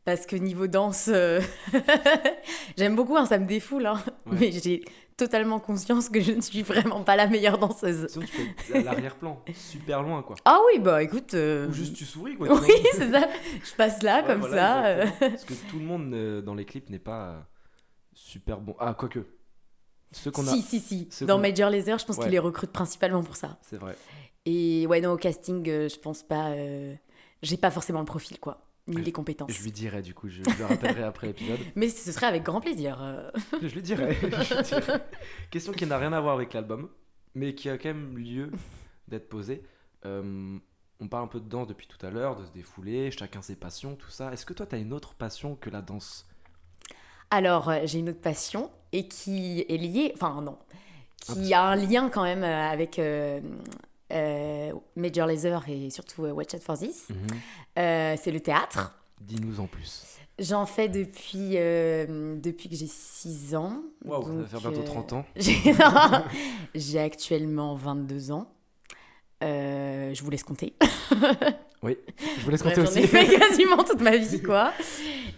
Parce 0.04 0.26
que 0.26 0.36
niveau 0.36 0.66
danse, 0.68 1.10
euh, 1.14 1.40
j'aime 2.78 2.96
beaucoup, 2.96 3.18
hein, 3.18 3.26
ça 3.26 3.38
me 3.38 3.46
défoule, 3.46 3.86
hein, 3.86 4.02
Ouais. 4.26 4.38
mais 4.40 4.52
j'ai 4.52 4.84
totalement 5.26 5.60
conscience 5.60 6.10
que 6.10 6.20
je 6.22 6.32
ne 6.32 6.42
suis 6.42 6.62
vraiment 6.64 7.04
pas 7.04 7.16
la 7.16 7.28
meilleure 7.28 7.58
danseuse. 7.58 8.08
Sinon 8.10 8.26
tu 8.26 8.32
peux 8.38 8.76
être 8.76 8.88
à 8.88 8.92
l'arrière-plan, 8.94 9.44
super 9.54 10.02
loin 10.04 10.24
quoi. 10.24 10.36
Ah 10.46 10.60
oui, 10.68 10.80
bah 10.80 11.02
écoute. 11.04 11.34
euh, 11.34 11.68
Ou 11.70 11.74
juste 11.74 11.96
tu 11.96 12.06
souris 12.06 12.36
quoi. 12.36 12.48
Oui, 12.52 12.72
c'est 12.94 13.12
ça. 13.12 13.28
Je 13.64 13.76
passe 13.76 14.02
là, 14.04 14.22
Ouais, 14.22 14.28
comme 14.28 14.40
voilà, 14.42 14.56
ça. 14.56 14.86
euh. 14.86 15.06
Parce 15.20 15.46
que 15.46 15.54
tout 15.70 15.78
le 15.80 15.86
monde 15.86 16.42
dans 16.44 16.56
les 16.56 16.66
clips 16.66 16.90
n'est 16.90 17.00
pas 17.00 17.48
super 18.14 18.60
bon. 18.60 18.76
Ah, 18.80 18.94
quoique. 18.98 19.20
Ceux 20.12 20.32
qu'on 20.32 20.46
a. 20.48 20.52
Si, 20.52 20.62
si, 20.62 20.80
si. 21.10 21.26
Dans 21.26 21.38
Major 21.38 21.70
Laser, 21.70 21.98
je 22.00 22.06
pense 22.06 22.18
Ouais. 22.18 22.24
qu'ils 22.24 22.32
les 22.34 22.40
recrutent 22.40 22.72
principalement 22.74 23.24
pour 23.24 23.36
ça. 23.36 23.58
C'est 23.62 23.78
vrai. 23.78 23.96
Et 24.46 24.86
ouais, 24.88 25.00
non, 25.02 25.12
au 25.12 25.18
casting, 25.18 25.68
euh, 25.70 25.88
je 25.88 25.98
pense 26.00 26.24
pas. 26.24 26.50
euh, 26.50 26.94
J'ai 27.44 27.58
pas 27.58 27.72
forcément 27.72 28.00
le 28.00 28.06
profil, 28.06 28.40
quoi. 28.40 28.66
Ni 28.88 29.02
les 29.02 29.12
compétences. 29.12 29.52
Je 29.52 29.62
lui 29.64 29.72
dirai 29.72 30.02
du 30.02 30.14
coup, 30.14 30.28
je, 30.28 30.44
je 30.44 30.58
le 30.60 30.66
rappellerai 30.66 31.04
après 31.04 31.28
l'épisode. 31.28 31.60
Mais 31.76 31.90
ce 31.90 32.12
serait 32.12 32.26
avec 32.26 32.44
grand 32.44 32.60
plaisir. 32.62 33.00
euh. 33.02 33.30
Je 33.62 33.68
lui 33.74 33.82
dirai. 33.82 34.16
je 34.22 34.56
lui 34.56 34.64
dirai. 34.64 35.00
Question 35.52 35.72
qui 35.72 35.86
n'a 35.86 35.98
rien 35.98 36.14
à 36.14 36.20
voir 36.20 36.34
avec 36.36 36.54
l'album, 36.54 36.90
mais 37.36 37.54
qui 37.54 37.70
a 37.70 37.78
quand 37.78 37.90
même 37.90 38.18
lieu 38.18 38.52
d'être 39.08 39.30
posée. 39.30 39.64
Euh, 40.06 40.58
on 41.00 41.08
parle 41.08 41.26
un 41.26 41.28
peu 41.28 41.40
de 41.40 41.48
danse 41.48 41.68
depuis 41.68 41.88
tout 41.88 42.04
à 42.06 42.10
l'heure, 42.10 42.36
de 42.36 42.46
se 42.46 42.52
défouler, 42.52 43.12
chacun 43.12 43.42
ses 43.42 43.56
passions, 43.56 43.96
tout 43.96 44.10
ça. 44.10 44.34
Est-ce 44.34 44.46
que 44.46 44.54
toi, 44.54 44.66
tu 44.66 44.76
as 44.76 44.80
une 44.80 44.94
autre 44.94 45.14
passion 45.14 45.56
que 45.56 45.70
la 45.70 45.82
danse? 45.82 46.28
Alors, 47.30 47.70
euh, 47.70 47.82
j'ai 47.86 48.00
une 48.00 48.10
autre 48.10 48.20
passion 48.22 48.72
et 48.92 49.08
qui 49.08 49.64
est 49.70 49.78
liée. 49.78 50.12
Enfin, 50.16 50.42
non. 50.42 50.58
Qui 51.22 51.54
a 51.54 51.64
un 51.64 51.76
lien 51.76 52.10
quand 52.10 52.24
même 52.24 52.44
avec 52.44 52.98
euh, 52.98 53.40
Major 54.96 55.26
Lazer 55.28 55.64
et 55.70 55.90
surtout 55.90 56.26
euh, 56.26 56.32
Watch 56.32 56.54
Out 56.54 56.64
for 56.64 56.78
This. 56.78 57.08
Euh, 57.78 58.16
c'est 58.22 58.32
le 58.32 58.40
théâtre. 58.40 58.94
Dis-nous 59.22 59.60
en 59.60 59.68
plus. 59.68 60.04
J'en 60.40 60.66
fais 60.66 60.90
depuis, 60.90 61.52
euh, 61.56 62.36
depuis 62.40 62.68
que 62.70 62.76
j'ai 62.76 62.88
6 62.88 63.54
ans. 63.56 63.84
Waouh, 64.06 64.24
ça 64.24 64.32
va 64.32 64.48
faire 64.48 64.72
bientôt 64.72 64.82
euh, 64.82 64.86
30 64.86 65.14
ans. 65.14 65.26
J'ai 65.36 65.56
j'ai 66.76 67.00
actuellement 67.00 67.76
22 67.76 68.32
ans. 68.32 68.48
Euh, 69.44 70.14
je 70.14 70.24
vous 70.24 70.30
laisse 70.30 70.44
compter. 70.44 70.74
Oui, 71.84 71.98
je 72.38 72.42
vous 72.42 72.52
laisse 72.52 72.62
compter 72.62 72.76
j'en 72.76 72.84
ai 72.84 72.88
aussi. 72.90 73.08
fait 73.08 73.40
quasiment 73.40 73.84
toute 73.84 74.02
ma 74.02 74.16
vie, 74.16 74.40
quoi. 74.40 74.72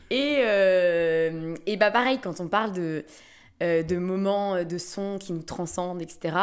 Et, 0.09 0.39
euh, 0.39 1.55
et 1.65 1.77
bah 1.77 1.89
pareil, 1.89 2.19
quand 2.21 2.41
on 2.41 2.49
parle 2.49 2.73
de, 2.73 3.05
euh, 3.61 3.83
de 3.83 3.97
moments 3.97 4.63
de 4.63 4.77
son 4.77 5.17
qui 5.19 5.33
nous 5.33 5.43
transcendent, 5.43 6.01
etc., 6.01 6.35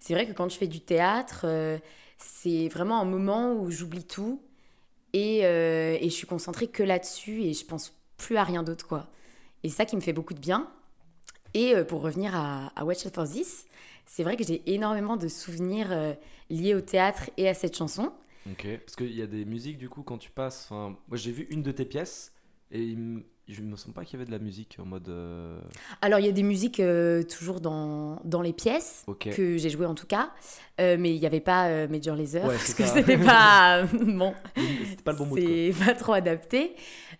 c'est 0.00 0.14
vrai 0.14 0.26
que 0.26 0.32
quand 0.32 0.48
je 0.48 0.56
fais 0.56 0.66
du 0.66 0.80
théâtre, 0.80 1.42
euh, 1.44 1.78
c'est 2.18 2.68
vraiment 2.68 3.00
un 3.00 3.04
moment 3.04 3.52
où 3.54 3.70
j'oublie 3.70 4.04
tout 4.04 4.40
et, 5.12 5.44
euh, 5.44 5.96
et 6.00 6.10
je 6.10 6.14
suis 6.14 6.26
concentrée 6.26 6.68
que 6.68 6.82
là-dessus 6.82 7.42
et 7.42 7.54
je 7.54 7.64
pense 7.64 7.96
plus 8.16 8.36
à 8.36 8.44
rien 8.44 8.62
d'autre, 8.62 8.86
quoi. 8.86 9.08
Et 9.62 9.68
c'est 9.68 9.76
ça 9.76 9.84
qui 9.86 9.96
me 9.96 10.00
fait 10.00 10.12
beaucoup 10.12 10.34
de 10.34 10.40
bien. 10.40 10.70
Et 11.54 11.74
euh, 11.74 11.84
pour 11.84 12.02
revenir 12.02 12.34
à, 12.34 12.84
Watch 12.84 13.06
Out 13.06 13.14
for 13.14 13.28
This, 13.28 13.66
c'est 14.04 14.22
vrai 14.22 14.36
que 14.36 14.44
j'ai 14.44 14.62
énormément 14.72 15.16
de 15.16 15.28
souvenirs 15.28 15.88
euh, 15.90 16.12
liés 16.50 16.74
au 16.74 16.80
théâtre 16.80 17.30
et 17.36 17.48
à 17.48 17.54
cette 17.54 17.76
chanson. 17.76 18.12
Ok, 18.50 18.66
parce 18.84 18.94
qu'il 18.94 19.14
y 19.14 19.22
a 19.22 19.26
des 19.26 19.44
musiques 19.44 19.78
du 19.78 19.88
coup 19.88 20.02
quand 20.02 20.18
tu 20.18 20.30
passes. 20.30 20.70
Moi 20.70 20.96
j'ai 21.14 21.32
vu 21.32 21.46
une 21.50 21.62
de 21.62 21.72
tes 21.72 21.84
pièces 21.84 22.32
et 22.70 22.94
je 23.48 23.62
me 23.62 23.76
sens 23.76 23.94
pas 23.94 24.04
qu'il 24.04 24.14
y 24.14 24.16
avait 24.16 24.26
de 24.26 24.32
la 24.32 24.40
musique 24.40 24.76
en 24.80 24.86
mode. 24.86 25.08
euh, 25.08 25.60
Alors, 26.02 26.18
il 26.18 26.26
y 26.26 26.28
a 26.28 26.32
des 26.32 26.42
musiques 26.42 26.80
euh, 26.80 27.22
toujours 27.22 27.60
dans, 27.60 28.20
dans 28.24 28.42
les 28.42 28.52
pièces, 28.52 29.04
que 29.30 29.56
j'ai 29.56 29.70
jouées 29.70 29.86
en 29.86 29.94
tout 29.94 30.06
cas, 30.06 30.30
Euh, 30.80 30.96
mais 30.98 31.14
il 31.14 31.20
n'y 31.20 31.26
avait 31.26 31.40
pas 31.40 31.86
Major 31.86 32.14
Lazer, 32.16 32.44
Ouais, 32.44 32.54
parce 32.56 32.74
que 32.74 32.84
c'était 32.94 33.16
pas. 33.16 33.84
bon, 33.92 34.34
C'était 34.90 35.02
pas 35.02 35.12
le 35.12 35.18
bon 35.18 35.30
c'est 35.34 35.72
pas 35.86 35.94
trop 35.94 36.12
adapté. 36.12 36.74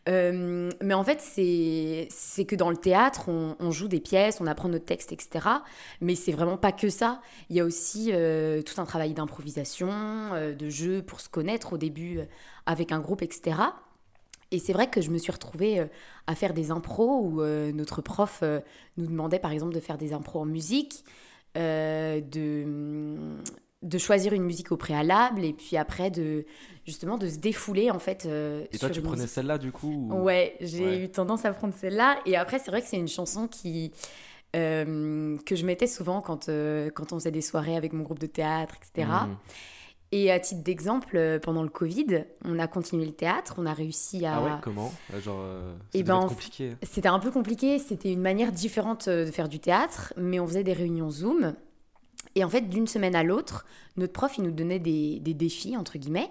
Mais 0.08 0.94
en 0.94 1.04
fait, 1.04 1.20
c'est 1.20 2.06
c'est 2.10 2.44
que 2.44 2.54
dans 2.56 2.70
le 2.70 2.76
théâtre, 2.76 3.28
on, 3.28 3.56
on 3.58 3.70
joue 3.70 3.88
des 3.88 4.00
pièces, 4.00 4.40
on 4.40 4.46
apprend 4.46 4.68
notre 4.68 4.84
texte, 4.84 5.12
etc. 5.12 5.46
Mais 6.00 6.14
c'est 6.16 6.32
vraiment 6.32 6.56
pas 6.58 6.72
que 6.72 6.90
ça. 6.90 7.20
Il 7.50 7.56
y 7.56 7.60
a 7.60 7.64
aussi 7.64 8.12
tout 8.66 8.80
un 8.80 8.84
travail 8.84 9.14
d'improvisation, 9.14 9.88
de 10.58 10.68
jeu 10.70 11.02
pour 11.02 11.20
se 11.20 11.28
connaître 11.28 11.72
au 11.72 11.78
début 11.78 12.20
avec 12.66 12.92
un 12.92 13.00
groupe, 13.00 13.22
etc. 13.22 13.56
Et 14.56 14.58
c'est 14.58 14.72
vrai 14.72 14.88
que 14.88 15.00
je 15.02 15.10
me 15.10 15.18
suis 15.18 15.30
retrouvée 15.32 15.78
euh, 15.80 15.86
à 16.26 16.34
faire 16.34 16.54
des 16.54 16.70
impros 16.70 17.20
où 17.20 17.42
euh, 17.42 17.70
notre 17.72 18.00
prof 18.02 18.40
euh, 18.42 18.60
nous 18.96 19.06
demandait 19.06 19.38
par 19.38 19.52
exemple 19.52 19.74
de 19.74 19.80
faire 19.80 19.98
des 19.98 20.12
impros 20.14 20.40
en 20.40 20.46
musique, 20.46 21.04
de, 21.54 23.36
de 23.82 23.98
choisir 23.98 24.32
une 24.32 24.42
musique 24.44 24.72
au 24.72 24.76
préalable 24.76 25.44
et 25.44 25.52
puis 25.52 25.76
après 25.76 26.10
de 26.10 26.44
justement 26.86 27.18
de 27.18 27.28
se 27.28 27.38
défouler 27.38 27.90
en 27.90 27.98
fait. 27.98 28.26
euh, 28.26 28.64
Et 28.72 28.78
toi, 28.78 28.88
sur 28.88 28.96
tu 28.96 29.02
prenais 29.02 29.16
musique. 29.22 29.30
celle-là 29.30 29.58
du 29.58 29.72
coup 29.72 30.08
ou- 30.10 30.22
Ouais, 30.22 30.56
j'ai 30.60 30.84
Ouais. 30.84 30.98
eu 31.04 31.08
tendance 31.10 31.44
à 31.44 31.52
prendre 31.52 31.74
celle-là. 31.74 32.18
Et 32.26 32.36
après, 32.36 32.58
c'est 32.58 32.70
vrai 32.70 32.80
que 32.82 32.88
c'est 32.88 32.96
une 32.98 33.08
chanson 33.08 33.48
qui, 33.48 33.92
euh, 34.54 35.36
que 35.44 35.56
je 35.56 35.66
mettais 35.66 35.86
souvent 35.86 36.20
quand, 36.20 36.48
euh, 36.48 36.90
quand 36.90 37.12
on 37.12 37.18
faisait 37.18 37.30
des 37.30 37.42
soirées 37.42 37.76
avec 37.76 37.92
mon 37.92 38.02
groupe 38.02 38.18
de 38.18 38.26
théâtre, 38.26 38.74
etc. 38.76 39.08
Et 40.12 40.30
à 40.30 40.38
titre 40.38 40.62
d'exemple, 40.62 41.16
euh, 41.16 41.38
pendant 41.40 41.62
le 41.64 41.68
Covid, 41.68 42.24
on 42.44 42.58
a 42.58 42.68
continué 42.68 43.04
le 43.06 43.12
théâtre, 43.12 43.54
on 43.58 43.66
a 43.66 43.72
réussi 43.72 44.24
à... 44.24 44.36
Ah 44.36 44.42
ouais, 44.42 44.50
comment? 44.62 44.92
Euh, 45.12 45.20
Genre, 45.20 45.36
euh, 45.40 45.74
ça 45.76 45.84
Eh 45.94 46.02
ben, 46.04 46.20
compliqué. 46.28 46.76
C'était 46.82 47.08
un 47.08 47.18
peu 47.18 47.30
compliqué, 47.32 47.78
c'était 47.80 48.12
une 48.12 48.20
manière 48.22 48.52
différente 48.52 49.08
euh, 49.08 49.24
de 49.26 49.30
faire 49.32 49.48
du 49.48 49.58
théâtre, 49.58 50.14
mais 50.16 50.38
on 50.38 50.46
faisait 50.46 50.62
des 50.64 50.74
réunions 50.74 51.10
Zoom. 51.10 51.54
Et 52.36 52.44
en 52.44 52.48
fait, 52.48 52.62
d'une 52.68 52.86
semaine 52.86 53.16
à 53.16 53.24
l'autre, 53.24 53.64
notre 53.96 54.12
prof, 54.12 54.38
il 54.38 54.44
nous 54.44 54.50
donnait 54.52 54.78
des, 54.78 55.18
des 55.20 55.34
défis, 55.34 55.76
entre 55.76 55.98
guillemets, 55.98 56.30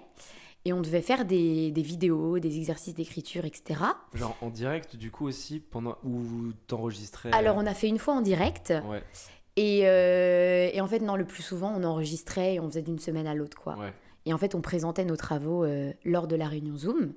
et 0.64 0.72
on 0.72 0.80
devait 0.80 1.02
faire 1.02 1.24
des, 1.24 1.70
des 1.70 1.82
vidéos, 1.82 2.38
des 2.38 2.56
exercices 2.56 2.94
d'écriture, 2.94 3.44
etc. 3.44 3.80
Genre 4.14 4.36
en 4.40 4.50
direct 4.50 4.96
du 4.96 5.10
coup 5.12 5.26
aussi 5.26 5.60
pendant 5.60 5.96
où 6.04 6.52
t'enregistrais. 6.66 7.30
Alors, 7.32 7.56
on 7.56 7.66
a 7.66 7.74
fait 7.74 7.88
une 7.88 7.98
fois 7.98 8.14
en 8.14 8.20
direct, 8.20 8.72
Ouais, 8.88 9.02
et, 9.56 9.80
euh, 9.84 10.68
et 10.72 10.80
en 10.80 10.86
fait, 10.86 11.00
non, 11.00 11.16
le 11.16 11.24
plus 11.24 11.42
souvent, 11.42 11.72
on 11.76 11.82
enregistrait 11.84 12.54
et 12.54 12.60
on 12.60 12.68
faisait 12.68 12.82
d'une 12.82 12.98
semaine 12.98 13.26
à 13.26 13.34
l'autre, 13.34 13.58
quoi. 13.60 13.76
ouais. 13.78 13.92
Et 14.26 14.32
en 14.34 14.38
fait, 14.38 14.54
on 14.54 14.60
présentait 14.60 15.04
nos 15.04 15.16
travaux 15.16 15.64
euh, 15.64 15.92
lors 16.04 16.26
de 16.26 16.34
la 16.36 16.48
réunion 16.48 16.76
Zoom. 16.76 17.12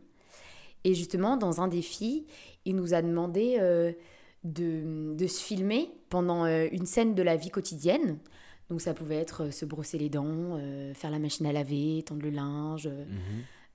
Et 0.83 0.93
justement, 0.93 1.37
dans 1.37 1.59
un 1.59 1.67
défi, 1.67 2.27
il 2.65 2.75
nous 2.75 2.93
a 2.93 3.01
demandé 3.01 3.57
euh, 3.59 3.91
de, 4.43 5.15
de 5.15 5.27
se 5.27 5.41
filmer 5.43 5.89
pendant 6.09 6.45
une 6.45 6.85
scène 6.85 7.15
de 7.15 7.23
la 7.23 7.35
vie 7.35 7.49
quotidienne. 7.49 8.19
Donc 8.69 8.79
ça 8.81 8.93
pouvait 8.93 9.15
être 9.17 9.51
se 9.51 9.65
brosser 9.65 9.97
les 9.97 10.09
dents, 10.09 10.59
faire 10.93 11.09
la 11.11 11.17
machine 11.19 11.45
à 11.47 11.51
laver, 11.51 12.03
tendre 12.05 12.21
le 12.21 12.29
linge, 12.29 12.87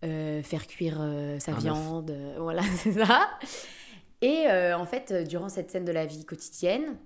Mhm. 0.03 0.43
faire 0.43 0.67
cuire 0.69 0.99
sa 1.41 1.53
Un 1.53 1.59
viande, 1.59 2.17
voilà, 2.39 2.63
c'est 2.77 2.93
ça. 2.93 3.29
Et 4.23 4.47
en 4.75 4.87
fait, 4.87 5.13
durant 5.29 5.49
cette 5.49 5.71
scène 5.71 5.85
de 5.85 5.93
la 5.93 6.07
vie 6.07 6.25
quotidienne, 6.25 6.97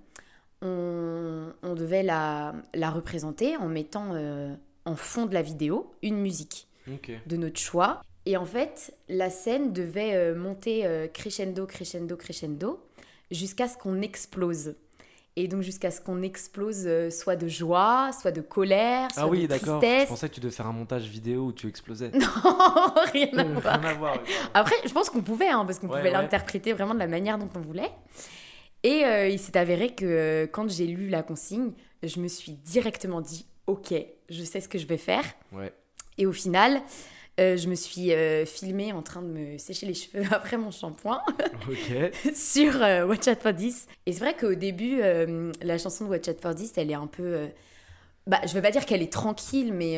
on, 0.61 1.51
on 1.63 1.73
devait 1.75 2.03
la, 2.03 2.53
la 2.73 2.89
représenter 2.89 3.55
en 3.57 3.67
mettant 3.67 4.09
euh, 4.13 4.53
en 4.85 4.95
fond 4.95 5.25
de 5.25 5.33
la 5.33 5.41
vidéo 5.41 5.91
une 6.01 6.17
musique 6.19 6.67
de 7.27 7.35
notre 7.37 7.59
choix. 7.59 8.01
Et 8.25 8.35
en 8.35 8.45
fait, 8.45 8.93
la 9.07 9.29
scène 9.29 9.73
devait 9.73 10.15
euh, 10.15 10.35
monter 10.35 10.85
euh, 10.85 11.07
crescendo, 11.07 11.65
crescendo, 11.65 12.15
crescendo, 12.17 12.79
jusqu'à 13.31 13.67
ce 13.67 13.77
qu'on 13.77 14.01
explose. 14.01 14.75
Et 15.35 15.47
donc 15.47 15.61
jusqu'à 15.61 15.89
ce 15.91 16.01
qu'on 16.01 16.21
explose 16.21 16.89
soit 17.11 17.37
de 17.37 17.47
joie, 17.47 18.09
soit 18.19 18.31
de 18.31 18.41
colère, 18.41 19.07
soit 19.13 19.23
Ah 19.23 19.27
oui, 19.27 19.43
de 19.43 19.47
d'accord. 19.47 19.81
Je 19.81 20.05
pensais 20.07 20.27
que 20.27 20.33
tu 20.33 20.41
devais 20.41 20.51
faire 20.53 20.67
un 20.67 20.73
montage 20.73 21.03
vidéo 21.03 21.43
où 21.45 21.53
tu 21.53 21.67
explosais. 21.67 22.11
Non, 22.13 22.27
rien 23.13 23.29
à 23.37 23.43
Rien 23.43 23.53
voir. 23.53 23.85
à 23.85 23.93
voir. 23.93 24.17
Après, 24.53 24.75
je 24.85 24.91
pense 24.91 25.09
qu'on 25.09 25.21
pouvait, 25.21 25.47
hein, 25.47 25.63
parce 25.65 25.79
qu'on 25.79 25.87
Ouais, 25.87 25.97
pouvait 25.99 26.09
ouais. 26.13 26.21
l'interpréter 26.21 26.73
vraiment 26.73 26.93
de 26.93 26.99
la 26.99 27.07
manière 27.07 27.37
dont 27.37 27.47
on 27.55 27.59
voulait. 27.61 27.91
Et 28.83 29.03
euh, 29.05 29.27
il 29.27 29.39
s'est 29.39 29.57
avéré 29.57 29.93
que 29.93 30.05
euh, 30.05 30.47
quand 30.47 30.69
j'ai 30.69 30.87
lu 30.87 31.09
la 31.09 31.23
consigne, 31.23 31.71
je 32.03 32.19
me 32.19 32.27
suis 32.27 32.53
directement 32.53 33.21
dit, 33.21 33.45
ok, 33.67 33.93
je 34.29 34.43
sais 34.43 34.61
ce 34.61 34.69
que 34.69 34.77
je 34.77 34.87
vais 34.87 34.97
faire. 34.97 35.23
Ouais. 35.51 35.73
Et 36.17 36.25
au 36.25 36.31
final, 36.31 36.81
euh, 37.39 37.57
je 37.57 37.67
me 37.67 37.75
suis 37.75 38.11
filmée 38.45 38.93
en 38.93 39.01
train 39.01 39.21
de 39.21 39.27
me 39.27 39.57
sécher 39.57 39.85
les 39.85 39.93
cheveux 39.93 40.23
après 40.31 40.57
mon 40.57 40.71
shampoing 40.71 41.21
sur 42.33 42.75
Watch 42.79 43.27
Out 43.27 43.41
for 43.41 43.53
This. 43.53 43.87
Et 44.05 44.13
c'est 44.13 44.19
vrai 44.19 44.35
qu'au 44.35 44.55
début, 44.55 45.01
la 45.61 45.77
chanson 45.77 46.05
de 46.05 46.09
Watch 46.09 46.27
Out 46.27 46.41
for 46.41 46.55
This, 46.55 46.73
elle 46.77 46.91
est 46.91 46.95
un 46.95 47.07
peu... 47.07 47.47
bah, 48.27 48.39
je 48.45 48.53
vais 48.53 48.61
pas 48.61 48.71
dire 48.71 48.85
qu'elle 48.85 49.01
est 49.01 49.11
tranquille, 49.11 49.73
mais 49.73 49.97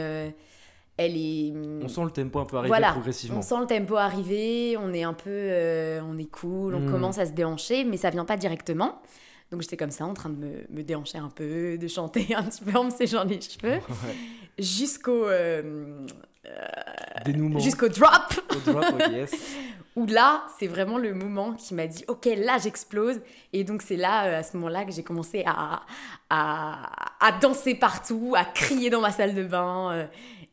elle 1.06 1.18
est... 1.18 1.54
On 1.84 1.88
sent 1.88 2.04
le 2.04 2.12
tempo 2.12 2.40
un 2.40 2.46
peu 2.46 2.58
arriver 2.58 2.70
Voilà, 2.70 2.92
progressivement. 2.92 3.40
On 3.40 3.42
sent 3.42 3.56
le 3.60 3.66
tempo 3.68 3.96
arriver, 3.98 4.78
on 4.78 4.94
est 4.94 5.04
un 5.04 5.14
peu, 5.14 5.30
euh, 5.30 6.02
on 6.04 6.18
est 6.18 6.30
cool, 6.32 6.76
on 6.76 6.80
Mm. 6.82 6.92
commence 6.92 7.18
à 7.18 7.26
se 7.26 7.32
déhancher, 7.32 7.84
mais 7.84 7.98
ça 7.98 8.10
vient 8.10 8.26
pas 8.26 8.38
directement. 8.38 9.02
Donc 9.52 9.62
j'étais 9.62 9.76
comme 9.78 9.92
ça, 9.92 10.06
en 10.06 10.14
train 10.14 10.30
de 10.30 10.38
me, 10.38 10.66
me 10.70 10.82
déhancher 10.84 11.18
un 11.18 11.30
peu, 11.30 11.78
de 11.78 11.88
chanter 11.88 12.28
un 12.36 12.44
petit 12.44 12.64
peu 12.64 12.78
en 12.78 12.86
me 12.86 12.90
séchant 12.90 13.24
les 13.26 13.42
cheveux, 13.42 13.74
Ouais. 13.90 14.16
jusqu'au 14.58 15.26
euh, 15.28 16.06
Dénouement. 17.26 17.60
jusqu'au 17.60 17.88
drop, 17.90 18.34
Au 18.56 18.72
drop, 18.72 18.86
yes. 19.12 19.32
où 19.96 20.06
là, 20.08 20.44
c'est 20.60 20.68
vraiment 20.68 20.98
le 20.98 21.14
moment 21.14 21.54
qui 21.54 21.74
m'a 21.76 21.86
dit, 21.88 22.04
ok, 22.08 22.28
là 22.38 22.58
j'explose. 22.58 23.20
Et 23.54 23.64
donc 23.64 23.82
c'est 23.84 23.96
là, 23.98 24.26
euh, 24.26 24.40
à 24.40 24.44
ce 24.44 24.58
moment-là, 24.58 24.86
que 24.86 24.92
j'ai 24.92 25.04
commencé 25.04 25.44
à, 25.46 25.82
à, 26.30 26.90
à 27.20 27.32
danser 27.40 27.76
partout, 27.76 28.34
à 28.36 28.44
crier 28.46 28.90
dans 28.90 29.02
ma 29.02 29.12
salle 29.12 29.36
de 29.36 29.44
bain, 29.44 29.92
euh, 29.92 30.06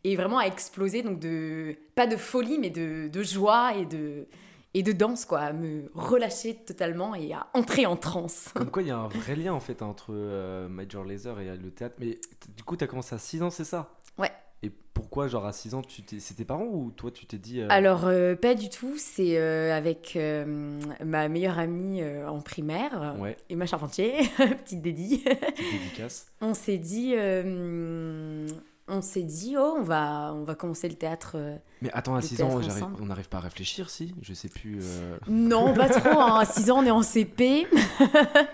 et 0.05 0.17
vraiment 0.17 0.39
à 0.39 0.45
exploser, 0.45 1.03
donc 1.03 1.19
de, 1.21 1.77
pas 1.95 2.07
de 2.07 2.17
folie, 2.17 2.59
mais 2.59 2.71
de, 2.71 3.09
de 3.09 3.23
joie 3.23 3.75
et 3.77 3.85
de, 3.87 4.27
et 4.75 4.83
de 4.83 4.93
danse, 4.93 5.25
quoi, 5.25 5.41
à 5.41 5.53
me 5.53 5.91
relâcher 5.95 6.55
totalement 6.55 7.15
et 7.15 7.33
à 7.33 7.47
entrer 7.55 7.87
en 7.87 7.97
transe. 7.97 8.51
Comme 8.55 8.71
quoi, 8.71 8.83
il 8.83 8.89
y 8.89 8.91
a 8.93 8.99
un 8.99 9.09
vrai 9.09 9.35
lien 9.37 9.53
en 9.53 9.61
fait 9.61 9.83
entre 9.83 10.09
euh, 10.11 10.69
Major 10.69 11.05
Lazer 11.05 11.41
et 11.41 11.57
le 11.57 11.71
théâtre. 11.71 11.97
Mais 11.99 12.19
du 12.57 12.63
coup, 12.65 12.77
t'as 12.77 12.87
commencé 12.87 13.15
à 13.15 13.19
6 13.19 13.43
ans, 13.43 13.51
c'est 13.51 13.65
ça? 13.65 13.95
Ouais. 14.19 14.31
Et 14.63 14.71
pourquoi, 14.71 15.29
genre 15.29 15.47
à 15.47 15.53
6 15.53 15.75
ans, 15.75 15.83
tu 15.83 16.03
t'es... 16.03 16.19
c'est 16.21 16.35
tes 16.35 16.45
parents 16.45 16.67
ou 16.71 16.91
toi 16.91 17.11
tu 17.13 17.27
t'es 17.27 17.39
dit. 17.39 17.61
euh, 17.61 17.67
Alors, 17.71 18.07
euh, 18.07 18.35
pas 18.35 18.55
du 18.55 18.69
tout, 18.69 18.95
c'est 18.97 19.39
euh, 19.39 19.73
avec 19.77 20.15
euh, 20.17 20.81
ma 21.05 21.29
meilleure 21.29 21.59
amie 21.61 22.03
euh, 22.03 22.29
en 22.29 22.41
primaire, 22.41 23.15
Ouais, 23.21 23.37
Emma 23.51 23.67
Charpentier, 23.67 24.15
petite 24.37 24.83
dédie. 24.83 25.19
petite 25.19 25.73
dédicace. 25.73 26.27
On 26.41 26.55
s'est 26.55 26.79
dit, 26.79 27.15
euh, 27.17 28.49
on 28.89 29.01
s'est 29.03 29.23
dit, 29.23 29.55
oh, 29.59 29.77
on 29.79 29.83
va, 29.83 30.33
on 30.35 30.45
va 30.45 30.55
commencer 30.55 30.89
le 30.89 30.95
théâtre. 30.95 31.33
euh. 31.37 31.57
Mais 31.83 31.91
attends, 31.93 32.15
à 32.15 32.21
Le 32.21 32.27
6 32.27 32.43
ans, 32.43 32.61
on 33.01 33.07
n'arrive 33.07 33.29
pas 33.29 33.39
à 33.39 33.41
réfléchir, 33.43 33.91
si? 33.91 34.15
Je 34.23 34.35
sais 34.35 34.49
plus. 34.49 34.79
euh, 34.83 35.19
Non, 35.29 35.75
pas 35.75 35.89
trop. 36.01 36.19
Hein. 36.19 36.41
À 36.41 36.45
6 36.45 36.71
ans, 36.71 36.79
on 36.81 36.85
est 36.87 36.91
en 36.91 37.03
CP. 37.03 37.67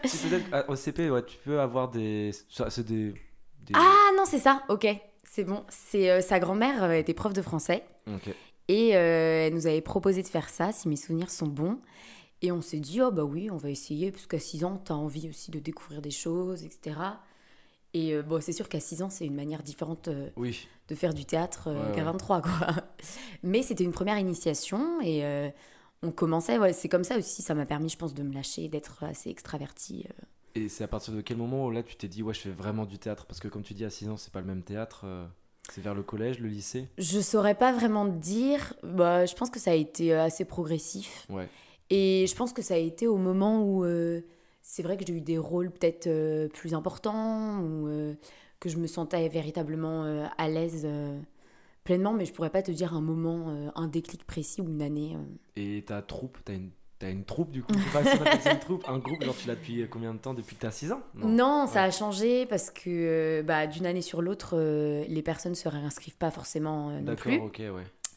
si, 0.04 0.28
peut-être 0.28 0.68
au 0.68 0.76
CP, 0.76 1.10
ouais, 1.10 1.24
tu 1.24 1.36
peux 1.44 1.60
avoir 1.60 1.88
des. 1.90 2.32
C'est 2.68 2.84
des. 2.86 3.12
des- 3.62 3.72
Ah 3.74 4.10
non, 4.16 4.24
c'est 4.26 4.38
ça. 4.38 4.62
Ok, 4.68 4.86
c'est 5.24 5.44
bon. 5.44 5.64
C'est 5.68 6.10
euh, 6.10 6.20
sa 6.20 6.38
grand-mère 6.38 6.90
était 6.92 7.14
prof 7.14 7.32
de 7.32 7.42
français 7.42 7.84
et 8.68 8.96
euh, 8.96 9.46
elle 9.46 9.54
nous 9.54 9.66
avait 9.66 9.80
proposé 9.80 10.22
de 10.22 10.28
faire 10.28 10.48
ça, 10.48 10.72
si 10.72 10.88
mes 10.88 10.96
souvenirs 10.96 11.30
sont 11.30 11.46
bons. 11.46 11.78
Et 12.42 12.52
on 12.52 12.60
s'est 12.60 12.80
dit, 12.80 13.00
oh 13.00 13.10
bah 13.10 13.24
oui, 13.24 13.48
on 13.50 13.56
va 13.56 13.70
essayer, 13.70 14.10
parce 14.10 14.26
qu'à 14.26 14.38
6 14.38 14.64
ans, 14.64 14.76
t'as 14.84 14.92
envie 14.94 15.30
aussi 15.30 15.50
de 15.50 15.58
découvrir 15.58 16.02
des 16.02 16.10
choses, 16.10 16.62
etc. 16.64 16.96
Et 17.94 18.12
euh, 18.12 18.22
bon, 18.22 18.40
c'est 18.42 18.52
sûr 18.52 18.68
qu'à 18.68 18.80
6 18.80 19.02
ans, 19.02 19.08
c'est 19.10 19.24
une 19.24 19.34
manière 19.36 19.62
différente 19.62 20.08
euh, 20.08 20.28
Oui. 20.36 20.66
de 20.88 20.94
faire 20.94 21.14
du 21.14 21.24
théâtre 21.24 21.68
euh, 21.68 21.88
Ouais, 21.90 21.92
qu'à 21.94 22.00
ouais. 22.04 22.12
23, 22.12 22.42
quoi. 22.42 22.50
Mais 23.42 23.62
c'était 23.62 23.84
une 23.84 23.92
première 23.92 24.18
initiation 24.18 25.00
et 25.00 25.24
euh, 25.24 25.48
on 26.02 26.10
commençait, 26.10 26.58
ouais, 26.58 26.72
c'est 26.72 26.88
comme 26.88 27.04
ça 27.04 27.16
aussi, 27.16 27.40
ça 27.40 27.54
m'a 27.54 27.66
permis, 27.66 27.88
je 27.88 27.96
pense, 27.96 28.12
de 28.12 28.22
me 28.22 28.34
lâcher, 28.34 28.68
d'être 28.68 29.04
assez 29.04 29.30
extravertie. 29.30 30.06
Et 30.56 30.68
c'est 30.68 30.84
à 30.84 30.88
partir 30.88 31.14
de 31.14 31.20
quel 31.20 31.36
moment 31.36 31.70
là 31.70 31.82
tu 31.82 31.96
t'es 31.96 32.08
dit, 32.08 32.22
ouais, 32.22 32.34
je 32.34 32.40
fais 32.40 32.50
vraiment 32.50 32.84
du 32.84 32.98
théâtre? 32.98 33.26
Parce 33.26 33.40
que 33.40 33.48
comme 33.48 33.62
tu 33.62 33.74
dis, 33.74 33.84
à 33.84 33.90
6 33.90 34.08
ans, 34.08 34.16
c'est 34.16 34.32
pas 34.32 34.40
le 34.40 34.46
même 34.46 34.62
théâtre. 34.62 35.06
C'est 35.72 35.80
vers 35.80 35.94
le 35.94 36.02
collège, 36.02 36.40
le 36.40 36.48
lycée? 36.48 36.88
Je 36.98 37.20
saurais 37.20 37.54
pas 37.54 37.72
vraiment 37.72 38.04
te 38.06 38.16
dire, 38.18 38.74
bah, 38.82 39.24
je 39.24 39.34
pense 39.34 39.48
que 39.50 39.58
ça 39.58 39.70
a 39.70 39.74
été 39.74 40.12
assez 40.14 40.44
progressif. 40.44 41.26
Ouais. 41.30 41.48
Et 41.90 42.26
je 42.28 42.34
pense 42.34 42.52
que 42.52 42.60
ça 42.60 42.74
a 42.74 42.78
été 42.78 43.06
au 43.06 43.16
moment 43.16 43.62
où 43.62 43.84
euh, 43.84 44.20
c'est 44.66 44.82
vrai 44.82 44.96
que 44.96 45.04
j'ai 45.06 45.12
eu 45.12 45.20
des 45.20 45.36
rôles 45.36 45.70
peut-être 45.70 46.06
euh, 46.06 46.48
plus 46.48 46.74
importants, 46.74 47.60
ou 47.60 47.86
euh, 47.86 48.14
que 48.60 48.70
je 48.70 48.78
me 48.78 48.86
sentais 48.86 49.28
véritablement 49.28 50.04
euh, 50.04 50.24
à 50.38 50.48
l'aise 50.48 50.88
pleinement, 51.84 52.14
mais 52.14 52.24
je 52.24 52.32
pourrais 52.32 52.50
pas 52.50 52.62
te 52.62 52.70
dire 52.70 52.94
un 52.94 53.02
moment, 53.02 53.70
un 53.76 53.88
déclic 53.88 54.26
précis 54.26 54.62
ou 54.62 54.68
une 54.68 54.80
année. 54.80 55.18
Et 55.54 55.84
ta 55.86 56.00
troupe, 56.00 56.38
t'as 56.46 56.54
une, 56.54 56.70
t'as 56.98 57.10
une 57.10 57.24
troupe 57.24 57.50
du 57.50 57.62
coup? 57.62 57.74
Ça 57.92 58.00
une 58.52 58.58
troupe. 58.58 58.88
Un 58.88 58.98
groupe, 58.98 59.22
genre 59.22 59.36
tu 59.36 59.46
l'as 59.48 59.54
depuis 59.54 59.86
combien 59.90 60.14
de 60.14 60.18
temps? 60.18 60.32
Depuis 60.32 60.56
que 60.56 60.62
t'as 60.62 60.70
6 60.70 60.92
ans? 60.92 61.02
Non, 61.14 61.66
ça 61.66 61.82
Ouais. 61.82 61.88
a 61.88 61.90
changé 61.90 62.46
parce 62.46 62.70
que 62.70 63.42
bah, 63.42 63.66
d'une 63.66 63.84
année 63.84 64.00
sur 64.00 64.22
l'autre, 64.22 64.56
les 64.56 65.22
personnes 65.22 65.54
se 65.54 65.68
réinscrivent 65.68 66.16
pas 66.16 66.30
forcément 66.30 66.88
non 67.02 67.14
plus. 67.14 67.32
D'accord, 67.32 67.48
ok, 67.48 67.62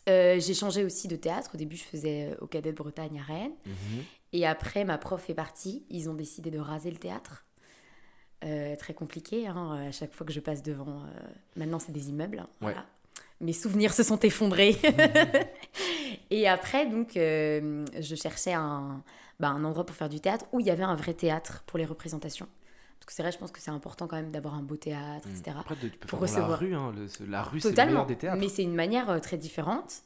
ouais. 0.07 0.39
J'ai 0.39 0.53
changé 0.53 0.85
aussi 0.85 1.09
de 1.09 1.17
théâtre. 1.17 1.51
Au 1.53 1.57
début, 1.57 1.75
je 1.75 1.83
faisais 1.83 2.37
au 2.39 2.47
Cadet 2.47 2.71
de 2.71 2.77
Bretagne 2.77 3.19
à 3.19 3.23
Rennes. 3.23 3.51
Mhm. 3.65 4.03
Et 4.33 4.45
après, 4.45 4.83
ma 4.85 4.97
prof 4.97 5.29
est 5.29 5.33
partie. 5.33 5.85
Ils 5.89 6.09
ont 6.09 6.13
décidé 6.13 6.51
de 6.51 6.59
raser 6.59 6.91
le 6.91 6.97
théâtre. 6.97 7.45
Euh, 8.43 8.75
très 8.75 8.93
compliqué, 8.93 9.47
hein, 9.47 9.87
à 9.87 9.91
chaque 9.91 10.13
fois 10.13 10.25
que 10.27 10.33
je 10.33 10.39
passe 10.39 10.61
devant. 10.61 11.01
euh, 11.01 11.27
Maintenant, 11.55 11.79
c'est 11.79 11.91
des 11.91 12.09
immeubles. 12.09 12.39
hein, 12.39 12.47
Ouais. 12.61 12.73
voilà. 12.73 12.85
Mes 13.41 13.53
souvenirs 13.53 13.93
se 13.93 14.03
sont 14.03 14.19
effondrés. 14.19 14.75
et 16.29 16.47
après, 16.47 16.85
donc, 16.87 17.17
euh, 17.17 17.85
je 17.99 18.15
cherchais 18.15 18.53
un, 18.53 19.03
bah, 19.39 19.49
un 19.49 19.63
endroit 19.63 19.85
pour 19.85 19.95
faire 19.95 20.09
du 20.09 20.19
théâtre 20.19 20.45
où 20.51 20.59
il 20.59 20.65
y 20.65 20.71
avait 20.71 20.83
un 20.83 20.95
vrai 20.95 21.13
théâtre 21.13 21.63
pour 21.67 21.77
les 21.79 21.85
représentations. 21.85 22.47
Parce 22.99 23.05
que 23.07 23.13
c'est 23.13 23.21
vrai, 23.23 23.31
je 23.31 23.37
pense 23.37 23.51
que 23.51 23.59
c'est 23.59 23.71
important 23.71 24.07
quand 24.07 24.15
même 24.17 24.31
d'avoir 24.31 24.55
un 24.55 24.63
beau 24.63 24.75
théâtre, 24.75 25.27
Mm. 25.27 25.31
etc. 25.35 25.57
Après, 25.59 25.75
tu 25.75 25.89
peux 25.89 26.07
Pour 26.07 26.19
faire 26.19 26.27
dans 26.41 26.47
la 26.47 26.55
recevoir. 26.55 26.59
rue, 26.59 26.75
hein, 26.75 26.93
le- 26.95 27.25
la 27.31 27.43
rue 27.43 27.59
c'est 27.59 27.69
le 27.69 27.85
meilleur 27.85 28.05
des 28.05 28.15
théâtres. 28.17 28.39
Mais 28.39 28.49
c'est 28.49 28.63
une 28.63 28.75
manière 28.75 29.19
très 29.21 29.37
différente. 29.37 30.01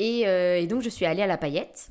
Et, 0.00 0.20
et 0.22 0.66
donc, 0.68 0.82
je 0.82 0.88
suis 0.88 1.06
allée 1.06 1.22
à 1.22 1.26
la 1.26 1.36
paillette 1.38 1.90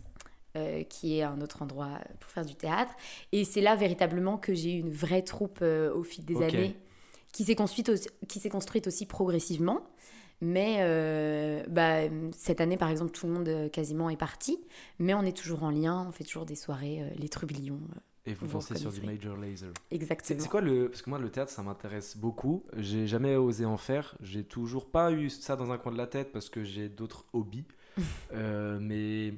euh, 0.57 0.83
qui 0.83 1.17
est 1.17 1.23
un 1.23 1.39
autre 1.41 1.61
endroit 1.61 1.99
pour 2.19 2.29
faire 2.31 2.45
du 2.45 2.55
théâtre. 2.55 2.93
Et 3.31 3.45
c'est 3.45 3.61
là 3.61 3.75
véritablement 3.75 4.37
que 4.37 4.53
j'ai 4.53 4.73
eu 4.73 4.79
une 4.79 4.91
vraie 4.91 5.21
troupe 5.21 5.59
euh, 5.61 5.93
au 5.93 6.03
fil 6.03 6.25
des 6.25 6.41
années, 6.41 6.75
qui 7.31 7.43
s'est 7.43 7.55
construite, 7.55 7.89
aussi- 7.89 8.09
qui 8.27 8.39
s'est 8.39 8.49
construite 8.49 8.87
aussi 8.87 9.05
progressivement. 9.05 9.87
Mais 10.41 10.77
euh, 10.81 11.63
bah, 11.67 12.01
cette 12.35 12.61
année, 12.61 12.77
par 12.77 12.89
exemple, 12.89 13.11
tout 13.11 13.25
le 13.27 13.33
monde 13.33 13.71
quasiment 13.71 14.09
est 14.09 14.17
parti. 14.17 14.59
Mais 14.99 15.13
on 15.13 15.23
est 15.23 15.35
toujours 15.35 15.63
en 15.63 15.71
lien, 15.71 16.05
on 16.07 16.11
fait 16.11 16.23
toujours 16.23 16.45
des 16.45 16.55
soirées, 16.55 17.01
les 17.17 17.29
trublions. 17.29 17.79
Et 18.27 18.33
vous 18.33 18.45
Vous 18.45 18.53
dansez 18.53 18.75
sur 18.75 18.91
du. 18.91 19.01
Major 19.01 19.37
Laser. 19.37 19.69
Exactement. 19.89 20.39
c'est 20.41 20.49
quoi 20.49 20.59
le. 20.61 20.89
Parce 20.89 21.01
que 21.01 21.09
moi, 21.09 21.17
le 21.17 21.29
théâtre, 21.31 21.49
ça 21.51 21.63
m'intéresse 21.63 22.17
beaucoup. 22.17 22.65
J'ai 22.75 23.07
jamais 23.07 23.35
osé 23.37 23.63
en 23.65 23.77
faire. 23.77 24.15
J'ai 24.21 24.43
toujours 24.43 24.91
pas 24.91 25.11
eu 25.13 25.29
ça 25.29 25.55
dans 25.55 25.71
un 25.71 25.77
coin 25.77 25.93
de 25.93 25.97
la 25.97 26.07
tête 26.07 26.33
parce 26.33 26.49
que 26.49 26.63
j'ai 26.63 26.89
d'autres 26.89 27.25
hobbies. 27.33 27.65
Euh, 28.33 28.77
mais 28.79 29.33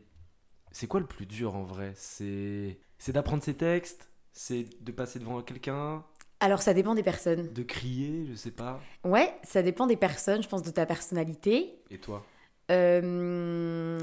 c'est 0.72 0.88
quoi 0.88 1.00
le 1.00 1.06
plus 1.06 1.26
dur 1.26 1.56
en 1.56 1.64
vrai? 1.64 1.94
C'est 1.96 2.80
c'est 2.98 3.12
d'apprendre 3.12 3.44
ses 3.44 3.56
textes? 3.56 4.10
C'est 4.32 4.66
de 4.82 4.92
passer 4.92 5.20
devant 5.20 5.42
quelqu'un? 5.42 6.04
Alors, 6.40 6.62
ça 6.62 6.74
dépend 6.74 6.96
des 6.96 7.04
personnes. 7.04 7.52
De 7.52 7.64
crier 7.64 8.26
Je 8.30 8.36
sais 8.36 8.52
pas? 8.52 8.80
Ouais, 9.04 9.34
ça 9.44 9.62
dépend 9.62 9.88
des 9.88 9.98
personnes, 9.98 10.42
je 10.42 10.48
pense, 10.48 10.64
de 10.64 10.72
ta 10.72 10.86
personnalité. 10.86 11.82
Et 11.90 11.98
toi? 11.98 12.26
Euh, 12.72 14.00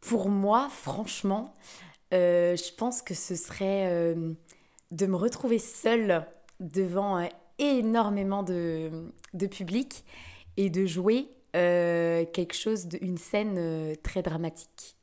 pour 0.00 0.28
moi, 0.28 0.68
franchement, 0.70 1.54
euh, 2.12 2.56
je 2.56 2.74
pense 2.74 3.00
que 3.00 3.14
ce 3.14 3.36
serait 3.36 3.86
euh, 3.90 4.34
de 4.90 5.06
me 5.06 5.16
retrouver 5.16 5.58
seule 5.58 6.26
devant 6.60 7.26
énormément 7.58 8.42
de, 8.42 9.10
de 9.32 9.46
public 9.46 10.04
et 10.58 10.68
de 10.68 10.84
jouer 10.84 11.28
quelque 11.52 12.54
chose, 12.54 12.86
de, 12.86 12.98
une 13.00 13.18
scène 13.18 13.96
très 14.02 14.22
dramatique. 14.22 14.97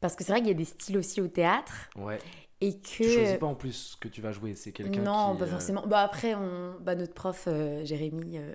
Parce 0.00 0.14
que 0.16 0.24
c'est 0.24 0.32
vrai 0.32 0.40
qu'il 0.40 0.48
y 0.48 0.52
a 0.52 0.54
des 0.54 0.64
styles 0.64 0.96
aussi 0.98 1.20
au 1.20 1.28
théâtre 1.28 1.90
Ouais. 1.96 2.18
et 2.60 2.78
que... 2.78 2.86
Tu 2.86 3.04
choisis 3.10 3.36
pas 3.38 3.46
en 3.46 3.54
plus 3.54 3.72
ce 3.72 3.96
que 3.96 4.08
tu 4.08 4.20
vas 4.20 4.32
jouer. 4.32 4.54
C'est 4.54 4.72
quelqu'un 4.72 5.02
Non, 5.02 5.32
qui. 5.32 5.38
pas 5.40 5.44
euh, 5.46 5.50
forcément. 5.50 5.86
Bah 5.86 6.00
après, 6.00 6.34
on... 6.34 6.74
bah, 6.80 6.94
notre 6.94 7.14
prof, 7.14 7.44
euh, 7.48 7.84
Jérémy, 7.84 8.38
euh, 8.38 8.54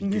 nous... 0.00 0.20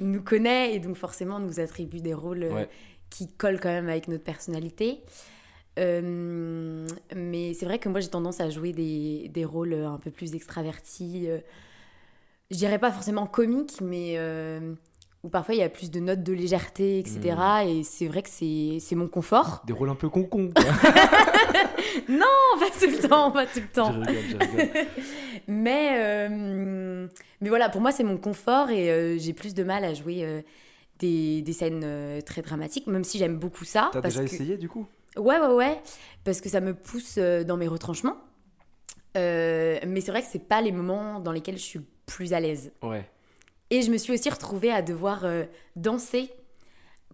nous 0.00 0.22
connaît 0.22 0.74
et 0.74 0.78
donc 0.80 0.96
forcément 0.96 1.38
nous 1.38 1.60
attribue 1.60 2.00
des 2.00 2.14
rôles 2.14 2.42
euh, 2.44 2.54
Ouais. 2.54 2.68
qui 3.08 3.28
collent 3.32 3.60
quand 3.60 3.68
même 3.70 3.88
avec 3.88 4.08
notre 4.08 4.24
personnalité. 4.24 5.00
Euh, 5.78 6.86
mais 7.14 7.54
c'est 7.54 7.64
vrai 7.64 7.78
que 7.78 7.88
moi 7.88 8.00
j'ai 8.00 8.08
tendance 8.08 8.40
à 8.40 8.50
jouer 8.50 8.72
des, 8.72 9.28
des 9.32 9.44
rôles 9.44 9.72
un 9.74 9.98
peu 9.98 10.10
plus 10.10 10.34
extravertis. 10.34 11.28
euh, 11.30 11.38
je 12.50 12.56
dirais 12.56 12.78
pas 12.80 12.90
forcément 12.90 13.26
comiques, 13.26 13.80
mais 13.80 14.14
euh, 14.18 14.74
où 15.22 15.28
parfois 15.28 15.54
il 15.54 15.58
y 15.58 15.62
a 15.62 15.68
plus 15.68 15.90
de 15.90 16.00
notes 16.00 16.22
de 16.22 16.32
légèreté, 16.32 16.98
etc. 16.98 17.20
Mm. 17.64 17.68
Et 17.68 17.82
c'est 17.84 18.06
vrai 18.06 18.22
que 18.22 18.28
c'est 18.30 18.94
mon 18.94 19.08
confort. 19.08 19.62
Des 19.66 19.72
rôles 19.72 19.90
un 19.90 19.94
peu 19.94 20.08
concon. 20.08 20.50
Non, 22.08 22.26
pas 22.58 22.70
tout 22.78 22.90
le 22.90 23.08
temps, 23.08 23.30
pas 23.30 23.46
tout 23.46 23.60
le 23.60 23.66
temps. 23.68 23.92
je 23.92 23.98
rigole, 24.00 24.24
je 24.30 24.36
rigole. 24.36 24.86
Mais, 25.48 25.90
euh, 25.98 27.06
mais 27.40 27.48
voilà, 27.48 27.68
pour 27.68 27.80
moi, 27.80 27.90
c'est 27.92 28.04
mon 28.04 28.16
confort 28.18 28.70
et 28.70 28.90
euh, 28.90 29.16
j'ai 29.18 29.32
plus 29.32 29.54
de 29.54 29.64
mal 29.64 29.84
à 29.84 29.94
jouer 29.94 30.22
euh, 30.24 30.42
des, 30.98 31.42
des 31.42 31.52
scènes 31.52 32.22
très 32.24 32.42
dramatiques, 32.42 32.86
même 32.86 33.04
si 33.04 33.18
j'aime 33.18 33.36
beaucoup 33.38 33.64
ça. 33.64 33.90
T'as 33.92 34.00
déjà 34.02 34.20
que- 34.20 34.26
essayé 34.26 34.56
du 34.56 34.68
coup? 34.68 34.86
Ouais, 35.16 35.38
ouais, 35.40 35.54
ouais, 35.54 35.80
parce 36.24 36.40
que 36.40 36.48
ça 36.48 36.60
me 36.60 36.74
pousse 36.74 37.18
dans 37.18 37.56
mes 37.56 37.66
retranchements. 37.68 38.16
Mais 39.14 40.00
c'est 40.00 40.10
vrai 40.10 40.22
que 40.22 40.28
c'est 40.30 40.46
pas 40.46 40.60
les 40.60 40.72
moments 40.72 41.18
dans 41.20 41.32
lesquels 41.32 41.56
je 41.56 41.62
suis 41.62 41.80
plus 42.06 42.32
à 42.32 42.40
l'aise. 42.40 42.72
Ouais. 42.82 43.08
Et 43.70 43.82
je 43.82 43.90
me 43.90 43.96
suis 43.98 44.12
aussi 44.12 44.28
retrouvée 44.30 44.70
à 44.72 44.82
devoir 44.82 45.24
euh, 45.24 45.44
danser 45.76 46.30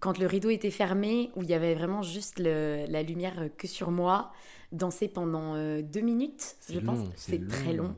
quand 0.01 0.19
le 0.19 0.27
rideau 0.27 0.51
était 0.51 0.71
fermé, 0.71 1.31
où 1.37 1.43
il 1.43 1.49
y 1.51 1.55
avait 1.55 1.75
vraiment 1.75 2.03
juste 2.03 2.39
le- 2.39 2.85
la 2.89 3.03
lumière 3.03 3.35
euh, 3.39 3.49
que 3.49 3.67
sur 3.67 3.91
moi, 3.91 4.31
danser 4.73 5.09
pendant 5.09 5.55
euh, 5.55 5.81
deux 5.83 6.01
minutes, 6.01 6.57
je 6.71 6.79
pense. 6.81 6.99
long, 6.99 7.13
c'est 7.17 7.33
C'est 7.41 7.49
très 7.49 7.73
long. 7.73 7.95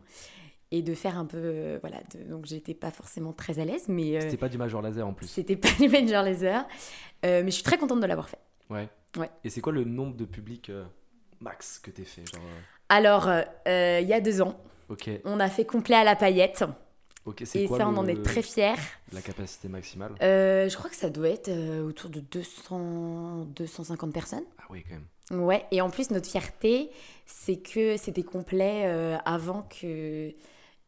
Et 0.70 0.82
de 0.82 0.94
faire 0.94 1.16
un 1.18 1.24
peu. 1.24 1.38
euh, 1.40 1.78
voilà, 1.80 1.98
de- 2.14 2.30
donc 2.30 2.46
j'étais 2.46 2.74
pas 2.74 2.90
forcément 2.90 3.32
très 3.32 3.58
à 3.58 3.64
l'aise, 3.64 3.86
mais 3.88 4.20
C'était 4.20 4.36
pas 4.36 4.48
du 4.48 4.58
Major 4.58 4.82
Laser 4.82 5.06
en 5.06 5.12
plus. 5.14 5.26
c'était 5.26 5.56
pas 5.56 5.68
du 5.80 5.88
Major 5.88 6.22
Laser. 6.22 6.66
Mais 7.24 7.44
je 7.46 7.50
suis 7.50 7.62
très 7.64 7.78
contente 7.78 8.00
de 8.00 8.06
l'avoir 8.06 8.28
fait. 8.28 8.38
Ouais. 8.70 8.88
Ouais. 9.16 9.30
Et 9.44 9.50
c'est 9.50 9.60
quoi 9.60 9.72
le 9.72 9.84
nombre 9.84 10.14
de 10.16 10.24
publics 10.24 10.70
max 11.40 11.78
que 11.78 11.90
t'es 11.90 12.04
fait 12.04 12.22
genre, 12.32 12.42
Alors, 12.90 13.28
il 13.66 14.06
y 14.06 14.12
a 14.12 14.20
deux 14.20 14.40
ans, 14.42 14.60
on 15.24 15.40
a 15.40 15.48
fait 15.48 15.64
complet 15.64 15.96
à 15.96 16.04
la 16.04 16.14
paillette. 16.16 16.64
Et 17.54 17.66
quoi 17.66 17.78
ça, 17.78 17.88
on 17.88 17.96
en 17.96 18.06
est 18.06 18.22
très 18.22 18.42
fiers. 18.42 18.74
La 19.12 19.20
capacité 19.20 19.68
maximale? 19.68 20.14
Euh, 20.22 20.68
je 20.68 20.76
crois 20.76 20.90
que 20.90 20.96
ça 20.96 21.10
doit 21.10 21.28
être 21.28 21.48
euh, 21.48 21.86
autour 21.86 22.10
de 22.10 22.20
200, 22.20 23.46
250 23.56 24.12
personnes. 24.12 24.44
Ah 24.58 24.64
oui 24.70 24.84
quand 24.88 24.94
même. 24.94 25.06
Ouais, 25.30 25.66
et 25.70 25.80
en 25.80 25.90
plus, 25.90 26.10
notre 26.10 26.28
fierté, 26.28 26.90
c'est 27.26 27.56
que 27.56 27.96
c'était 27.96 28.22
complet 28.22 28.84
euh, 28.86 29.16
avant 29.24 29.62
que 29.62 30.32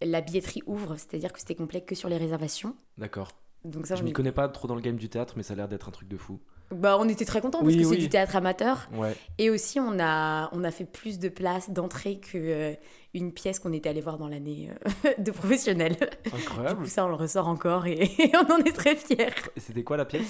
la 0.01 0.21
billetterie 0.23 0.63
ouvre, 0.67 0.97
c'est-à-dire 0.97 1.33
que 1.33 1.39
c'était 1.39 1.55
complet 1.55 1.83
que 1.83 1.95
sur 1.95 2.09
les 2.09 2.17
réservations. 2.17 2.75
D'accord. 2.97 3.33
Donc 3.65 3.87
ça, 3.87 3.97
Je 3.97 4.03
on, 4.03 4.05
m'y 4.05 4.13
connais 4.13 4.33
pas 4.33 4.49
trop 4.49 4.67
dans 4.67 4.75
le 4.75 4.81
game 4.81 4.97
du 4.97 5.11
théâtre, 5.11 5.35
mais 5.37 5.43
ça 5.43 5.53
a 5.53 5.57
l'air 5.57 5.69
d'être 5.69 5.89
un 5.89 5.93
truc 5.93 6.09
de 6.09 6.17
fou. 6.17 6.41
Bah, 6.71 6.97
on 7.01 7.09
était 7.09 7.25
très 7.25 7.41
contents 7.41 7.61
parce 7.61 7.75
Oui, 7.75 7.83
que 7.83 7.89
c'est 7.89 7.97
du 7.97 8.09
théâtre 8.09 8.37
amateur. 8.37 8.89
Ouais. 8.95 9.15
Et 9.39 9.51
aussi, 9.51 9.81
on 9.81 9.99
a, 9.99 10.49
on 10.53 10.63
a 10.65 10.71
fait 10.71 10.85
plus 10.85 11.19
de 11.19 11.29
places 11.29 11.71
d'entrée 11.71 12.21
que 12.21 12.39
euh, 12.39 12.73
une 13.15 13.33
pièce 13.33 13.59
qu'on 13.59 13.73
était 13.73 13.89
allé 13.89 14.01
voir 14.01 14.19
dans 14.19 14.29
l'année 14.29 14.71
euh, 15.07 15.11
de 15.19 15.31
professionnel. 15.31 15.97
Du 16.27 16.33
Incroyable. 16.35 16.83
coup, 16.83 16.89
ça, 16.89 17.05
on 17.05 17.09
le 17.09 17.15
ressort 17.15 17.49
encore 17.49 17.87
et, 17.87 18.09
on 18.35 18.53
en 18.53 18.59
est 18.59 18.73
très 18.73 18.95
fiers. 18.97 19.31
Et 19.57 19.61
c'était 19.61 19.83
quoi 19.83 19.97
la 19.97 20.05
pièce? 20.05 20.29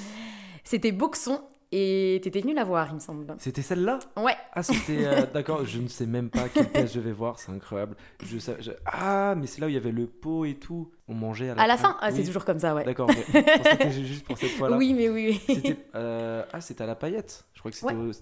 C'était 0.64 0.93
Boxon 0.93 1.41
et 1.72 2.20
t'étais 2.22 2.40
venu 2.40 2.52
la 2.54 2.64
voir, 2.64 2.88
il 2.90 2.94
me 2.96 3.00
semble. 3.00 3.26
C'était 3.38 3.62
celle-là? 3.62 3.98
Ouais, 4.16 4.36
Ah 4.52 4.62
c'était 4.62 5.06
euh, 5.06 5.26
d'accord. 5.34 5.64
Je 5.64 5.78
ne 5.78 5.86
sais 5.88 6.06
même 6.06 6.28
pas 6.30 6.48
quelle 6.48 6.68
pièce 6.68 6.92
je 6.92 7.00
vais 7.00 7.12
voir. 7.12 7.38
C'est 7.38 7.52
incroyable. 7.52 7.96
Je 8.24 8.38
sais. 8.38 8.56
je- 8.60 8.72
Ah 8.86 9.34
mais 9.36 9.46
c'est 9.46 9.60
là 9.60 9.66
où 9.66 9.70
il 9.70 9.74
y 9.74 9.78
avait 9.78 9.92
le 9.92 10.06
pot 10.06 10.44
et 10.44 10.54
tout. 10.54 10.90
On 11.06 11.14
mangeait 11.14 11.50
à 11.50 11.54
la, 11.56 11.62
à 11.62 11.66
la 11.66 11.76
fin, 11.76 11.96
ah, 12.00 12.12
c'est 12.12 12.22
toujours 12.24 12.44
comme 12.44 12.60
ça, 12.60 12.72
ouais. 12.72 12.84
D'accord. 12.84 13.10
c'était 13.32 13.90
juste 13.90 14.24
pour 14.24 14.38
cette 14.38 14.50
fois-là. 14.50 14.76
Oui, 14.80 14.94
mais 14.94 15.08
oui, 15.08 15.40
oui. 15.48 15.76
Euh, 15.96 16.44
ah 16.52 16.60
c'était 16.60 16.84
à 16.84 16.86
la 16.86 16.94
paillette. 16.94 17.44
Je 17.54 17.58
crois 17.60 17.70
que 17.72 17.76
c'était 17.76 17.92
Ouais. 17.92 18.12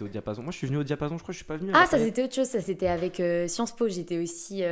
au... 0.00 0.04
au 0.04 0.08
diapason. 0.08 0.42
Moi 0.42 0.52
je 0.52 0.56
suis 0.58 0.66
venu 0.66 0.78
au 0.78 0.84
diapason. 0.84 1.16
Je 1.18 1.22
crois 1.22 1.32
que 1.32 1.38
je 1.38 1.38
suis 1.38 1.46
pas 1.46 1.56
venu. 1.56 1.72
Ah, 1.74 1.86
ça 1.86 1.98
c'était 1.98 2.22
autre 2.24 2.34
chose, 2.34 2.46
ça 2.46 2.60
c'était 2.60 2.86
avec 2.88 3.18
euh, 3.20 3.48
Sciences 3.48 3.74
Po. 3.74 3.88
J'étais 3.88 4.18
aussi 4.18 4.62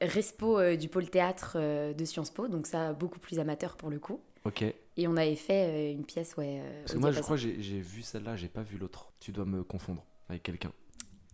respo 0.00 0.74
du 0.76 0.88
pôle 0.88 1.08
théâtre 1.10 1.56
de 1.92 2.04
Sciences 2.04 2.30
Po, 2.30 2.48
donc 2.48 2.66
ça 2.66 2.92
beaucoup 2.92 3.18
plus 3.18 3.38
amateur 3.38 3.76
pour 3.76 3.90
le 3.90 3.98
coup. 3.98 4.20
Ok. 4.44 4.64
Et 5.00 5.06
on 5.06 5.16
avait 5.16 5.36
fait 5.36 5.68
euh, 5.68 5.92
une 5.92 6.04
pièce, 6.04 6.36
ouais. 6.36 6.60
euh, 6.60 6.80
Parce 6.82 6.92
que 6.94 6.98
moi 6.98 7.12
je 7.12 7.20
crois 7.20 7.36
que 7.36 7.42
j'ai 7.42 7.80
vu 7.80 8.02
celle-là. 8.02 8.34
J'ai 8.36 8.48
pas 8.48 8.62
vu 8.62 8.76
l'autre. 8.78 9.12
Tu 9.20 9.30
dois 9.32 9.44
me 9.44 9.62
confondre 9.62 10.04
avec 10.28 10.42
quelqu'un. 10.42 10.72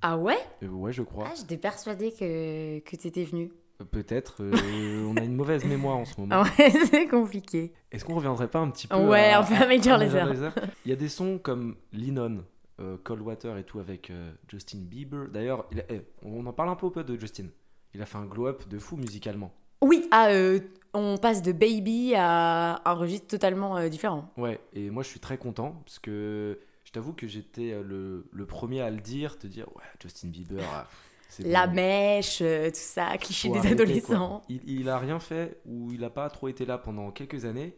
Ah 0.03 0.19
ouais? 0.19 0.37
Euh, 0.63 0.69
ouais 0.69 0.93
je 0.93 1.03
crois. 1.03 1.29
Ah, 1.31 1.35
j'étais 1.35 1.57
persuadée 1.57 2.13
que, 2.13 2.79
que 2.81 2.95
t'étais 2.97 3.25
venu. 3.25 3.51
Euh, 3.81 3.85
Peut-être. 3.85 4.43
euh, 4.43 5.07
on 5.09 5.17
a 5.17 5.25
une 5.25 5.35
mauvaise 5.35 5.65
mémoire 5.65 5.97
en 5.97 6.05
ce 6.05 6.21
moment. 6.21 6.35
Ah 6.37 6.43
ouais, 6.59 6.71
c'est 6.91 7.09
compliqué. 7.09 7.73
Est-ce 7.91 8.05
qu'on 8.05 8.15
reviendrait 8.17 8.49
pas 8.49 8.61
un 8.61 8.71
petit 8.71 8.87
peu 8.87 8.97
Ouais, 8.97 9.31
à, 9.31 9.41
un 9.41 9.45
peu 9.45 9.55
à 9.55 9.67
Major 9.67 9.95
à 9.95 9.99
Lazer. 9.99 10.55
Il 10.85 10.91
y 10.91 10.93
a 10.93 10.97
des 10.97 11.09
sons 11.09 11.39
comme 11.43 11.77
Linon, 11.93 12.45
euh, 12.81 12.99
Cold 13.03 13.23
Water 13.23 13.57
et 13.57 13.65
tout 13.65 13.79
avec 13.81 14.11
euh, 14.11 14.31
Justin 14.49 14.81
Bieber. 14.83 15.29
D'ailleurs, 15.33 15.67
eh, 15.89 16.03
on 16.23 16.45
en 16.45 16.53
parle 16.53 16.69
un 16.69 16.77
peu, 16.77 16.91
peu 16.91 17.03
de 17.03 17.19
Justin. 17.19 17.47
Il 17.95 18.03
a 18.03 18.07
fait 18.07 18.19
un 18.19 18.27
glow-up 18.27 18.69
de 18.69 18.79
fou 18.79 18.97
musicalement. 18.99 19.55
Oui, 19.81 20.09
ah, 20.11 20.29
euh, 20.31 20.61
on 20.95 21.17
passe 21.19 21.43
de 21.43 21.53
Baby 21.53 22.15
à 22.17 22.81
un 22.89 22.93
registre 22.95 23.27
totalement 23.27 23.77
euh, 23.77 23.89
différent. 23.89 24.31
Ouais, 24.37 24.61
et 24.73 24.91
moi 24.91 25.03
je 25.03 25.09
suis 25.09 25.21
très 25.21 25.37
content 25.39 25.83
parce 25.85 25.99
que 25.99 26.59
je 26.85 26.93
t'avoue 26.93 27.13
que 27.13 27.27
j'étais 27.27 27.73
euh, 27.73 27.83
le, 27.83 28.27
le 28.33 28.47
premier 28.47 28.81
à 28.81 28.91
le 28.91 28.99
dire, 29.01 29.39
te 29.39 29.47
dire 29.47 29.67
ouais, 29.77 29.83
Justin 30.03 30.29
Bieber, 30.29 30.65
ah, 30.73 30.87
c'est 31.29 31.45
La 31.45 31.67
bon. 31.67 31.75
mèche, 31.75 32.39
tout 32.39 32.71
ça, 32.75 33.17
cliché 33.19 33.49
Faut 33.49 33.55
des 33.55 33.59
arrêter, 33.61 33.75
adolescents. 33.75 34.29
quoi. 34.29 34.43
Il, 34.49 34.61
il 34.69 34.89
a 34.89 34.99
rien 34.99 35.19
fait 35.19 35.59
ou 35.67 35.93
il 35.93 36.03
a 36.05 36.11
pas 36.11 36.29
trop 36.31 36.49
été 36.49 36.65
là 36.65 36.79
pendant 36.79 37.11
quelques 37.11 37.45
années 37.45 37.77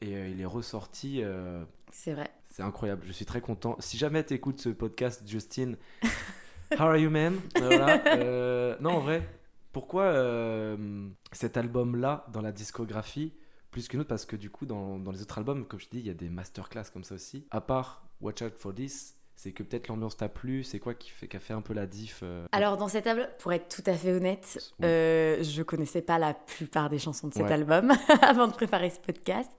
et 0.00 0.14
euh, 0.16 0.28
il 0.28 0.40
est 0.40 0.44
ressorti. 0.46 1.20
euh, 1.22 1.64
C'est 1.90 2.12
vrai. 2.14 2.30
C'est 2.50 2.62
incroyable, 2.62 3.02
je 3.06 3.12
suis 3.12 3.24
très 3.26 3.40
content. 3.40 3.76
Si 3.80 3.98
jamais 3.98 4.24
tu 4.24 4.32
écoutes 4.34 4.60
ce 4.60 4.68
podcast, 4.68 5.22
Justin, 5.26 5.72
how 6.78 6.84
are 6.84 6.96
you, 6.96 7.10
man? 7.10 7.40
Voilà. 7.56 8.00
Euh, 8.16 8.76
non, 8.80 8.90
en 8.92 9.00
vrai, 9.00 9.28
pourquoi 9.74 10.04
euh, 10.04 11.08
cet 11.32 11.58
album-là 11.58 12.24
dans 12.32 12.40
la 12.40 12.52
discographie 12.52 13.34
plus 13.70 13.88
qu'une 13.88 14.00
autre? 14.00 14.08
Parce 14.08 14.24
que 14.24 14.36
du 14.36 14.48
coup, 14.48 14.64
dans, 14.64 14.98
dans 14.98 15.10
les 15.12 15.20
autres 15.20 15.36
albums, 15.36 15.66
comme 15.66 15.80
je 15.80 15.88
dis, 15.90 15.98
il 15.98 16.06
y 16.06 16.10
a 16.10 16.14
des 16.14 16.30
masterclass 16.30 16.84
comme 16.92 17.04
ça 17.04 17.14
aussi. 17.16 17.46
À 17.50 17.60
part 17.60 18.06
Watch 18.22 18.40
Out 18.40 18.54
for 18.56 18.74
This, 18.74 19.16
c'est 19.36 19.50
que 19.52 19.62
peut-être 19.64 19.88
l'ambiance 19.88 20.16
t'a 20.16 20.28
plu, 20.28 20.62
c'est 20.62 20.78
quoi 20.78 20.94
qui, 20.94 21.10
fait, 21.10 21.26
qui 21.28 21.36
a 21.36 21.40
fait 21.40 21.52
un 21.54 21.60
peu 21.60 21.74
la 21.74 21.86
diff 21.86 22.20
euh, 22.22 22.46
Alors, 22.52 22.76
dans 22.76 22.86
cet 22.88 23.06
album, 23.08 23.26
pour 23.40 23.52
être 23.52 23.68
tout 23.68 23.82
à 23.90 23.94
fait 23.94 24.12
honnête, 24.12 24.58
Oui. 24.78 24.86
euh, 24.86 25.42
je 25.42 25.62
connaissais 25.62 26.02
pas 26.02 26.18
la 26.20 26.32
plupart 26.34 26.88
des 26.88 27.00
chansons 27.00 27.26
de 27.28 27.34
cet 27.34 27.42
Ouais. 27.46 27.52
album 27.52 27.92
avant 28.22 28.46
de 28.46 28.52
préparer 28.52 28.90
ce 28.90 29.00
podcast. 29.00 29.50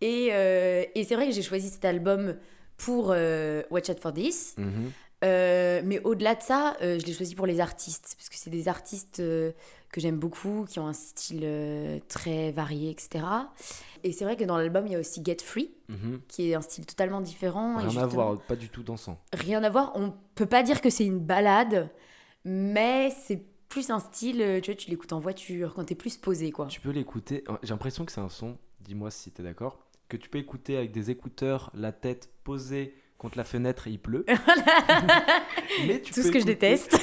Et, 0.00 0.30
euh, 0.32 0.84
et 0.94 1.04
c'est 1.04 1.14
vrai 1.14 1.26
que 1.28 1.32
j'ai 1.32 1.42
choisi 1.42 1.68
cet 1.70 1.84
album 1.84 2.34
pour 2.76 3.08
Watch 3.70 3.88
Out 3.88 4.00
for 4.00 4.12
This. 4.12 4.54
mhm. 4.58 4.90
Euh, 5.24 5.80
mais 5.84 6.00
au-delà 6.04 6.34
de 6.36 6.42
ça, 6.42 6.76
euh, 6.82 6.98
je 7.00 7.04
l'ai 7.06 7.12
choisi 7.12 7.34
pour 7.34 7.46
les 7.46 7.60
artistes, 7.60 8.14
parce 8.16 8.28
que 8.28 8.36
c'est 8.36 8.50
des 8.50 8.68
artistes 8.68 9.18
euh, 9.20 9.50
que 9.90 10.00
j'aime 10.00 10.18
beaucoup, 10.18 10.64
qui 10.68 10.78
ont 10.78 10.86
un 10.86 10.92
style 10.92 11.46
très 12.08 12.52
varié, 12.52 12.90
etc. 12.90 13.24
Et 14.04 14.12
c'est 14.12 14.24
vrai 14.24 14.36
que 14.36 14.44
dans 14.44 14.56
l'album, 14.58 14.86
il 14.86 14.92
y 14.92 14.96
a 14.96 15.00
aussi 15.00 15.22
Get 15.24 15.38
Free, 15.42 15.70
Mhm. 15.88 16.20
qui 16.28 16.50
est 16.50 16.54
un 16.54 16.60
style 16.60 16.84
totalement 16.86 17.20
différent. 17.20 17.80
et 17.80 17.86
Rien 17.86 18.02
à 18.02 18.06
voir, 18.06 18.38
pas 18.42 18.54
du 18.56 18.68
tout 18.68 18.82
dansant. 18.82 19.18
Rien 19.32 19.64
à 19.64 19.70
voir. 19.70 19.92
On 19.96 20.12
peut 20.34 20.46
pas 20.46 20.62
dire 20.62 20.80
que 20.80 20.90
c'est 20.90 21.06
une 21.06 21.18
balade, 21.20 21.88
mais 22.44 23.10
c'est 23.24 23.42
plus 23.68 23.90
un 23.90 23.98
style, 23.98 24.60
tu 24.62 24.70
vois, 24.70 24.76
tu 24.76 24.90
l'écoutes 24.90 25.12
en 25.12 25.20
voiture, 25.20 25.74
quand 25.74 25.84
t'es 25.84 25.94
plus 25.94 26.16
posé, 26.16 26.52
quoi. 26.52 26.66
Tu 26.66 26.80
peux 26.80 26.90
l'écouter. 26.90 27.44
J'ai 27.62 27.70
l'impression 27.70 28.04
que 28.04 28.12
c'est 28.12 28.20
un 28.20 28.28
son, 28.28 28.56
dis-moi 28.80 29.10
si 29.10 29.30
t'es 29.30 29.42
d'accord, 29.42 29.78
que 30.08 30.16
tu 30.16 30.28
peux 30.28 30.38
écouter 30.38 30.76
avec 30.76 30.92
des 30.92 31.10
écouteurs, 31.10 31.70
la 31.74 31.92
tête 31.92 32.30
posée 32.44 32.94
contre 33.18 33.36
la 33.36 33.44
fenêtre 33.44 33.88
et 33.88 33.90
il 33.90 33.98
pleut. 33.98 34.24
Mais 35.86 36.00
tu 36.00 36.12
Tout 36.12 36.22
ce 36.22 36.30
que 36.30 36.40
je 36.40 36.46
déteste. 36.46 36.98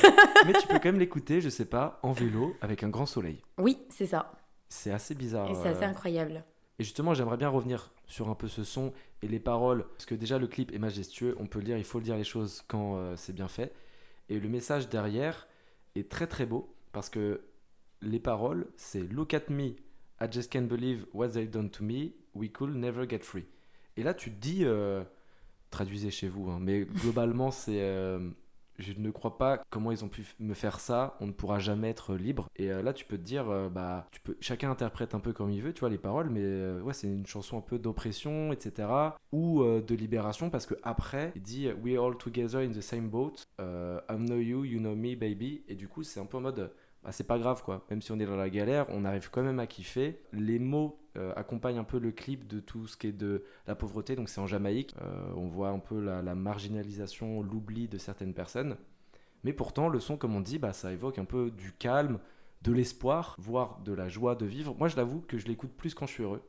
Mais 0.45 0.53
tu 0.53 0.67
peux 0.67 0.75
quand 0.75 0.85
même 0.85 0.99
l'écouter, 0.99 1.41
je 1.41 1.49
sais 1.49 1.65
pas, 1.65 1.99
en 2.01 2.13
vélo 2.13 2.55
avec 2.61 2.83
un 2.83 2.89
grand 2.89 3.05
soleil. 3.05 3.41
Oui, 3.57 3.77
c'est 3.89 4.07
ça. 4.07 4.31
C'est 4.69 4.91
assez 4.91 5.13
bizarre. 5.13 5.49
Et 5.49 5.55
c'est 5.55 5.67
assez 5.67 5.83
euh. 5.83 5.89
incroyable. 5.89 6.43
Et 6.79 6.83
justement, 6.83 7.13
j'aimerais 7.13 7.37
bien 7.37 7.49
revenir 7.49 7.91
sur 8.07 8.29
un 8.29 8.35
peu 8.35 8.47
ce 8.47 8.63
son 8.63 8.93
et 9.21 9.27
les 9.27 9.39
paroles, 9.39 9.85
parce 9.89 10.05
que 10.05 10.15
déjà 10.15 10.37
le 10.37 10.47
clip 10.47 10.73
est 10.73 10.79
majestueux, 10.79 11.35
on 11.39 11.47
peut 11.47 11.59
le 11.59 11.65
dire, 11.65 11.77
il 11.77 11.83
faut 11.83 11.99
le 11.99 12.03
dire 12.03 12.17
les 12.17 12.23
choses 12.23 12.63
quand 12.67 12.97
euh, 12.97 13.15
c'est 13.15 13.33
bien 13.33 13.47
fait. 13.47 13.73
Et 14.29 14.39
le 14.39 14.49
message 14.49 14.89
derrière 14.89 15.47
est 15.95 16.09
très 16.09 16.27
très 16.27 16.45
beau, 16.45 16.75
parce 16.91 17.09
que 17.09 17.41
les 18.01 18.19
paroles, 18.19 18.67
c'est 18.75 19.01
Look 19.01 19.33
at 19.33 19.49
me, 19.49 19.75
I 20.21 20.27
just 20.29 20.51
can't 20.51 20.67
believe 20.67 21.05
what 21.13 21.29
they've 21.29 21.49
done 21.49 21.69
to 21.71 21.83
me, 21.83 22.11
we 22.33 22.51
could 22.51 22.75
never 22.75 23.07
get 23.07 23.19
free. 23.19 23.45
Et 23.97 24.03
là, 24.03 24.13
tu 24.13 24.31
te 24.31 24.39
dis, 24.39 24.65
euh, 24.65 25.03
traduisez 25.75 26.09
chez 26.11 26.29
vous, 26.29 26.49
hein, 26.49 26.57
mais 26.61 26.85
globalement, 26.85 27.51
c'est. 27.51 27.81
euh, 27.81 28.29
je 28.77 28.91
ne 28.97 29.09
crois 29.09 29.37
pas 29.37 29.63
comment 29.69 29.91
ils 29.91 30.03
ont 30.03 30.09
pu 30.09 30.25
me 30.39 30.53
faire 30.53 30.79
ça, 30.81 31.15
on 31.21 31.27
ne 31.27 31.31
pourra 31.31 31.59
jamais 31.59 31.89
être 31.89 32.15
libre. 32.15 32.49
Et 32.57 32.71
euh, 32.71 32.81
là, 32.81 32.91
tu 32.93 33.05
peux 33.05 33.17
te 33.17 33.23
dire, 33.23 33.49
euh, 33.49 33.69
bah, 33.69 34.07
tu 34.11 34.19
peux, 34.21 34.35
chacun 34.41 34.69
interprète 34.69 35.15
un 35.15 35.19
peu 35.21 35.31
comme 35.33 35.49
il 35.51 35.61
veut, 35.61 35.71
tu 35.73 35.79
vois, 35.81 35.89
les 35.89 35.97
paroles, 35.97 36.29
mais 36.29 36.81
ouais, 36.81 36.93
c'est 36.93 37.07
une 37.07 37.25
chanson 37.25 37.57
un 37.57 37.61
peu 37.61 37.77
d'oppression, 37.79 38.51
etc. 38.53 38.87
Ou 39.31 39.63
de 39.63 39.95
libération, 39.95 40.49
parce 40.49 40.65
que 40.65 40.75
après, 40.83 41.31
il 41.35 41.41
dit 41.41 41.69
We 41.83 41.97
all 41.97 42.17
together 42.17 42.59
in 42.61 42.71
the 42.71 42.81
same 42.81 43.09
boat, 43.09 43.33
I 43.59 44.15
know 44.17 44.37
you, 44.39 44.63
you 44.65 44.79
know 44.79 44.95
me, 44.95 45.15
baby. 45.15 45.63
Et 45.67 45.75
du 45.75 45.87
coup, 45.87 46.03
c'est 46.03 46.19
un 46.19 46.25
peu 46.25 46.37
en 46.37 46.41
mode, 46.41 46.71
bah, 47.05 47.11
c'est 47.11 47.23
pas 47.23 47.37
grave, 47.37 47.61
quoi. 47.63 47.85
Même 47.91 48.01
si 48.01 48.11
on 48.11 48.19
est 48.19 48.25
dans 48.25 48.35
la 48.35 48.49
galère, 48.49 48.87
on 48.89 49.05
arrive 49.05 49.29
quand 49.29 49.43
même 49.43 49.59
à 49.59 49.67
kiffer. 49.67 50.19
Les 50.33 50.57
mots 50.57 50.97
euh, 51.17 51.31
accompagnent 51.35 51.77
un 51.77 51.83
peu 51.83 51.99
le 51.99 52.11
clip 52.11 52.47
de 52.47 52.59
tout 52.59 52.87
ce 52.87 52.97
qui 52.97 53.07
est 53.07 53.11
de 53.11 53.43
la 53.67 53.75
pauvreté, 53.75 54.15
donc 54.15 54.27
c'est 54.27 54.41
en 54.41 54.47
Jamaïque. 54.47 54.95
Euh, 55.01 55.31
on 55.35 55.47
voit 55.47 55.69
un 55.69 55.77
peu 55.77 56.01
la, 56.01 56.23
la 56.23 56.33
marginalisation, 56.33 57.43
l'oubli 57.43 57.87
de 57.87 57.99
certaines 57.99 58.33
personnes. 58.33 58.75
Mais 59.43 59.53
pourtant, 59.53 59.87
le 59.87 59.99
son, 59.99 60.17
comme 60.17 60.35
on 60.35 60.41
dit, 60.41 60.57
bah, 60.57 60.73
ça 60.73 60.91
évoque 60.91 61.19
un 61.19 61.25
peu 61.25 61.51
du 61.51 61.73
calme, 61.73 62.17
de 62.63 62.71
l'espoir, 62.71 63.35
voire 63.37 63.79
de 63.85 63.93
la 63.93 64.09
joie 64.09 64.33
de 64.33 64.47
vivre. 64.47 64.73
Moi, 64.79 64.87
je 64.87 64.95
l'avoue 64.95 65.21
que 65.21 65.37
je 65.37 65.45
l'écoute 65.45 65.73
plus 65.77 65.93
quand 65.93 66.07
je 66.07 66.13
suis 66.13 66.23
heureux. 66.23 66.41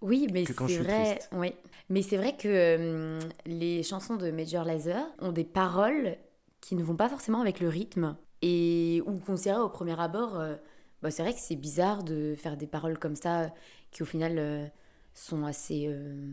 Oui, 0.00 0.28
mais 0.32 0.44
c'est 0.44 0.78
vrai. 0.78 1.18
Oui. 1.32 1.52
Mais 1.88 2.02
c'est 2.02 2.16
vrai 2.16 2.36
que 2.36 3.18
hum, 3.18 3.28
les 3.44 3.82
chansons 3.82 4.14
de 4.14 4.30
Major 4.30 4.64
Lazer 4.64 5.04
ont 5.18 5.32
des 5.32 5.42
paroles 5.42 6.16
qui 6.60 6.76
ne 6.76 6.84
vont 6.84 6.94
pas 6.94 7.08
forcément 7.08 7.40
avec 7.40 7.58
le 7.58 7.68
rythme 7.68 8.16
et 8.42 9.02
ou 9.06 9.18
considéré 9.18 9.60
au 9.60 9.68
premier 9.68 9.98
abord. 10.00 10.38
euh, 10.38 10.56
bah, 11.02 11.10
c'est 11.10 11.22
vrai 11.22 11.32
que 11.32 11.40
c'est 11.40 11.56
bizarre 11.56 12.02
de 12.02 12.34
faire 12.36 12.56
des 12.56 12.66
paroles 12.66 12.98
comme 12.98 13.14
ça 13.16 13.52
qui 13.92 14.02
au 14.02 14.06
final 14.06 14.36
euh, 14.38 14.66
sont 15.14 15.44
assez 15.44 15.86
euh, 15.88 16.32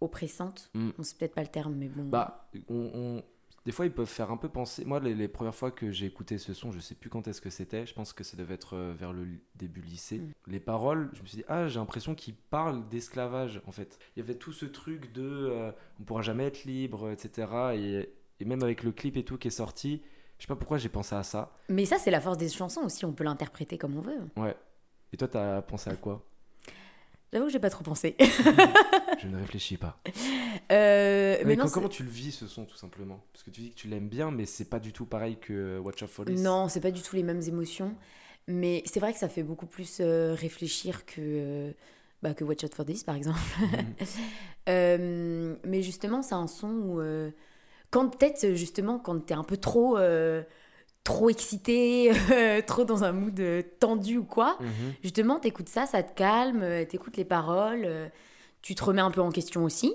oppressantes. 0.00 0.70
Mm. 0.74 0.90
On 0.98 1.02
sait 1.02 1.16
peut-être 1.16 1.34
pas 1.34 1.42
le 1.42 1.48
terme, 1.48 1.74
mais 1.74 1.88
bon. 1.88 2.04
Bah, 2.04 2.48
on, 2.68 2.90
on- 2.94 3.22
des 3.66 3.72
fois, 3.72 3.84
ils 3.84 3.92
peuvent 3.92 4.06
faire 4.06 4.30
un 4.30 4.36
peu 4.36 4.48
penser. 4.48 4.84
Moi, 4.84 5.00
les, 5.00 5.12
les 5.12 5.26
premières 5.26 5.54
fois 5.54 5.72
que 5.72 5.90
j'ai 5.90 6.06
écouté 6.06 6.38
ce 6.38 6.54
son, 6.54 6.70
je 6.70 6.78
sais 6.78 6.94
plus 6.94 7.10
quand 7.10 7.26
est-ce 7.26 7.40
que 7.40 7.50
c'était. 7.50 7.84
Je 7.84 7.94
pense 7.94 8.12
que 8.12 8.22
ça 8.22 8.36
devait 8.36 8.54
être 8.54 8.76
euh, 8.76 8.94
vers 8.96 9.12
le 9.12 9.26
début 9.56 9.80
lycée. 9.80 10.18
Mm. 10.20 10.32
Les 10.46 10.60
paroles, 10.60 11.10
je 11.14 11.22
me 11.22 11.26
suis 11.26 11.38
dit, 11.38 11.44
ah, 11.48 11.66
j'ai 11.66 11.80
l'impression 11.80 12.14
qu'ils 12.14 12.34
parlent 12.36 12.88
d'esclavage, 12.88 13.60
en 13.66 13.72
fait. 13.72 13.98
Il 14.16 14.20
y 14.20 14.22
avait 14.22 14.36
tout 14.36 14.52
ce 14.52 14.66
truc 14.66 15.12
de 15.12 15.22
euh, 15.24 15.72
on 16.00 16.04
pourra 16.04 16.22
jamais 16.22 16.44
être 16.44 16.64
libre, 16.64 17.10
etc. 17.10 17.48
Et, 17.74 18.08
et 18.38 18.44
même 18.44 18.62
avec 18.62 18.84
le 18.84 18.92
clip 18.92 19.16
et 19.16 19.24
tout 19.24 19.36
qui 19.36 19.48
est 19.48 19.50
sorti, 19.50 20.00
je 20.38 20.44
sais 20.44 20.48
pas 20.48 20.56
pourquoi 20.56 20.78
j'ai 20.78 20.88
pensé 20.88 21.14
à 21.14 21.22
ça. 21.22 21.52
Mais 21.68 21.84
ça, 21.84 21.98
c'est 21.98 22.10
la 22.10 22.20
force 22.20 22.38
des 22.38 22.48
chansons 22.48 22.82
aussi. 22.82 23.04
On 23.04 23.12
peut 23.12 23.24
l'interpréter 23.24 23.78
comme 23.78 23.96
on 23.96 24.02
veut. 24.02 24.20
Ouais. 24.36 24.56
Et 25.12 25.16
toi, 25.16 25.28
t'as 25.28 25.62
pensé 25.62 25.90
à 25.90 25.96
quoi? 25.96 26.24
J'avoue 27.32 27.46
que 27.46 27.52
j'ai 27.52 27.58
pas 27.58 27.70
trop 27.70 27.84
pensé. 27.84 28.16
Je 29.18 29.28
ne 29.28 29.36
réfléchis 29.38 29.76
pas. 29.76 29.98
Euh, 30.70 31.38
Mais 31.44 31.56
non, 31.56 31.68
comment 31.68 31.88
tu 31.88 32.02
le 32.02 32.10
vis 32.10 32.32
ce 32.32 32.46
son, 32.46 32.64
tout 32.64 32.76
simplement? 32.76 33.24
Parce 33.32 33.42
que 33.42 33.50
tu 33.50 33.62
dis 33.62 33.70
que 33.70 33.76
tu 33.76 33.88
l'aimes 33.88 34.08
bien, 34.08 34.30
mais 34.30 34.46
c'est 34.46 34.66
pas 34.66 34.78
du 34.78 34.92
tout 34.92 35.06
pareil 35.06 35.36
que 35.36 35.78
Watch 35.78 36.02
Out 36.02 36.08
for 36.08 36.24
This. 36.24 36.40
Non, 36.40 36.68
c'est 36.68 36.80
pas 36.80 36.90
du 36.90 37.02
tout 37.02 37.16
les 37.16 37.22
mêmes 37.22 37.42
émotions. 37.42 37.94
Mais 38.48 38.82
c'est 38.86 39.00
vrai 39.00 39.12
que 39.12 39.18
ça 39.18 39.28
fait 39.28 39.42
beaucoup 39.42 39.66
plus 39.66 39.98
euh, 40.00 40.34
réfléchir 40.34 41.04
que, 41.04 41.14
euh, 41.18 41.72
bah, 42.22 42.32
que 42.32 42.44
Watch 42.44 42.62
Out 42.62 42.74
for 42.74 42.84
This, 42.84 43.04
par 43.04 43.16
exemple. 43.16 43.40
Euh, 44.68 45.54
mais 45.64 45.80
justement, 45.80 46.22
c'est 46.22 46.34
un 46.34 46.48
son 46.48 46.68
où. 46.68 47.00
Euh, 47.96 48.00
quand 48.00 48.08
peut-être, 48.16 48.54
justement, 48.54 48.98
quand 48.98 49.18
t'es 49.26 49.34
un 49.34 49.44
peu 49.44 49.56
trop. 49.56 49.98
euh, 49.98 50.42
trop 51.04 51.30
excité, 51.30 52.10
euh, 52.32 52.60
trop 52.66 52.84
dans 52.84 53.04
un 53.04 53.12
mood 53.12 53.38
euh, 53.38 53.62
tendu 53.78 54.18
ou 54.18 54.24
quoi, 54.24 54.58
Mhm. 54.60 54.94
justement, 55.04 55.38
t'écoutes 55.38 55.68
ça, 55.68 55.86
ça 55.86 56.02
te 56.02 56.12
calme, 56.14 56.62
euh, 56.64 56.84
t'écoutes 56.84 57.16
les 57.16 57.24
paroles, 57.24 57.82
euh, 57.84 58.08
tu 58.60 58.74
te 58.74 58.82
remets 58.82 59.02
un 59.02 59.12
peu 59.12 59.20
en 59.20 59.30
question 59.30 59.62
aussi. 59.62 59.94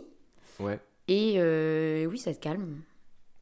Ouais. 0.58 0.80
Et 1.10 1.34
euh, 1.36 2.06
oui, 2.06 2.18
ça 2.18 2.34
te 2.34 2.39
calme. 2.39 2.82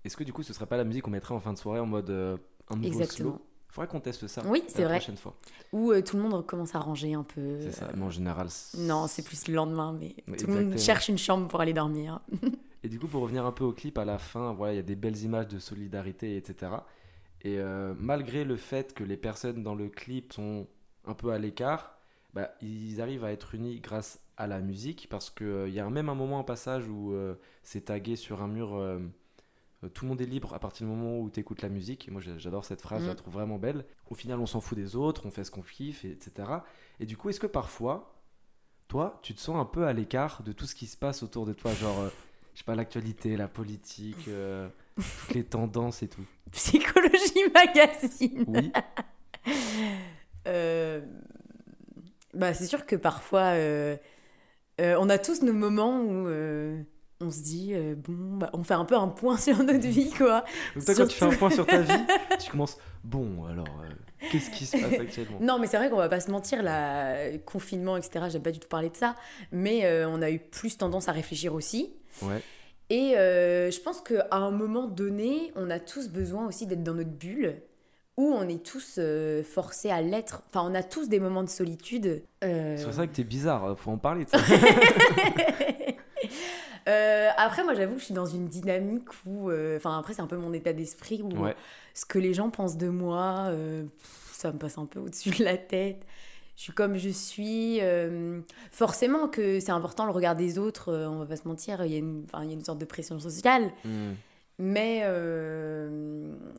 Est-ce 0.03 0.18
que 0.18 0.24
du 0.24 0.34
coup, 0.34 0.41
ce 0.41 0.51
serait 0.51 0.66
pas 0.66 0.78
la 0.78 0.84
musique 0.84 1.03
qu'on 1.03 1.12
mettrait 1.12 1.36
en 1.36 1.39
fin 1.39 1.53
de 1.53 1.60
soirée 1.60 1.80
en 1.80 1.86
mode 1.86 2.10
euh, 2.10 2.38
un 2.70 2.76
nouveau 2.78 2.88
Exactement. 2.88 3.34
slow 3.34 3.41
Faudrait 3.70 3.88
qu'on 3.88 3.99
teste 3.99 4.28
ça. 4.28 4.41
Oui, 4.45 4.63
la 4.78 4.84
vrai. 4.86 4.97
prochaine 4.97 5.15
fois. 5.17 5.36
Où 5.72 5.91
euh, 5.91 6.01
tout 6.01 6.17
le 6.17 6.24
monde 6.24 6.45
commence 6.45 6.74
à 6.76 6.80
ranger 6.80 7.13
un 7.13 7.24
peu. 7.24 7.59
C'est 7.61 7.72
ça. 7.72 7.89
Mais 7.95 8.03
en 8.03 8.09
général. 8.09 8.49
c'est- 8.49 8.78
Non, 8.80 9.07
c'est 9.07 9.22
plus 9.24 9.47
le 9.47 9.53
lendemain, 9.53 9.93
mais 9.99 10.15
tout 10.36 10.47
le 10.47 10.53
monde 10.53 10.61
exactement. 10.63 10.78
cherche 10.78 11.09
une 11.09 11.17
chambre 11.20 11.47
pour 11.47 11.61
aller 11.61 11.74
dormir. 11.74 12.20
Et 12.84 12.89
du 12.89 12.97
coup, 12.99 13.07
pour 13.07 13.22
revenir 13.22 13.45
un 13.45 13.51
peu 13.51 13.63
au 13.65 13.74
clip, 13.74 13.97
à 13.97 14.05
la 14.05 14.17
fin, 14.17 14.53
voilà, 14.53 14.74
il 14.74 14.78
y 14.78 14.80
a 14.80 14.84
des 14.84 14.95
belles 14.95 15.17
images 15.24 15.47
de 15.49 15.59
solidarité, 15.59 16.36
etc. 16.38 16.72
Et 17.41 17.59
euh, 17.59 17.93
malgré 17.99 18.43
le 18.45 18.55
fait 18.55 18.93
que 18.93 19.03
les 19.03 19.17
personnes 19.17 19.63
dans 19.63 19.76
le 19.76 19.89
clip 19.89 20.34
sont 20.34 20.65
un 21.05 21.13
peu 21.13 21.32
à 21.32 21.38
l'écart, 21.38 21.97
bah, 22.34 22.51
ils 22.61 23.01
arrivent 23.01 23.24
à 23.26 23.32
être 23.32 23.53
unis 23.53 23.80
grâce 23.82 24.20
à 24.38 24.47
la 24.47 24.59
musique, 24.61 25.07
parce 25.09 25.30
qu'il 25.30 25.70
y 25.70 25.80
a 25.80 25.89
même 25.89 26.09
un 26.09 26.15
moment, 26.15 26.39
un 26.39 26.43
passage 26.43 26.88
où 26.88 27.13
euh, 27.13 27.36
c'est 27.63 27.86
tagué 27.86 28.15
sur 28.15 28.41
un 28.41 28.47
mur. 28.47 28.76
euh, 28.76 28.97
euh, 28.97 28.99
tout 29.88 30.04
le 30.06 30.10
monde 30.10 30.20
est 30.22 30.26
libre 30.26 30.54
à 30.54 30.60
partir 30.60 30.86
du 30.86 30.92
moment 30.94 31.20
où 31.20 31.30
tu 31.30 31.40
écoutes 31.40 31.62
la 31.62 31.70
musique. 31.70 32.08
Et 32.08 32.12
moi, 32.12 32.22
j'a- 32.22 32.38
j'adore 32.38 32.66
cette 32.66 32.82
phrase, 32.82 33.02
je 33.04 33.08
la 33.08 33.14
Mm. 33.14 33.18
trouve 33.18 33.34
vraiment 33.34 33.58
belle. 33.58 33.86
Au 34.10 34.16
final, 34.16 34.40
on 34.40 34.46
s'en 34.46 34.60
fout 34.62 34.78
des 34.78 34.96
autres, 34.96 35.26
on 35.26 35.32
fait 35.32 35.44
ce 35.44 35.52
qu'on 35.52 35.62
kiffe, 35.62 36.04
et- 36.06 36.12
etc. 36.12 36.50
Et 37.00 37.06
du 37.06 37.16
coup, 37.16 37.30
est-ce 37.30 37.40
que 37.40 37.48
parfois, 37.48 38.14
toi, 38.90 39.20
tu 39.24 39.34
te 39.34 39.40
sens 39.40 39.56
un 39.56 39.66
peu 39.66 39.86
à 39.86 39.94
l'écart 39.94 40.44
de 40.44 40.52
tout 40.52 40.66
ce 40.66 40.76
qui 40.76 40.88
se 40.88 40.98
passe 40.98 41.24
autour 41.24 41.46
de 41.46 41.54
toi 41.54 41.74
Genre, 41.74 42.00
euh, 42.00 42.10
je 42.54 42.60
sais 42.60 42.66
pas, 42.66 42.76
l'actualité, 42.76 43.38
la 43.38 43.48
politique, 43.48 44.28
euh, 44.28 44.68
toutes 44.98 45.34
les 45.36 45.44
tendances 45.46 46.04
et 46.04 46.08
tout? 46.10 46.26
Psychologie 46.52 47.44
magazine. 47.54 48.44
Oui, 48.48 48.72
Euh, 50.48 51.02
Bah, 52.34 52.54
c'est 52.54 52.66
sûr 52.68 52.86
que 52.86 52.96
parfois, 52.96 53.54
euh, 53.56 53.98
euh, 54.80 54.96
on 55.00 55.10
a 55.10 55.18
tous 55.18 55.42
nos 55.42 55.54
moments 55.54 56.00
où 56.02 56.28
euh, 56.28 56.82
on 57.22 57.32
se 57.32 57.41
dit, 57.41 57.72
euh, 57.74 57.95
bon, 57.95 58.38
bah, 58.38 58.49
on 58.53 58.63
fait 58.63 58.74
un 58.74 58.86
peu 58.86 58.95
un 58.95 59.07
point 59.07 59.38
sur 59.38 59.61
notre 59.61 59.88
vie, 59.88 60.09
quoi. 60.11 60.45
donc 60.76 60.86
toi, 60.86 60.95
quand 60.95 61.07
tu 61.07 61.17
fais 61.17 61.26
un 61.26 61.36
point 61.36 61.49
sur 61.49 61.65
ta 61.65 61.82
vie, 61.82 62.05
tu 62.39 62.51
commences, 62.51 62.78
bon, 63.03 63.45
alors, 63.45 63.67
euh, 63.84 63.89
qu'est-ce 64.32 64.49
qui 64.49 64.65
se 64.65 64.78
passe 64.78 64.99
actuellement? 64.99 65.38
Non, 65.41 65.59
mais 65.59 65.67
c'est 65.67 65.78
vrai 65.78 65.89
qu'on 65.89 65.97
va 65.97 66.09
pas 66.09 66.22
se 66.22 66.32
mentir, 66.32 66.63
là, 66.63 67.38
confinement, 67.39 67.97
etc., 67.97 68.26
j'aime 68.30 68.41
pas 68.41 68.51
du 68.51 68.59
tout 68.59 68.70
parler 68.70 68.89
de 68.89 68.95
ça, 68.95 69.15
mais 69.51 69.86
euh, 69.86 70.07
on 70.07 70.22
a 70.22 70.32
eu 70.32 70.39
plus 70.39 70.78
tendance 70.78 71.09
à 71.09 71.11
réfléchir 71.11 71.53
aussi. 71.53 71.93
Ouais, 72.22 72.41
Et 72.89 73.11
je 73.15 73.82
pense 73.82 74.01
qu'à 74.01 74.28
un 74.32 74.51
moment 74.51 74.88
donné, 74.88 75.51
on 75.55 75.70
a 75.70 75.80
tous 75.80 76.09
besoin 76.09 76.47
aussi 76.47 76.67
d'être 76.67 76.84
dans 76.84 76.93
notre 76.95 77.11
bulle, 77.11 77.61
où 78.15 78.34
on 78.34 78.47
est 78.49 78.65
tous 78.65 78.99
forcés 79.43 79.91
à 79.91 80.01
l'être. 80.01 80.43
Enfin, 80.49 80.70
on 80.70 80.76
a 80.76 80.84
tous 80.84 81.07
des 81.09 81.20
moments 81.20 81.43
de 81.43 81.49
solitude. 81.49 82.24
c'est 82.41 82.84
vrai 82.84 83.07
que 83.07 83.15
t'es 83.15 83.24
bizarre, 83.26 83.78
faut 83.78 83.91
en 83.91 83.97
parler 83.97 84.26
ça. 84.26 84.38
Euh, 86.90 87.30
après, 87.38 87.64
moi, 87.64 87.74
j'avoue 87.76 87.94
que 87.94 88.00
je 88.00 88.06
suis 88.06 88.14
dans 88.14 88.26
une 88.26 88.48
dynamique 88.48 89.08
où. 89.26 89.50
euh, 89.50 89.78
Enfin, 89.78 89.98
après, 90.00 90.14
c'est 90.14 90.22
un 90.22 90.28
peu 90.28 90.38
mon 90.38 90.52
état 90.54 90.74
d'esprit 90.74 91.22
où 91.22 91.30
Ouais. 91.44 91.56
ce 91.94 92.06
que 92.06 92.18
les 92.20 92.34
gens 92.34 92.50
pensent 92.50 92.78
de 92.78 92.90
moi, 92.90 93.46
euh, 93.50 93.84
ça 94.34 94.52
me 94.52 94.58
passe 94.58 94.78
un 94.78 94.86
peu 94.86 95.00
au-dessus 95.00 95.30
de 95.32 95.44
la 95.44 95.58
tête. 95.58 96.06
Je 96.58 96.64
suis 96.64 96.74
comme 96.74 96.96
je 96.98 97.10
suis. 97.10 97.80
forcément 98.72 99.28
que 99.30 99.60
c'est 99.62 99.72
important 99.72 100.06
le 100.06 100.12
regard 100.12 100.36
des 100.36 100.58
autres, 100.58 100.92
on 100.94 101.20
va 101.20 101.26
pas 101.26 101.38
se 101.38 101.48
mentir. 101.48 101.86
Il 101.86 101.92
y, 101.92 101.96
a 101.96 102.00
une, 102.00 102.26
y 102.34 102.38
a 102.38 102.44
une 102.54 102.64
sorte 102.66 102.80
de 102.80 102.86
pression 102.86 103.18
sociale. 103.20 103.72
Hmm. 103.86 104.14
Mais 104.58 105.04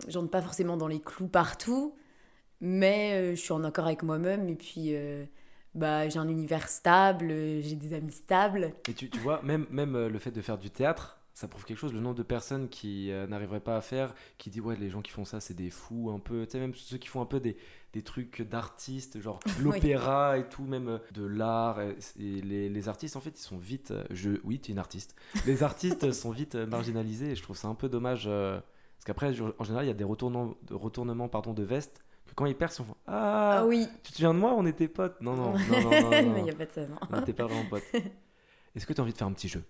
j'entre 0.09 0.31
pas 0.31 0.41
forcément 0.41 0.76
dans 0.78 0.89
les 0.89 1.01
clous 1.01 1.26
partout. 1.28 1.95
Mais 2.62 3.35
je 3.37 3.41
suis 3.41 3.53
en 3.53 3.62
accord 3.64 3.87
avec 3.87 4.03
moi-même. 4.03 4.49
Et 4.49 4.55
puis, 4.55 4.95
bah, 5.75 6.09
j'ai 6.09 6.18
un 6.18 6.29
univers 6.29 6.68
stable, 6.68 7.29
j'ai 7.29 7.77
des 7.77 7.95
amis 7.95 8.12
stables. 8.12 8.73
Et 8.89 8.95
tu, 8.95 9.11
tu 9.11 9.18
vois, 9.18 9.41
même, 9.43 9.66
même 9.71 9.95
euh, 9.97 10.09
le 10.09 10.18
fait 10.18 10.31
de 10.31 10.41
faire 10.41 10.59
du 10.59 10.71
théâtre, 10.71 11.21
ça 11.41 11.49
prouve 11.49 11.64
quelque 11.64 11.79
chose, 11.79 11.95
le 11.95 12.01
nombre 12.01 12.16
de 12.16 12.23
personnes 12.23 12.68
qui 12.68 13.11
euh, 13.11 13.27
n'arriveraient 13.27 13.61
pas 13.61 13.77
à 13.77 13.81
faire, 13.81 14.14
qui 14.37 14.51
disent 14.51 14.61
ouais 14.61 14.77
les 14.77 14.91
gens 14.91 15.01
qui 15.01 15.11
font 15.11 15.25
ça 15.25 15.41
c'est 15.41 15.55
des 15.55 15.71
fous 15.71 16.11
un 16.14 16.18
peu, 16.18 16.45
tu 16.45 16.53
sais 16.53 16.59
même 16.59 16.75
ceux 16.75 16.99
qui 16.99 17.09
font 17.09 17.23
un 17.23 17.27
peu 17.27 17.41
des, 17.41 17.57
des 17.95 18.03
trucs 18.03 18.43
d'artistes, 18.43 19.21
genre 19.21 19.41
l'opéra 19.62 20.37
et 20.37 20.49
tout, 20.49 20.64
même 20.64 20.89
euh, 20.89 20.99
de 21.12 21.25
l'art, 21.25 21.81
et, 21.81 21.97
et 22.18 22.43
les, 22.43 22.68
les 22.68 22.89
artistes 22.89 23.16
en 23.16 23.21
fait 23.21 23.39
ils 23.39 23.43
sont 23.43 23.57
vite, 23.57 23.95
je, 24.11 24.33
oui 24.45 24.61
tu 24.61 24.71
es 24.71 24.73
une 24.73 24.79
artiste, 24.79 25.14
les 25.47 25.62
artistes 25.62 26.12
sont 26.12 26.31
vite 26.31 26.57
marginalisés 26.57 27.31
et 27.31 27.35
je 27.37 27.43
trouve 27.43 27.57
ça 27.57 27.68
un 27.68 27.75
peu 27.75 27.89
dommage, 27.89 28.25
euh, 28.27 28.61
parce 28.99 29.05
qu'après 29.07 29.29
en 29.59 29.64
général 29.64 29.87
il 29.87 29.89
y 29.89 29.93
a 29.93 29.95
des 29.95 30.05
retournements, 30.05 30.55
de, 30.66 30.75
retournements 30.75 31.29
pardon, 31.29 31.55
de 31.55 31.62
veste, 31.62 32.05
quand 32.41 32.47
ils 32.47 32.57
percent 32.57 32.80
on 32.82 32.84
fait 32.86 32.99
ah, 33.07 33.59
Ah 33.61 33.66
oui. 33.66 33.86
tu 34.03 34.11
te 34.12 34.16
souviens 34.16 34.34
de 34.34 34.38
moi 34.38 34.55
on 34.57 34.66
était 34.66 34.88
potes, 34.88 35.20
non 35.20 35.34
non, 35.36 35.53
non, 35.70 35.80
non, 35.80 35.91
non, 35.91 36.11
non, 36.11 36.36
il 36.38 36.43
n'y 36.45 36.51
a 36.51 36.55
pas 36.55 36.66
de 36.66 36.72
ça, 36.72 36.86
non. 36.86 36.97
on 37.11 37.16
n'était 37.18 37.32
pas 37.32 37.47
vraiment 37.47 37.64
potes. 37.68 37.84
Est-ce 38.74 38.86
que 38.86 38.93
tu 38.93 39.01
as 39.01 39.05
envie 39.05 39.12
de 39.12 39.18
faire 39.18 39.26
un 39.26 39.32
petit 39.32 39.49
jeu? 39.49 39.62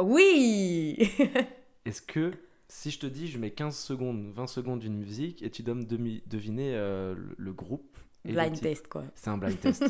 Oui 0.00 1.10
Est-ce 1.84 2.02
que 2.02 2.32
si 2.68 2.90
je 2.90 2.98
te 2.98 3.06
dis 3.06 3.28
je 3.28 3.38
mets 3.38 3.50
15 3.50 3.76
secondes, 3.76 4.32
20 4.34 4.46
secondes 4.46 4.80
d'une 4.80 4.96
musique 4.96 5.42
et 5.42 5.50
tu 5.50 5.62
dois 5.62 5.74
me 5.74 5.82
demi- 5.84 6.22
deviner 6.26 6.74
euh, 6.74 7.14
le, 7.14 7.34
le 7.36 7.52
groupe 7.52 7.96
et 8.24 8.28
le 8.28 8.34
Blind 8.34 8.52
titre. 8.54 8.62
test, 8.68 8.88
quoi. 8.88 9.04
C'est 9.14 9.28
un 9.28 9.36
blind 9.38 9.60
test. 9.60 9.84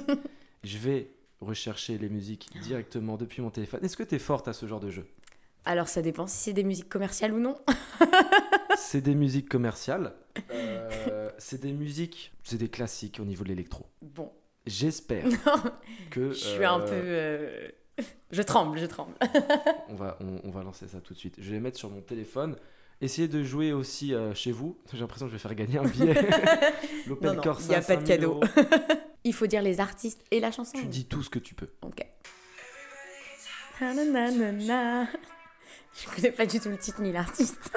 je 0.64 0.78
vais 0.78 1.10
rechercher 1.40 1.98
les 1.98 2.08
musiques 2.08 2.48
directement 2.62 3.16
depuis 3.16 3.42
mon 3.42 3.50
téléphone. 3.50 3.80
Est-ce 3.84 3.96
que 3.96 4.02
tu 4.02 4.14
es 4.16 4.18
forte 4.18 4.48
à 4.48 4.52
ce 4.52 4.66
genre 4.66 4.80
de 4.80 4.90
jeu? 4.90 5.06
Alors, 5.66 5.88
ça 5.88 6.02
dépend 6.02 6.26
si 6.26 6.36
c'est 6.36 6.52
des 6.52 6.64
musiques 6.64 6.88
commerciales 6.88 7.32
ou 7.32 7.38
non. 7.38 7.56
C'est 8.76 9.00
des 9.00 9.14
musiques 9.14 9.48
commerciales. 9.48 10.14
Euh, 10.50 10.83
c'est 11.38 11.60
des 11.60 11.72
musiques, 11.72 12.32
c'est 12.42 12.56
des 12.58 12.68
classiques 12.68 13.18
au 13.20 13.24
niveau 13.24 13.44
de 13.44 13.48
l'électro. 13.48 13.86
Bon, 14.02 14.32
J'espère 14.66 15.26
que 16.10 16.30
je 16.30 16.34
suis 16.34 16.64
un 16.64 16.80
euh, 16.80 16.86
peu... 16.86 18.02
euh, 18.02 18.04
Je 18.30 18.42
tremble, 18.42 18.78
je 18.78 18.86
tremble. 18.86 19.14
On 19.88 19.94
va, 19.94 20.16
on, 20.20 20.40
on 20.44 20.50
va 20.50 20.62
lancer 20.62 20.88
ça 20.88 21.00
tout 21.00 21.14
de 21.14 21.18
suite. 21.18 21.36
Je 21.38 21.50
vais 21.50 21.60
mettre 21.60 21.78
sur 21.78 21.90
mon 21.90 22.00
téléphone. 22.00 22.56
Essayez 23.00 23.28
de 23.28 23.42
jouer 23.42 23.72
aussi 23.72 24.14
euh, 24.14 24.34
chez 24.34 24.52
vous. 24.52 24.78
J'ai 24.92 25.00
l'impression 25.00 25.26
que 25.26 25.30
je 25.30 25.36
vais 25.36 25.42
faire 25.42 25.54
gagner 25.54 25.78
un 25.78 25.84
billet. 25.84 26.14
Non, 27.06 27.36
Corsa, 27.36 27.66
il 27.66 27.72
y 27.72 27.74
a 27.74 27.82
pas 27.82 27.96
de 27.96 28.06
5000 28.06 28.08
cadeau. 28.08 28.40
Il 29.24 29.34
faut 29.34 29.46
dire 29.46 29.62
les 29.62 29.80
artistes 29.80 30.24
et 30.30 30.40
la 30.40 30.50
chanson. 30.50 30.78
Tu 30.78 30.86
dis 30.86 31.04
tout 31.04 31.22
ce 31.22 31.28
que 31.30 31.38
tu 31.38 31.54
peux. 31.54 31.68
Ok. 31.82 32.06
Nananana. 33.80 35.08
Je 35.94 36.08
connais 36.14 36.32
pas 36.32 36.46
du 36.46 36.58
tout 36.60 36.68
le 36.68 36.78
titre 36.78 37.00
ni 37.02 37.12
l'artiste. 37.12 37.70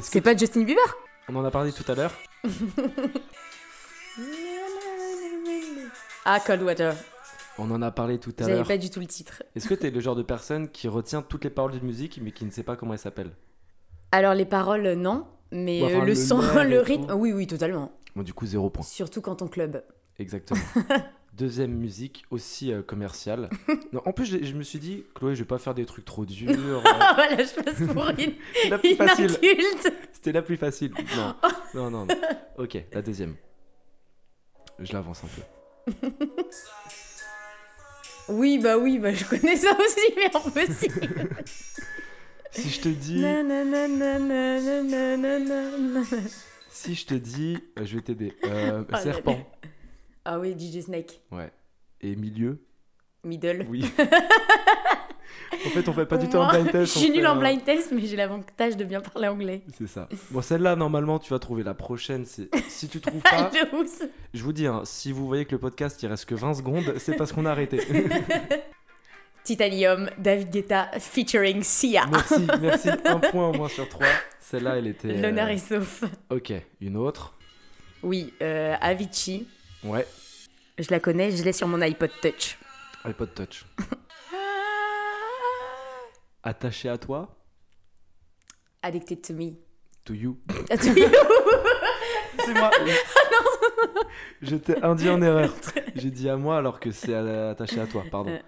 C'est 0.00 0.20
pas 0.20 0.36
Justin 0.36 0.62
Bieber? 0.62 0.96
On 1.28 1.36
en 1.36 1.44
a 1.44 1.50
parlé 1.50 1.72
tout 1.72 1.90
à 1.90 1.94
l'heure. 1.94 2.12
Ah, 6.24 6.40
Coldwater. 6.40 6.94
On 7.58 7.70
en 7.70 7.82
a 7.82 7.90
parlé 7.90 8.18
tout 8.18 8.32
à 8.38 8.42
J'avais 8.42 8.54
l'heure. 8.56 8.66
pas 8.66 8.76
du 8.78 8.88
tout 8.90 9.00
le 9.00 9.06
titre. 9.06 9.42
Est-ce 9.56 9.68
que 9.68 9.74
tu 9.74 9.86
es 9.86 9.90
le 9.90 10.00
genre 10.00 10.14
de 10.16 10.22
personne 10.22 10.68
qui 10.68 10.88
retient 10.88 11.22
toutes 11.22 11.44
les 11.44 11.50
paroles 11.50 11.72
d'une 11.72 11.84
musique 11.84 12.20
mais 12.22 12.30
qui 12.30 12.44
ne 12.44 12.50
sait 12.50 12.62
pas 12.62 12.76
comment 12.76 12.92
elle 12.92 12.98
s'appelle? 12.98 13.30
Alors, 14.12 14.34
les 14.34 14.44
paroles, 14.46 14.92
non. 14.94 15.26
Mais 15.50 15.82
enfin, 15.82 15.96
euh, 15.96 16.00
le, 16.00 16.06
le 16.06 16.14
son, 16.14 16.38
le 16.40 16.78
tout. 16.78 16.84
rythme, 16.84 17.12
oui, 17.16 17.32
oui, 17.32 17.46
totalement. 17.46 17.92
Bon, 18.14 18.22
du 18.22 18.32
coup, 18.32 18.46
zéro 18.46 18.70
point. 18.70 18.84
Surtout 18.84 19.20
quand 19.20 19.42
on 19.42 19.48
club. 19.48 19.82
Exactement. 20.18 20.60
Deuxième 21.38 21.70
musique, 21.72 22.24
aussi 22.30 22.72
euh, 22.72 22.82
commerciale. 22.82 23.48
Non, 23.92 24.02
en 24.04 24.12
plus, 24.12 24.26
je, 24.26 24.44
je 24.44 24.52
me 24.54 24.62
suis 24.62 24.78
dit, 24.80 25.04
Chloé, 25.14 25.34
je 25.34 25.40
vais 25.42 25.46
pas 25.46 25.58
faire 25.58 25.72
des 25.74 25.86
trucs 25.86 26.04
trop 26.04 26.26
durs. 26.26 26.50
euh, 26.50 26.80
Ah, 26.84 27.12
voilà, 27.14 27.36
je 27.44 27.54
passe 27.62 27.86
pour 27.94 28.08
une, 28.18 28.34
la 28.70 28.78
plus 28.78 28.96
facile. 28.96 29.30
inculte. 29.30 29.92
C'était 30.12 30.32
la 30.32 30.42
plus 30.42 30.56
facile. 30.56 30.92
Non, 31.16 31.34
non, 31.74 31.90
non. 31.90 32.06
non. 32.06 32.14
Ok, 32.58 32.76
la 32.92 33.02
deuxième. 33.02 33.36
Je 34.80 34.92
l'avance 34.92 35.22
un 35.24 35.28
peu. 35.28 36.10
Oui, 38.28 38.58
bah 38.58 38.76
oui, 38.76 38.98
bah 38.98 39.12
je 39.14 39.24
connais 39.24 39.56
ça 39.56 39.70
aussi, 39.78 40.14
mais 40.16 40.26
impossible. 40.34 41.08
Si 42.50 42.68
je 42.68 42.80
te 42.80 42.88
dis, 42.88 43.24
si 46.70 46.94
je 46.94 47.06
te 47.06 47.14
dis, 47.14 47.58
euh, 47.78 47.84
je 47.86 47.96
vais 47.96 48.02
t'aider. 48.02 48.34
Euh, 48.44 48.82
Oh 48.88 48.92
là 48.92 48.98
serpent. 49.00 49.38
Ah 50.30 50.38
oui, 50.38 50.54
DJ 50.58 50.82
Snake. 50.82 51.20
Ouais. 51.32 51.50
Et 52.02 52.14
milieu. 52.14 52.62
Middle. 53.24 53.64
Oui. 53.70 53.82
en 55.66 55.70
fait, 55.70 55.88
on 55.88 55.92
fait 55.94 56.04
pas 56.04 56.18
du 56.18 56.28
tout 56.28 56.36
un 56.38 56.50
blind 56.52 56.70
test. 56.70 56.92
Je 56.92 56.98
suis 56.98 57.10
nulle 57.10 57.26
en 57.26 57.32
un- 57.36 57.38
blind 57.40 57.64
test, 57.64 57.92
mais 57.92 58.02
j'ai 58.04 58.14
l'avantage 58.16 58.76
de 58.76 58.84
bien 58.84 59.00
parler 59.00 59.26
anglais. 59.28 59.62
C'est 59.78 59.86
ça. 59.88 60.06
Bon, 60.30 60.42
celle-là, 60.42 60.76
normalement, 60.76 61.18
tu 61.18 61.30
vas 61.30 61.38
trouver. 61.38 61.62
La 61.62 61.72
prochaine, 61.72 62.26
c'est. 62.26 62.50
Si 62.68 62.88
tu 62.88 63.00
trouves 63.00 63.22
pas, 63.30 63.50
De 63.50 63.74
ouf. 63.76 64.02
je 64.34 64.42
vous 64.44 64.52
dis, 64.52 64.66
hein, 64.66 64.82
si 64.84 65.12
vous 65.12 65.26
voyez 65.26 65.46
que 65.46 65.52
le 65.52 65.58
podcast, 65.58 66.02
il 66.02 66.06
reste 66.08 66.26
que 66.26 66.34
20 66.34 66.54
secondes, 66.54 66.94
c'est 66.98 67.16
parce 67.16 67.32
qu'on 67.32 67.46
a 67.46 67.50
arrêté. 67.50 67.80
Titanium, 69.44 70.10
David 70.18 70.50
Guetta 70.50 70.90
featuring 70.98 71.62
Sia. 71.62 72.04
merci, 72.10 72.46
merci. 72.60 72.90
Un 73.06 73.18
point 73.18 73.48
au 73.48 73.52
moins 73.54 73.68
sur 73.68 73.88
trois. 73.88 74.06
Celle-là, 74.40 74.76
elle 74.76 74.88
était. 74.88 75.08
euh, 75.08 75.22
L'honneur 75.22 75.48
est 75.48 75.56
sauf. 75.58 76.04
Ok, 76.28 76.52
une 76.82 76.96
autre. 76.98 77.34
Oui, 78.02 78.34
euh, 78.42 78.74
Avicii. 78.80 79.46
Ouais, 79.84 80.06
Je 80.78 80.90
la 80.90 81.00
connais, 81.00 81.30
je 81.30 81.42
l'ai 81.42 81.52
sur 81.52 81.66
mon 81.66 81.80
iPod 81.80 82.10
Touch. 82.22 82.58
iPod 83.04 83.34
Touch. 83.34 83.64
Attaché 86.42 86.88
à 86.88 86.98
toi, 86.98 87.34
Addicted 88.82 89.20
to 89.22 89.34
me. 89.34 89.54
to 90.04 90.14
you. 90.14 90.38
To 90.68 90.88
you. 90.96 91.08
C'est 92.44 92.54
moi. 92.54 92.70
J'étais 94.40 94.82
induit 94.84 95.10
en 95.10 95.20
erreur. 95.20 95.52
J'ai 95.96 96.10
dit 96.10 96.28
à 96.28 96.36
moi 96.36 96.56
alors 96.58 96.78
que 96.78 96.92
c'est 96.92 97.12
attaché 97.14 97.80
à 97.80 97.86
toi, 97.86 98.04
pardon. 98.10 98.38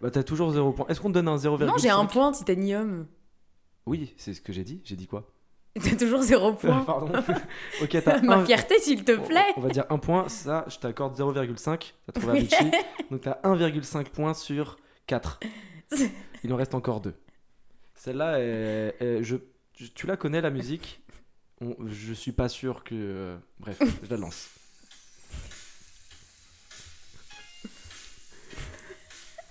Bah, 0.00 0.10
t'as 0.10 0.22
toujours 0.22 0.50
0 0.50 0.72
point. 0.72 0.86
Est-ce 0.88 1.00
qu'on 1.00 1.08
te 1.10 1.14
donne 1.14 1.28
un 1.28 1.36
0,5 1.36 1.64
non, 1.66 1.76
j'ai 1.76 1.90
un 1.90 2.06
point, 2.06 2.32
Titanium. 2.32 3.06
Oui, 3.84 4.14
c'est 4.16 4.32
ce 4.32 4.40
que 4.40 4.52
j'ai 4.52 4.64
dit. 4.64 4.80
J'ai 4.84 4.96
dit 4.96 5.06
quoi? 5.06 5.30
T'as 5.82 5.96
toujours 5.96 6.22
zéro 6.22 6.52
point. 6.54 6.84
Pardon. 6.84 7.12
ok, 7.82 7.96
t'as 8.04 8.20
Ma 8.22 8.36
un. 8.36 8.46
fierté, 8.46 8.78
s'il 8.80 9.04
te 9.04 9.12
plaît. 9.16 9.52
On 9.56 9.60
va 9.60 9.68
dire 9.68 9.84
un 9.90 9.98
point. 9.98 10.28
Ça, 10.28 10.64
je 10.68 10.78
t'accorde 10.78 11.18
0,5. 11.18 11.92
T'as 12.06 12.12
trouvé 12.12 12.38
Avicii. 12.38 12.70
Donc 13.10 13.20
t'as 13.22 13.38
1,5 13.44 14.04
points 14.10 14.34
sur 14.34 14.78
4. 15.06 15.40
Il 16.44 16.52
en 16.52 16.56
reste 16.56 16.74
encore 16.74 17.00
2. 17.00 17.14
Celle-là, 17.94 18.38
est- 18.40 18.94
est- 19.00 19.22
je, 19.22 19.36
je- 19.78 19.86
tu 19.88 20.06
la 20.06 20.16
connais 20.16 20.40
la 20.40 20.50
musique? 20.50 21.02
On- 21.60 21.76
Je 21.86 22.12
suis 22.12 22.32
pas 22.32 22.48
sûr 22.48 22.82
que. 22.84 22.94
euh, 22.94 23.36
Bref, 23.60 23.78
je 24.02 24.10
la 24.10 24.16
lance. 24.16 24.48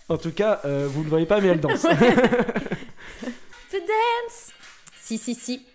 En 0.07 0.17
tout 0.17 0.31
cas, 0.31 0.61
euh, 0.65 0.87
vous 0.87 0.99
ne 0.99 1.03
le 1.05 1.09
voyez 1.09 1.25
pas, 1.25 1.41
mais 1.41 1.47
elle 1.47 1.59
danse. 1.59 1.81
Dance. 3.73 4.51
Si, 5.01 5.17
si, 5.17 5.35
si. 5.35 5.65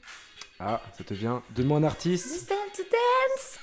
Ah, 0.61 0.81
ça 0.97 1.05
te 1.05 1.15
vient. 1.15 1.43
Donne-moi 1.51 1.79
un 1.79 1.85
artiste. 1.85 2.49
To 2.49 2.83
dance. 2.83 3.59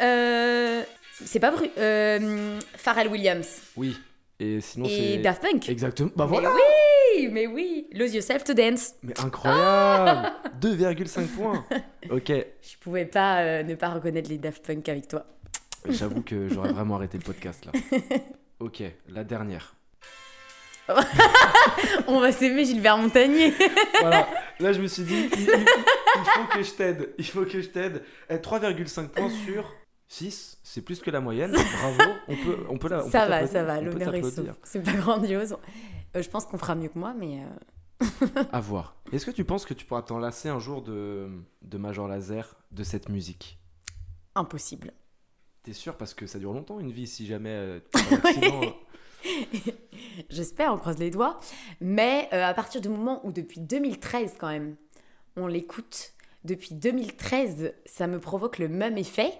Euh, 0.00 0.82
c'est 1.24 1.38
pas 1.40 1.50
Bru 1.50 1.68
euh, 1.78 2.58
Pharrell 2.76 3.08
Williams. 3.08 3.60
Oui. 3.76 3.98
Et 4.38 4.60
sinon, 4.60 4.86
Et 4.86 5.16
c'est. 5.16 5.18
Daft 5.18 5.42
Punk. 5.42 5.68
Exactement. 5.68 6.10
Bah 6.16 6.24
Mais 6.24 6.38
voilà. 6.40 6.52
oui, 6.54 7.28
mais 7.30 7.46
oui. 7.46 7.86
Lose 7.92 8.14
yourself 8.14 8.42
to 8.44 8.54
dance. 8.54 8.94
Mais 9.02 9.18
incroyable 9.20 10.32
2,5 10.60 11.26
points 11.28 11.64
Ok, 12.10 12.28
Je 12.28 12.76
pouvais 12.80 13.04
pas 13.04 13.40
euh, 13.42 13.62
ne 13.62 13.74
pas 13.74 13.90
reconnaître 13.90 14.30
les 14.30 14.38
Daft 14.38 14.64
Punk 14.66 14.88
avec 14.88 15.08
toi. 15.08 15.26
j'avoue 15.88 16.22
que 16.22 16.48
j'aurais 16.48 16.72
vraiment 16.72 16.96
arrêté 16.96 17.18
le 17.18 17.24
podcast 17.24 17.66
là. 17.66 17.72
Ok, 18.60 18.82
la 19.08 19.24
dernière. 19.24 19.74
On 22.06 22.20
va 22.20 22.32
s'aimer 22.32 22.64
Gilbert 22.64 22.98
Montagnier. 22.98 23.52
Voilà, 24.00 24.28
là 24.58 24.72
je 24.72 24.80
me 24.80 24.86
suis 24.86 25.02
dit, 25.04 25.28
il, 25.32 25.40
il- 25.40 25.48
il 25.48 26.24
faut 26.24 26.44
que 26.52 26.62
je 26.62 26.70
t'aide, 26.72 27.14
il 27.18 27.24
faut 27.24 27.44
que 27.44 27.60
je 27.60 27.68
t'aide. 27.68 28.02
Eh, 28.28 28.36
3,5 28.36 29.08
points 29.08 29.30
sur 29.44 29.72
6, 30.08 30.58
c'est 30.62 30.82
plus 30.82 31.00
que 31.00 31.10
la 31.10 31.20
moyenne, 31.20 31.52
bravo, 31.52 32.12
on 32.28 32.34
peut, 32.36 32.58
on 32.68 32.78
peut 32.78 32.88
la 32.88 33.04
on 33.04 33.10
ça 33.10 33.22
peut 33.24 33.28
va, 33.30 33.46
ça 33.46 33.62
va. 33.62 33.74
on 33.74 33.84
peut 33.84 33.90
L'honneur 33.90 34.14
est 34.14 34.22
sauf. 34.22 34.46
C'est 34.64 34.82
pas 34.82 34.92
grandiose. 34.92 35.56
Euh, 36.16 36.22
je 36.22 36.28
pense 36.28 36.46
qu'on 36.46 36.58
fera 36.58 36.74
mieux 36.74 36.88
que 36.88 36.98
moi, 36.98 37.14
mais 37.16 37.40
euh, 38.02 38.42
À 38.52 38.60
voir. 38.60 38.96
Est-ce 39.12 39.24
que 39.26 39.30
tu 39.30 39.44
penses 39.44 39.64
que 39.64 39.74
tu 39.74 39.84
pourras 39.86 40.02
t'en 40.02 40.18
lasser 40.18 40.48
un 40.48 40.58
jour 40.58 40.82
de, 40.82 41.28
de 41.62 41.78
Major 41.78 42.08
Laser, 42.08 42.56
de 42.72 42.82
cette 42.82 43.08
musique? 43.08 43.58
Impossible. 44.34 44.92
T'es 45.62 45.72
sûr? 45.72 45.96
Parce 45.96 46.14
que 46.14 46.26
ça 46.26 46.38
dure 46.40 46.52
longtemps 46.52 46.80
une 46.80 46.90
vie 46.90 47.06
si 47.06 47.26
jamais 47.26 47.50
euh, 47.50 47.80
J'espère, 50.30 50.72
on 50.72 50.78
croise 50.78 50.98
les 50.98 51.10
doigts. 51.10 51.40
Mais 51.80 52.28
euh, 52.32 52.44
à 52.44 52.54
partir 52.54 52.80
du 52.80 52.88
moment 52.88 53.24
où 53.24 53.32
depuis 53.32 53.60
2013 53.60 54.34
quand 54.38 54.48
même, 54.48 54.76
on 55.36 55.46
l'écoute, 55.46 56.12
depuis 56.44 56.74
2013, 56.74 57.74
ça 57.86 58.06
me 58.06 58.18
provoque 58.18 58.58
le 58.58 58.68
même 58.68 58.98
effet. 58.98 59.32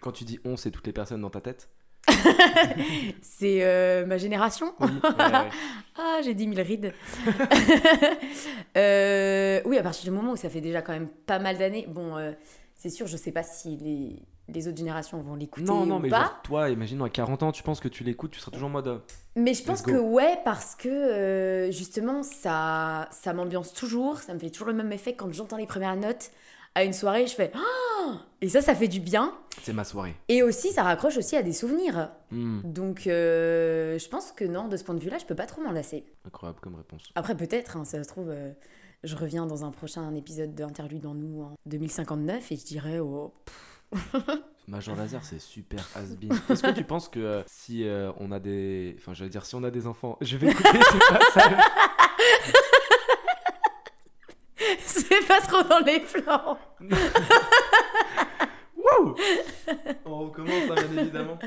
Quand 0.00 0.12
tu 0.12 0.24
dis 0.24 0.38
on, 0.44 0.56
c'est 0.56 0.70
toutes 0.70 0.86
les 0.86 0.92
personnes 0.92 1.20
dans 1.20 1.30
ta 1.30 1.40
tête? 1.40 1.68
C'est 3.20 3.64
euh, 3.64 4.06
ma 4.06 4.16
génération. 4.16 4.72
Oui, 4.80 4.88
ouais, 4.88 5.24
ouais. 5.24 5.50
Ah, 6.00 6.20
j'ai 6.24 6.32
10 6.32 6.54
000 6.54 6.66
rides. 6.66 6.94
Euh, 8.76 9.60
oui, 9.64 9.76
à 9.76 9.82
partir 9.82 10.04
du 10.04 10.16
moment 10.16 10.32
où 10.32 10.36
ça 10.36 10.48
fait 10.48 10.60
déjà 10.60 10.80
quand 10.80 10.92
même 10.92 11.08
pas 11.08 11.40
mal 11.40 11.58
d'années. 11.58 11.86
Bon, 11.88 12.16
c'est 12.78 12.88
sûr, 12.90 13.06
je 13.06 13.16
sais 13.18 13.32
pas 13.32 13.42
si 13.42 13.76
les, 13.76 14.22
les 14.48 14.68
autres 14.68 14.78
générations 14.78 15.20
vont 15.20 15.34
l'écouter 15.34 15.66
Non, 15.66 15.84
non, 15.84 15.96
ou 15.96 15.98
mais 15.98 16.08
pas. 16.08 16.20
genre, 16.20 16.42
toi, 16.44 16.70
imagine, 16.70 17.02
à 17.02 17.10
40 17.10 17.42
ans, 17.42 17.52
tu 17.52 17.62
penses 17.62 17.80
que 17.80 17.88
tu 17.88 18.04
l'écoutes, 18.04 18.30
tu 18.30 18.38
seras 18.40 18.52
toujours 18.52 18.68
en 18.68 18.72
mode. 18.72 18.88
euh, 18.88 18.98
Mais 19.36 19.52
je 19.52 19.62
pense 19.64 19.82
go. 19.82 19.90
que 19.92 19.96
ouais, 19.98 20.38
parce 20.44 20.74
que 20.74 20.88
euh, 20.88 21.70
justement, 21.70 22.22
ça, 22.22 23.08
ça 23.10 23.34
m'ambiance 23.34 23.74
toujours, 23.74 24.18
ça 24.20 24.32
me 24.32 24.38
fait 24.38 24.48
toujours 24.50 24.68
le 24.68 24.74
même 24.74 24.92
effet 24.92 25.14
quand 25.14 25.30
j'entends 25.32 25.56
les 25.58 25.66
premières 25.66 25.96
notes 25.96 26.30
à 26.74 26.84
une 26.84 26.92
soirée, 26.92 27.26
je 27.26 27.34
fais 27.34 27.50
Ah 27.54 28.20
et 28.40 28.48
ça, 28.48 28.62
ça 28.62 28.74
fait 28.76 28.86
du 28.88 29.00
bien. 29.00 29.34
C'est 29.62 29.72
ma 29.72 29.82
soirée. 29.82 30.14
Et 30.28 30.44
aussi, 30.44 30.70
ça 30.72 30.84
raccroche 30.84 31.16
aussi 31.16 31.34
à 31.34 31.42
des 31.42 31.52
souvenirs. 31.52 32.12
Hmm, 32.30 32.60
Donc, 32.62 33.08
euh, 33.08 33.98
je 33.98 34.08
pense 34.08 34.30
que 34.30 34.44
non, 34.44 34.68
de 34.68 34.76
ce 34.76 34.84
point 34.84 34.94
de 34.94 35.00
vue-là, 35.00 35.18
je 35.18 35.24
peux 35.26 35.34
pas 35.34 35.46
trop 35.46 35.60
m'en 35.60 35.72
lasser. 35.72 36.04
incroyable 36.24 36.60
comme 36.60 36.76
réponse. 36.76 37.02
Après, 37.16 37.36
peut-être, 37.36 37.76
hein, 37.76 37.84
ça 37.84 38.02
se 38.04 38.08
trouve, 38.08 38.28
euh, 38.30 38.52
je 39.04 39.16
reviens 39.16 39.46
dans 39.46 39.64
un 39.64 39.70
prochain 39.70 40.14
épisode 40.14 40.54
d'Interlude 40.54 41.06
en 41.06 41.14
nous 41.14 41.42
en 41.42 41.54
2059 41.66 42.52
et 42.52 42.56
je 42.56 42.64
dirais 42.64 42.98
oh, 42.98 43.32
Major 44.68 44.96
Laser, 44.96 45.24
c'est 45.24 45.40
super 45.40 45.88
has-been. 45.94 46.32
Est-ce 46.50 46.62
que 46.62 46.72
tu 46.72 46.84
penses 46.84 47.08
que 47.08 47.20
euh, 47.20 47.42
si 47.46 47.88
euh, 47.88 48.12
on 48.18 48.32
a 48.32 48.38
des. 48.38 48.94
Enfin, 48.98 49.14
j'allais 49.14 49.30
dire, 49.30 49.46
si 49.46 49.54
on 49.54 49.64
a 49.64 49.70
des 49.70 49.86
enfants. 49.86 50.18
Je 50.20 50.36
vais 50.36 50.52
couper 50.52 50.78
ce 50.82 50.98
passage. 51.08 51.58
c'est 54.80 55.26
pas 55.26 55.40
trop 55.40 55.62
dans 55.62 55.80
les 55.80 56.00
flancs. 56.00 56.58
Wow 58.78 59.16
On 60.06 60.18
recommence, 60.20 60.70
hein, 60.70 60.74
bien 60.90 61.02
évidemment. 61.02 61.38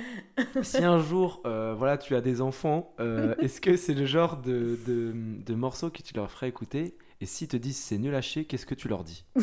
Si 0.62 0.84
un 0.84 1.00
jour, 1.00 1.42
euh, 1.46 1.74
voilà, 1.78 1.98
tu 1.98 2.16
as 2.16 2.22
des 2.22 2.42
enfants, 2.42 2.94
euh, 3.00 3.36
est-ce 3.40 3.62
que 3.62 3.78
c'est 3.78 3.94
le 3.94 4.06
genre 4.06 4.38
de, 4.38 4.78
de, 4.86 5.14
de 5.16 5.56
morceau 5.56 5.90
que 5.90 6.02
tu 6.02 6.14
leur 6.14 6.30
ferais 6.30 6.50
écouter 6.50 6.96
Et 7.22 7.26
s'ils 7.28 7.48
te 7.48 7.58
disent 7.58 7.78
c'est 7.78 8.00
nul 8.00 8.16
à 8.16 8.22
chier, 8.22 8.46
qu'est-ce 8.46 8.66
que 8.66 8.76
tu 8.76 8.88
leur 8.88 9.04
dis 9.04 9.24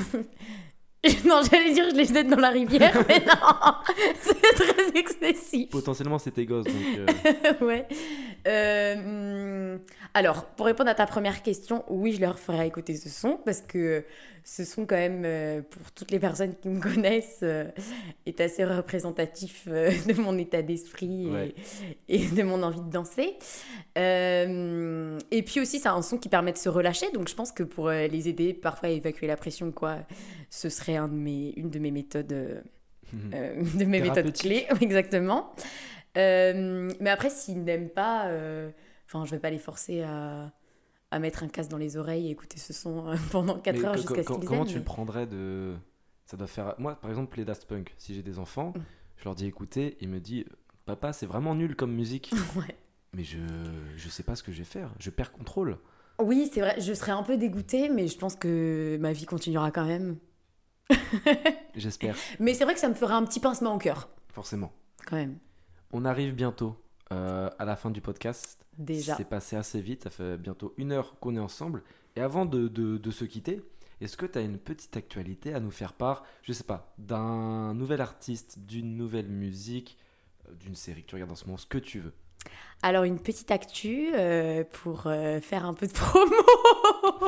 non, 1.25 1.41
j'allais 1.49 1.73
dire 1.73 1.85
je 1.91 1.95
les 1.95 2.05
jette 2.07 2.27
dans 2.29 2.41
la 2.41 2.51
rivière, 2.51 2.93
mais 3.09 3.21
non, 3.21 3.75
c'est 4.21 4.55
très 4.55 4.99
excessif. 4.99 5.71
Potentiellement, 5.71 6.19
c'est 6.19 6.33
tes 6.33 6.45
gosses, 6.45 6.65
donc. 6.65 6.75
euh, 6.99 7.65
ouais. 7.65 7.87
Euh, 8.49 9.75
hum, 9.75 9.81
alors, 10.13 10.47
pour 10.47 10.67
répondre 10.67 10.91
à 10.91 10.95
ta 10.97 11.07
première 11.07 11.43
question, 11.43 11.85
oui, 11.89 12.15
je 12.15 12.21
leur 12.21 12.39
ferai 12.39 12.67
écouter 12.67 12.97
ce 12.97 13.09
son 13.09 13.39
parce 13.45 13.61
que 13.61 14.05
ce 14.51 14.65
son, 14.65 14.87
quand 14.87 14.97
même, 14.97 15.25
euh, 15.27 15.61
pour 15.61 15.93
toutes 15.93 16.11
les 16.11 16.19
personnes 16.19 16.55
qui 16.57 16.71
me 16.71 16.81
connaissent, 16.81 17.41
euh, 17.43 17.67
est 18.25 18.41
assez 18.41 18.65
représentatif 18.65 19.65
euh, 19.69 19.91
de 20.07 20.15
mon 20.19 20.39
état 20.39 20.63
d'esprit 20.63 21.27
et, 21.27 21.31
Ouais. 21.31 21.55
et 22.09 22.27
de 22.27 22.43
mon 22.43 22.63
envie 22.63 22.81
de 22.81 22.89
danser. 22.91 23.37
Euh, 23.99 25.19
et 25.31 25.43
puis 25.43 25.61
aussi, 25.61 25.79
c'est 25.79 25.89
un 25.89 26.01
son 26.03 26.17
qui 26.19 26.29
permet 26.31 26.53
de 26.53 26.57
se 26.59 26.69
relâcher, 26.71 27.11
donc 27.13 27.29
je 27.29 27.35
pense 27.35 27.53
que 27.53 27.63
pour 27.63 27.91
les 27.91 28.29
aider 28.29 28.55
parfois 28.55 28.89
à 28.89 28.93
évacuer 28.93 29.27
la 29.27 29.37
pression, 29.37 29.71
quoi, 29.71 29.99
ce 30.51 30.69
serait 30.71 30.97
un 30.97 31.09
de 31.09 31.15
mes, 31.15 31.51
une 31.57 31.69
de 31.71 31.79
mes 31.79 31.91
méthodes. 31.91 32.33
euh, 32.33 33.63
de 33.75 33.85
mes 33.85 34.01
méthodes 34.01 34.33
clés, 34.33 34.67
exactement. 34.81 35.53
Euh, 36.17 36.91
mais 37.01 37.11
après, 37.11 37.29
s'ils 37.31 37.63
n'aiment 37.65 37.91
pas, 37.91 38.31
enfin, 39.07 39.25
je 39.27 39.31
vais 39.33 39.41
pas 39.41 39.51
les 39.51 39.59
forcer 39.59 40.03
à, 40.03 40.53
à 41.11 41.19
mettre 41.19 41.43
un 41.43 41.49
casque 41.49 41.71
dans 41.71 41.79
les 41.79 41.97
oreilles 41.97 42.29
et 42.29 42.31
écouter 42.31 42.59
ce 42.59 42.73
son 42.73 43.09
euh, 43.09 43.17
pendant 43.33 43.59
4 43.59 43.77
mais 43.79 43.85
heures 43.85 43.97
jusqu'à 43.97 44.23
ce 44.23 44.29
qu'ils 44.33 44.45
Comment 44.49 44.65
tu 44.65 44.79
le 44.79 44.85
prendrais 44.85 45.27
de. 45.27 45.75
Ça 46.27 46.37
doit 46.37 46.47
faire. 46.47 46.75
Moi, 46.79 46.95
par 46.97 47.11
exemple, 47.11 47.37
les 47.39 47.45
Daft 47.45 47.65
Punk, 47.67 47.95
si 47.99 48.15
j'ai 48.15 48.23
des 48.23 48.39
enfants, 48.39 48.73
Mm. 48.77 48.81
je 49.17 49.25
leur 49.25 49.35
dis 49.35 49.47
écoutez, 49.47 49.97
ils 50.01 50.09
me 50.09 50.21
disent 50.21 50.45
Papa, 50.85 51.13
c'est 51.13 51.27
vraiment 51.27 51.55
nul 51.55 51.75
comme 51.77 51.93
musique. 51.93 52.31
Ouais. 52.57 52.77
Mais 53.15 53.25
je, 53.25 53.39
je 53.97 54.09
sais 54.11 54.23
pas 54.23 54.35
ce 54.37 54.43
que 54.43 54.53
je 54.53 54.59
vais 54.59 54.65
faire, 54.65 54.93
je 54.99 55.09
perds 55.09 55.33
contrôle. 55.33 55.79
Oui, 56.21 56.51
c'est 56.53 56.61
vrai, 56.61 56.79
je 56.79 56.93
serais 56.93 57.13
un 57.13 57.23
peu 57.23 57.39
dégoûtée, 57.39 57.89
mais 57.89 58.07
je 58.07 58.19
pense 58.19 58.35
que 58.37 58.99
ma 59.01 59.13
vie 59.13 59.25
continuera 59.25 59.71
quand 59.71 59.87
même. 59.87 60.19
J'espère, 61.75 62.17
Mais 62.41 62.55
c'est 62.55 62.65
vrai 62.65 62.75
que 62.75 62.81
ça 62.81 62.89
me 62.89 62.95
ferait 62.95 63.15
un 63.15 63.25
petit 63.25 63.41
pincement 63.41 63.75
au 63.75 63.79
cœur, 63.79 64.09
forcément. 64.33 64.73
quand 65.07 65.17
même, 65.17 65.39
On 65.93 66.05
arrive 66.05 66.35
bientôt 66.35 66.77
euh, 67.13 67.51
à 67.59 67.65
la 67.65 67.77
fin 67.77 67.91
du 67.91 68.01
podcast. 68.01 68.65
déjà. 68.79 69.17
C'est 69.17 69.25
passé 69.29 69.57
assez 69.57 69.81
vite, 69.81 70.05
ça 70.05 70.11
fait 70.11 70.37
bientôt 70.39 70.75
une 70.77 70.93
heure 70.93 71.19
qu'on 71.21 71.37
est 71.37 71.41
ensemble. 71.41 71.83
Et 72.17 72.21
avant 72.21 72.47
de, 72.47 72.69
de- 72.69 72.99
de 72.99 73.11
se 73.11 73.25
quitter, 73.25 73.63
est-ce 74.01 74.17
que 74.17 74.27
tu 74.27 74.39
as 74.39 74.43
une 74.43 74.59
petite 74.59 74.97
actualité 74.97 75.55
à 75.55 75.61
nous 75.61 75.71
faire 75.71 75.93
part, 75.93 76.25
je 76.43 76.53
sais 76.53 76.65
pas, 76.65 76.93
d'un 76.99 77.75
nouvel 77.75 78.01
artiste, 78.01 78.59
d'une 78.61 78.97
nouvelle 78.97 79.29
musique, 79.29 79.99
euh, 80.49 80.55
d'une 80.55 80.75
série 80.75 81.03
que 81.03 81.09
tu 81.09 81.15
regardes 81.15 81.33
en 81.33 81.37
ce 81.37 81.45
moment, 81.47 81.57
ce 81.59 81.67
que 81.67 81.79
tu 81.79 82.01
veux? 82.01 82.13
Alors, 82.81 83.03
une 83.03 83.19
petite 83.19 83.51
actu 83.51 84.11
euh, 84.15 84.63
pour 84.71 85.05
euh, 85.07 85.41
faire 85.41 85.67
un 85.67 85.75
peu 85.75 85.89
de 85.89 85.93
promo. 85.95 86.33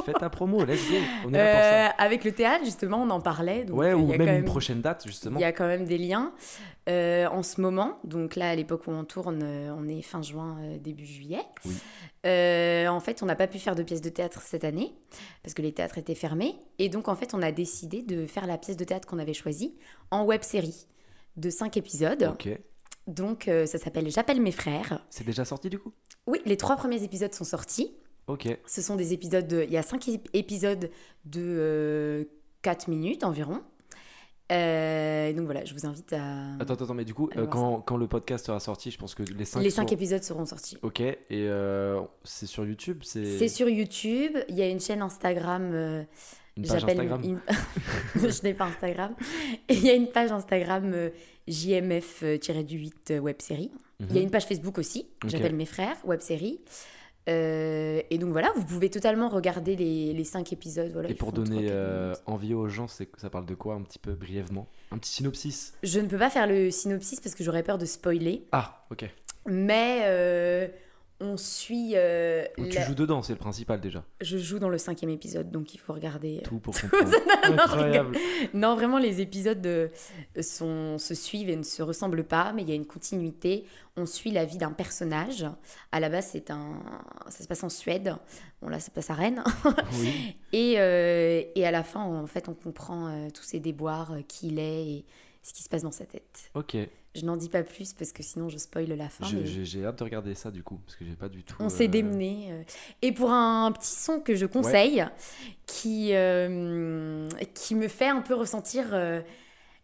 Fais 0.04 0.12
ta 0.12 0.30
promo, 0.30 0.64
let's 0.64 0.88
go, 0.88 0.96
on 1.26 1.34
est 1.34 1.38
là 1.38 1.50
pour 1.52 1.60
ça. 1.60 1.86
Euh, 1.86 1.88
avec 1.98 2.24
le 2.24 2.30
théâtre, 2.30 2.64
justement, 2.64 3.02
on 3.02 3.10
en 3.10 3.20
parlait. 3.20 3.64
donc, 3.64 3.76
Ouais, 3.76 3.92
ou 3.92 4.04
il 4.04 4.10
y 4.10 4.14
a 4.14 4.18
même 4.18 4.28
quand 4.28 4.36
une 4.36 4.44
prochaine 4.44 4.80
date, 4.80 5.04
justement. 5.04 5.40
Il 5.40 5.42
y 5.42 5.44
a 5.44 5.52
quand 5.52 5.66
même 5.66 5.86
des 5.86 5.98
liens. 5.98 6.32
En 6.86 7.42
ce 7.44 7.60
moment, 7.60 7.98
donc 8.02 8.34
là, 8.34 8.50
à 8.50 8.54
l'époque 8.54 8.82
où 8.88 8.90
on 8.90 9.04
tourne, 9.04 9.44
on 9.44 9.86
est 9.86 10.02
fin 10.02 10.22
juin, 10.22 10.56
début 10.80 11.06
juillet. 11.06 11.42
Oui. 11.64 12.88
En 12.88 13.00
fait, 13.00 13.22
on 13.22 13.26
n'a 13.26 13.36
pas 13.36 13.46
pu 13.46 13.58
faire 13.58 13.74
de 13.76 13.82
pièce 13.82 14.00
de 14.00 14.08
théâtre 14.08 14.42
cette 14.42 14.64
année 14.64 14.92
parce 15.42 15.54
que 15.54 15.62
les 15.62 15.72
théâtres 15.72 15.98
étaient 15.98 16.16
fermés. 16.16 16.56
Et 16.78 16.88
donc, 16.88 17.08
en 17.08 17.14
fait, 17.14 17.32
on 17.32 17.42
a 17.42 17.52
décidé 17.52 18.02
de 18.02 18.26
faire 18.26 18.46
la 18.46 18.58
pièce 18.58 18.76
de 18.76 18.84
théâtre 18.84 19.06
qu'on 19.06 19.18
avait 19.18 19.34
choisie 19.34 19.76
en 20.10 20.24
web 20.24 20.42
série 20.42 20.86
de 21.36 21.48
5 21.50 21.76
épisodes. 21.76 22.32
Ok. 22.32 22.48
Donc, 23.10 23.48
euh, 23.48 23.66
ça 23.66 23.78
s'appelle 23.78 24.08
J'appelle 24.10 24.40
mes 24.40 24.52
frères. 24.52 25.04
C'est 25.10 25.24
déjà 25.24 25.44
sorti 25.44 25.68
du 25.68 25.78
coup? 25.78 25.92
Oui, 26.26 26.40
les 26.46 26.56
trois 26.56 26.76
premiers 26.76 27.02
épisodes 27.02 27.34
sont 27.34 27.44
sortis. 27.44 27.92
Ok. 28.26 28.46
Ce 28.66 28.80
sont 28.82 28.94
des 28.96 29.12
épisodes 29.12 29.46
de... 29.48 29.62
Il 29.64 29.72
y 29.72 29.76
a 29.76 29.82
cinq 29.82 30.06
ép- 30.06 30.28
épisodes 30.32 30.90
de 31.24 32.28
4 32.62 32.88
minutes 32.88 33.24
environ. 33.24 33.60
Euh, 34.52 35.32
donc 35.32 35.44
voilà, 35.44 35.64
je 35.64 35.72
vous 35.74 35.86
invite 35.86 36.12
à... 36.12 36.54
Attends, 36.58 36.74
attends, 36.74 36.94
mais 36.94 37.04
du 37.04 37.14
coup, 37.14 37.30
euh, 37.36 37.46
quand, 37.46 37.80
quand 37.82 37.96
le 37.96 38.08
podcast 38.08 38.46
sera 38.46 38.58
sorti, 38.58 38.90
je 38.90 38.98
pense 38.98 39.14
que 39.14 39.22
les 39.22 39.44
5 39.44 39.60
Les 39.60 39.70
5 39.70 39.92
épisodes 39.92 40.22
seront 40.24 40.44
sortis. 40.46 40.76
Ok, 40.82 41.00
et 41.00 41.18
euh, 41.32 42.00
c'est 42.24 42.46
sur 42.46 42.64
YouTube 42.66 43.00
C'est 43.04 43.38
C'est 43.38 43.48
sur 43.48 43.68
YouTube. 43.68 44.36
Il 44.48 44.56
y 44.56 44.62
a 44.62 44.68
une 44.68 44.80
chaîne 44.80 45.02
Instagram. 45.02 45.70
euh, 45.72 46.02
une 46.56 46.66
page 46.66 46.80
j'appelle 46.80 47.00
Instagram 47.00 47.22
une- 47.24 47.40
je 48.28 48.42
n'ai 48.42 48.54
pas 48.54 48.64
Instagram. 48.66 49.14
Et 49.68 49.74
il 49.74 49.84
y 49.84 49.90
a 49.90 49.94
une 49.94 50.08
page 50.08 50.32
Instagram 50.32 50.92
euh, 51.48 51.52
JMF-du-8 51.52 53.18
web 53.20 53.36
série. 53.40 53.70
Il 54.00 54.06
y 54.06 54.10
a 54.10 54.14
Mhm. 54.14 54.22
une 54.22 54.30
page 54.30 54.46
Facebook 54.46 54.78
aussi. 54.78 55.06
J'appelle 55.26 55.54
mes 55.54 55.66
frères 55.66 55.96
web 56.04 56.20
série. 56.20 56.60
Euh, 57.28 58.00
et 58.10 58.16
donc 58.18 58.30
voilà, 58.32 58.50
vous 58.56 58.64
pouvez 58.64 58.88
totalement 58.88 59.28
regarder 59.28 59.76
les, 59.76 60.12
les 60.14 60.24
5 60.24 60.52
épisodes. 60.52 60.90
Voilà, 60.92 61.10
Et 61.10 61.14
pour 61.14 61.32
donner 61.32 61.66
3-4 61.66 61.70
euh, 61.70 62.04
minutes. 62.06 62.22
envie 62.26 62.54
aux 62.54 62.68
gens, 62.68 62.88
c'est 62.88 63.08
ça 63.18 63.28
parle 63.30 63.44
de 63.46 63.54
quoi 63.54 63.74
un 63.74 63.82
petit 63.82 63.98
peu 63.98 64.12
brièvement? 64.14 64.66
Un 64.90 64.98
petit 64.98 65.12
synopsis? 65.12 65.74
Je 65.82 66.00
ne 66.00 66.06
peux 66.08 66.16
pas 66.18 66.30
faire 66.30 66.46
le 66.46 66.70
synopsis 66.70 67.20
parce 67.20 67.34
que 67.34 67.44
j'aurais 67.44 67.62
peur 67.62 67.76
de 67.78 67.84
spoiler. 67.84 68.46
Ah, 68.52 68.86
ok. 68.90 69.04
Mais 69.46 70.00
euh, 70.04 70.68
on 71.20 71.36
suit. 71.36 71.92
euh, 71.96 72.44
tu 72.56 72.64
la- 72.76 72.80
joues 72.86 72.94
dedans, 72.94 73.22
c'est 73.22 73.32
le 73.34 73.38
principal 73.38 73.80
déjà. 73.80 74.04
Je 74.20 74.38
joue 74.38 74.58
dans 74.58 74.68
le 74.68 74.78
cinquième 74.78 75.10
épisode, 75.10 75.50
donc 75.50 75.74
il 75.74 75.78
faut 75.78 75.92
regarder. 75.92 76.38
euh, 76.38 76.42
Tout 76.48 76.58
pour 76.58 76.74
comprendre. 76.80 77.10
Non, 77.48 77.52
Incroyable. 77.62 78.16
Non, 78.54 78.74
vraiment, 78.74 78.98
les 78.98 79.20
épisodes 79.20 79.64
euh, 79.66 79.88
sont, 80.40 80.98
se 80.98 81.14
suivent 81.14 81.50
et 81.50 81.56
ne 81.56 81.62
se 81.62 81.82
ressemblent 81.82 82.24
pas, 82.24 82.52
mais 82.52 82.62
il 82.62 82.68
y 82.68 82.72
a 82.72 82.74
une 82.74 82.86
continuité. 82.86 83.64
On 83.96 84.06
suit 84.06 84.30
la 84.30 84.44
vie 84.44 84.56
d'un 84.56 84.72
personnage. 84.72 85.44
À 85.92 86.00
la 86.00 86.08
base, 86.08 86.28
c'est 86.32 86.50
un, 86.50 86.80
ça 87.28 87.42
se 87.42 87.48
passe 87.48 87.62
en 87.64 87.68
Suède. 87.68 88.14
Bon, 88.62 88.68
là, 88.68 88.78
ça 88.80 88.86
se 88.86 88.90
passe 88.90 89.10
à 89.10 89.14
Rennes. 89.14 89.42
Oui. 90.00 90.36
Et, 90.52 90.74
euh, 90.80 91.42
et 91.54 91.64
à 91.66 91.70
la 91.70 91.82
fin, 91.84 92.00
en 92.02 92.26
fait, 92.26 92.48
on 92.48 92.54
comprend 92.54 93.06
euh, 93.08 93.28
tous 93.32 93.42
ses 93.44 93.60
déboires, 93.60 94.12
euh, 94.12 94.20
qui 94.26 94.48
il 94.48 94.58
est 94.58 94.86
et 94.86 95.04
ce 95.42 95.52
qui 95.52 95.62
se 95.62 95.68
passe 95.68 95.82
dans 95.82 95.92
sa 95.92 96.04
tête. 96.06 96.50
Ok. 96.54 96.76
Je 97.16 97.24
n'en 97.24 97.36
dis 97.36 97.48
pas 97.48 97.64
plus 97.64 97.92
parce 97.92 98.12
que 98.12 98.22
sinon, 98.22 98.48
je 98.48 98.56
spoil 98.56 98.86
la 98.86 99.08
fin. 99.08 99.26
Mais 99.32 99.44
J'ai 99.44 99.84
hâte 99.84 99.98
de 99.98 100.04
regarder 100.04 100.34
ça 100.36 100.52
du 100.52 100.62
coup, 100.62 100.78
parce 100.86 100.94
que 100.96 101.04
j'ai 101.04 101.16
pas 101.16 101.28
du 101.28 101.42
tout. 101.42 101.56
On 101.58 101.68
s'est 101.68 101.86
euh, 101.86 101.88
démené. 101.88 102.48
euh. 102.52 102.62
Et 103.02 103.10
pour 103.10 103.32
un 103.32 103.72
petit 103.72 103.94
son 103.96 104.20
que 104.20 104.36
je 104.36 104.46
conseille, 104.46 105.04
qui, 105.66 106.10
euh, 106.14 107.28
qui 107.52 107.74
me 107.74 107.88
fait 107.88 108.06
un 108.06 108.20
peu 108.22 108.34
ressentir 108.34 108.90
euh, 108.92 109.20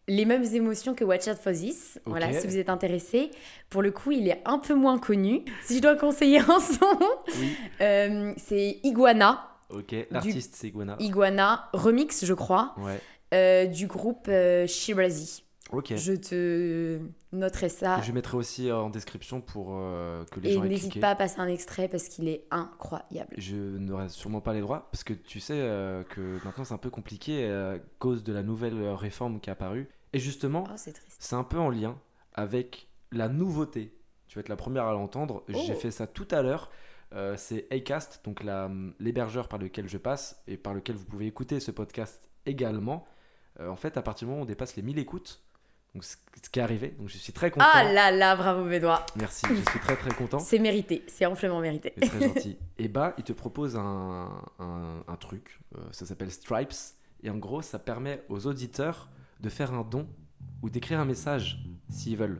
les 0.06 0.24
mêmes 0.24 0.44
émotions 0.54 0.94
que 0.94 1.02
Watch 1.02 1.26
Out 1.26 1.38
for 1.38 1.52
This. 1.52 1.98
Voilà, 2.04 2.32
si 2.32 2.46
vous 2.46 2.58
êtes 2.58 2.68
intéressé. 2.68 3.32
Pour 3.70 3.82
le 3.82 3.90
coup, 3.90 4.12
il 4.12 4.28
est 4.28 4.40
un 4.44 4.60
peu 4.60 4.74
moins 4.74 4.98
connu. 4.98 5.44
Si 5.64 5.78
je 5.78 5.82
dois 5.82 5.96
conseiller 5.96 6.38
un 6.38 6.60
son, 6.60 6.98
Oui. 7.40 8.34
c'est 8.36 8.78
Iguana. 8.84 9.50
Ok. 9.70 9.96
L'artiste 10.12 10.54
c'est 10.54 10.68
Iguana. 10.68 10.94
Iguana, 11.00 11.70
remix, 11.72 12.24
je 12.24 12.34
crois, 12.34 12.76
Ouais. 13.32 13.66
du 13.66 13.88
groupe 13.88 14.30
Shirazi. 14.68 15.42
Ok. 15.72 15.94
Je 15.96 16.12
te 16.12 17.00
noterai 17.32 17.68
ça. 17.68 18.00
Je 18.02 18.12
mettrai 18.12 18.36
aussi 18.36 18.70
en 18.70 18.88
description 18.88 19.40
pour 19.40 19.70
euh, 19.72 20.24
que 20.26 20.38
les 20.40 20.50
Et 20.50 20.54
gens 20.54 20.64
aient 20.64 20.68
n'hésite 20.68 20.92
cliqué. 20.92 21.00
pas 21.00 21.10
à 21.10 21.16
passer 21.16 21.40
un 21.40 21.48
extrait 21.48 21.88
parce 21.88 22.08
qu'il 22.08 22.28
est 22.28 22.44
incroyable. 22.52 23.34
Je 23.36 23.56
n'aurai 23.56 24.08
sûrement 24.08 24.40
pas 24.40 24.52
les 24.54 24.60
droits 24.60 24.88
parce 24.92 25.02
que 25.04 25.12
tu 25.12 25.40
sais 25.40 25.58
euh, 25.58 26.04
que 26.04 26.38
maintenant 26.44 26.64
c'est 26.64 26.74
un 26.74 26.78
peu 26.78 26.90
compliqué 26.90 27.44
euh, 27.44 27.76
à 27.76 27.78
cause 27.98 28.22
de 28.22 28.32
la 28.32 28.42
nouvelle 28.42 28.80
réforme 28.90 29.40
qui 29.40 29.50
est 29.50 29.52
apparue. 29.52 29.88
Et 30.12 30.18
justement, 30.20 30.64
Oh, 30.70 30.76
c'est 31.18 31.34
un 31.36 31.44
peu 31.44 31.58
en 31.58 31.68
lien 31.68 31.98
avec 32.34 32.88
la 33.12 33.28
nouveauté. 33.28 33.92
Tu 34.28 34.36
vas 34.36 34.40
être 34.40 34.48
la 34.48 34.56
première 34.56 34.84
à 34.86 34.92
l'entendre. 34.92 35.44
J'ai 35.48 35.72
Oh. 35.72 35.76
fait 35.76 35.90
ça 35.90 36.06
tout 36.06 36.28
à 36.30 36.42
l'heure. 36.42 36.70
Euh, 37.12 37.34
c'est 37.36 37.66
Acast, 37.72 38.20
donc 38.24 38.42
la- 38.42 38.70
l'hébergeur 38.98 39.48
par 39.48 39.58
lequel 39.58 39.88
je 39.88 39.98
passe 39.98 40.42
et 40.46 40.56
par 40.56 40.74
lequel 40.74 40.96
vous 40.96 41.04
pouvez 41.04 41.26
écouter 41.26 41.60
ce 41.60 41.70
podcast 41.70 42.28
également. 42.46 43.04
En 43.60 43.76
fait, 43.76 43.96
à 43.96 44.02
partir 44.02 44.26
du 44.26 44.30
moment 44.30 44.40
où 44.40 44.44
on 44.44 44.46
dépasse 44.46 44.76
les 44.76 44.82
1000 44.82 44.98
écoutes, 44.98 45.40
donc 45.96 46.04
ce 46.04 46.50
qui 46.50 46.58
est 46.60 46.62
arrivé, 46.62 46.94
donc 46.98 47.08
je 47.08 47.16
suis 47.16 47.32
très 47.32 47.50
content. 47.50 47.64
Ah 47.72 47.82
là 47.84 48.10
là, 48.10 48.36
bravo 48.36 48.64
Benoît. 48.64 49.06
Merci, 49.16 49.46
je 49.48 49.70
suis 49.70 49.80
très 49.80 49.96
très 49.96 50.10
content. 50.10 50.38
C'est 50.38 50.58
mérité, 50.58 51.02
c'est 51.08 51.24
amplement 51.24 51.58
mérité. 51.60 51.94
C'est 51.98 52.08
très 52.08 52.20
gentil. 52.28 52.58
Et 52.78 52.88
bah, 52.88 53.14
il 53.16 53.24
te 53.24 53.32
propose 53.32 53.76
un, 53.76 54.30
un- 54.58 55.02
un 55.08 55.16
truc, 55.16 55.58
euh, 55.74 55.80
ça 55.92 56.04
s'appelle 56.04 56.30
Stripes, 56.30 56.74
et 57.22 57.30
en 57.30 57.38
gros, 57.38 57.62
ça 57.62 57.78
permet 57.78 58.22
aux 58.28 58.46
auditeurs 58.46 59.08
de 59.40 59.48
faire 59.48 59.72
un 59.72 59.82
don 59.82 60.06
ou 60.62 60.68
d'écrire 60.68 61.00
un 61.00 61.06
message 61.06 61.58
s'ils 61.88 62.16
veulent. 62.18 62.38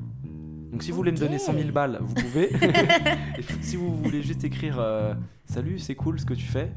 Donc 0.71 0.83
si 0.83 0.91
vous 0.91 0.97
voulez 0.99 1.13
me 1.13 1.17
donner 1.17 1.37
Ok. 1.37 1.41
100 1.43 1.53
000 1.55 1.71
balles, 1.73 1.99
vous 2.03 2.15
pouvez. 2.15 2.53
et 3.39 3.43
si 3.63 3.77
vous 3.77 3.97
voulez 3.97 4.23
juste 4.23 4.45
écrire 4.45 4.79
euh, 4.79 5.15
Salut, 5.47 5.79
c'est 5.79 5.95
cool 5.95 6.19
ce 6.19 6.27
que 6.27 6.35
tu 6.35 6.45
fais, 6.45 6.73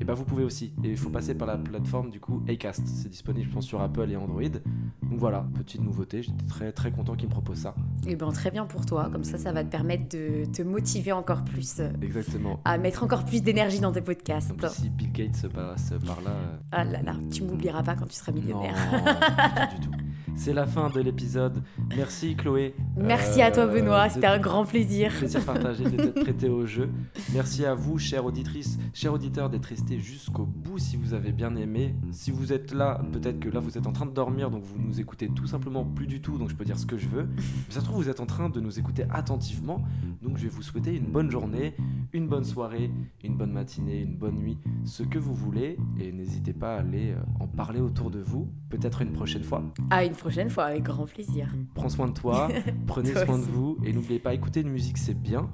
et 0.00 0.04
bah 0.04 0.14
vous 0.14 0.24
pouvez 0.24 0.44
aussi. 0.44 0.72
Et 0.82 0.88
il 0.90 0.96
faut 0.96 1.10
passer 1.10 1.34
par 1.34 1.46
la 1.46 1.56
plateforme 1.58 2.10
du 2.10 2.20
coup 2.20 2.42
Acast. 2.48 2.82
C'est 2.86 3.08
disponible 3.10 3.46
je 3.48 3.54
pense 3.54 3.66
sur 3.66 3.80
Apple 3.80 4.10
et 4.10 4.16
Android. 4.16 4.42
Donc 4.42 5.18
voilà, 5.18 5.46
petite 5.54 5.82
nouveauté, 5.82 6.22
j'étais 6.22 6.46
très 6.46 6.72
très 6.72 6.90
content 6.90 7.14
qu'il 7.14 7.28
me 7.28 7.32
propose 7.32 7.58
ça. 7.58 7.74
Et 8.06 8.16
ben 8.16 8.32
très 8.32 8.50
bien 8.50 8.64
pour 8.66 8.86
toi, 8.86 9.08
comme 9.12 9.24
ça 9.24 9.36
ça 9.38 9.52
va 9.52 9.62
te 9.62 9.70
permettre 9.70 10.16
de 10.16 10.46
te 10.46 10.62
motiver 10.62 11.12
encore 11.12 11.44
plus, 11.44 11.80
Exactement. 12.02 12.60
à 12.64 12.78
mettre 12.78 13.04
encore 13.04 13.24
plus 13.24 13.42
d'énergie 13.42 13.80
dans 13.80 13.92
tes 13.92 14.00
podcasts. 14.00 14.52
Si 14.68 14.88
Bill 14.88 15.12
Gates 15.12 15.36
se 15.36 15.46
passe 15.46 15.92
par 16.06 16.20
là. 16.22 16.30
euh, 16.30 16.56
Ah 16.72 16.84
là 16.84 17.02
là, 17.02 17.14
tu 17.30 17.42
m'oublieras 17.44 17.82
pas 17.82 17.94
quand 17.94 18.06
tu 18.06 18.14
seras 18.16 18.32
millionnaire. 18.32 18.74
Non, 18.90 19.78
du 19.78 19.86
tout. 19.86 19.92
C'est 20.36 20.52
la 20.52 20.66
fin 20.66 20.90
de 20.90 21.00
l'épisode. 21.00 21.62
Merci 21.96 22.34
Chloé. 22.34 22.74
Merci 22.96 23.40
à 23.40 23.52
toi 23.52 23.64
euh, 23.64 23.72
Benoît, 23.72 24.08
c'était 24.08 24.26
un 24.26 24.38
grand 24.40 24.64
plaisir. 24.64 25.12
Plaisir 25.16 25.44
partagé 25.44 25.84
de 25.84 25.90
t'être 25.90 26.20
prêté 26.22 26.48
au 26.48 26.66
jeu. 26.66 26.88
Merci 27.32 27.64
à 27.64 27.74
vous, 27.74 27.98
chères 28.14 28.26
auditrices, 28.26 28.78
chers 28.92 29.12
auditeurs, 29.12 29.50
d'être 29.50 29.66
restés 29.66 29.98
jusqu'au 29.98 30.44
bout 30.44 30.78
si 30.78 30.96
vous 30.96 31.14
avez 31.14 31.32
bien 31.32 31.56
aimé. 31.56 31.96
Si 32.12 32.30
vous 32.30 32.52
êtes 32.52 32.72
là, 32.72 33.02
peut-être 33.10 33.40
que 33.40 33.48
là 33.48 33.58
vous 33.58 33.76
êtes 33.76 33.88
en 33.88 33.92
train 33.92 34.06
de 34.06 34.12
dormir, 34.12 34.52
donc 34.52 34.62
vous 34.62 34.78
nous 34.78 35.00
écoutez 35.00 35.28
tout 35.28 35.48
simplement 35.48 35.84
plus 35.84 36.06
du 36.06 36.20
tout, 36.20 36.38
donc 36.38 36.48
je 36.48 36.54
peux 36.54 36.64
dire 36.64 36.78
ce 36.78 36.86
que 36.86 36.96
je 36.96 37.08
veux. 37.08 37.24
Mais 37.24 37.42
ça 37.70 37.80
se 37.80 37.84
trouve, 37.84 38.04
vous 38.04 38.08
êtes 38.08 38.20
en 38.20 38.26
train 38.26 38.48
de 38.50 38.60
nous 38.60 38.78
écouter 38.78 39.04
attentivement, 39.10 39.82
donc 40.22 40.38
je 40.38 40.44
vais 40.44 40.48
vous 40.48 40.62
souhaiter 40.62 40.94
une 40.94 41.06
bonne 41.06 41.28
journée, 41.28 41.74
une 42.12 42.28
bonne 42.28 42.44
soirée, 42.44 42.88
une 43.24 43.36
bonne 43.36 43.50
matinée, 43.50 44.02
une 44.02 44.14
bonne 44.14 44.36
nuit, 44.36 44.58
ce 44.84 45.02
que 45.02 45.18
vous 45.18 45.34
voulez, 45.34 45.76
et 45.98 46.12
n'hésitez 46.12 46.52
pas 46.52 46.76
à 46.76 46.78
aller 46.78 47.10
euh, 47.10 47.40
en 47.40 47.48
parler 47.48 47.80
autour 47.80 48.12
de 48.12 48.20
vous, 48.20 48.48
peut-être 48.70 49.02
une 49.02 49.10
prochaine 49.10 49.42
fois. 49.42 49.64
À 49.90 50.04
une 50.04 50.14
prochaine 50.14 50.50
fois, 50.50 50.66
avec 50.66 50.84
grand 50.84 51.06
plaisir. 51.06 51.52
Prends 51.74 51.88
soin 51.88 52.06
de 52.06 52.12
toi, 52.12 52.48
prenez 52.86 53.10
Toi 53.10 53.26
soin 53.26 53.38
de 53.38 53.44
vous 53.44 53.76
et 53.82 53.92
n'oubliez 53.92 54.20
pas, 54.20 54.34
écouter 54.34 54.60
une 54.60 54.70
musique 54.70 54.98
c'est 54.98 55.20
bien, 55.20 55.50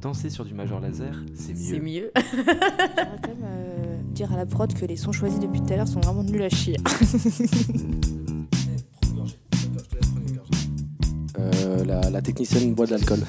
danser 0.00 0.30
sur 0.30 0.44
du 0.44 0.54
major 0.54 0.80
laser 0.80 1.14
c'est 1.34 1.56
C'est 1.56 1.78
mieux. 1.78 2.10
mieux. 2.12 2.12
J'aimerais 2.16 3.18
quand 3.22 3.28
même 3.28 3.44
euh, 3.44 3.98
dire 4.14 4.32
à 4.32 4.36
la 4.36 4.46
prod 4.46 4.72
que 4.72 4.84
les 4.86 4.96
sons 4.96 5.12
choisis 5.12 5.38
depuis 5.38 5.60
tout 5.60 5.72
à 5.72 5.76
l'heure 5.76 5.88
sont 5.88 6.00
vraiment 6.00 6.22
nuls 6.22 6.42
à 6.42 6.48
chier. 6.48 6.76
Euh, 11.38 11.84
la, 11.84 12.00
la 12.10 12.20
technicienne 12.22 12.74
boit 12.74 12.86
de 12.86 12.90
l'alcool. 12.92 13.20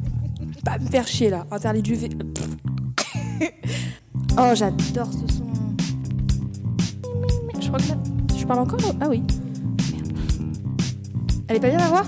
Pas 0.64 0.78
me 0.78 0.86
faire 0.88 1.06
chier 1.06 1.30
là, 1.30 1.46
interdit 1.50 1.82
du 1.82 1.94
V. 1.94 2.08
oh, 4.38 4.50
j'adore 4.54 5.10
ce 5.12 5.34
son. 5.36 5.46
Je 7.60 7.68
crois 7.68 7.78
que 7.78 7.88
là. 7.88 7.96
Je 8.36 8.44
parle 8.46 8.60
encore? 8.60 8.80
Ah 9.00 9.06
oui. 9.08 9.22
Merde. 9.92 10.18
Elle 11.48 11.56
est 11.56 11.60
pas 11.60 11.68
bien 11.68 11.78
la 11.78 11.88
voix? 11.88 12.04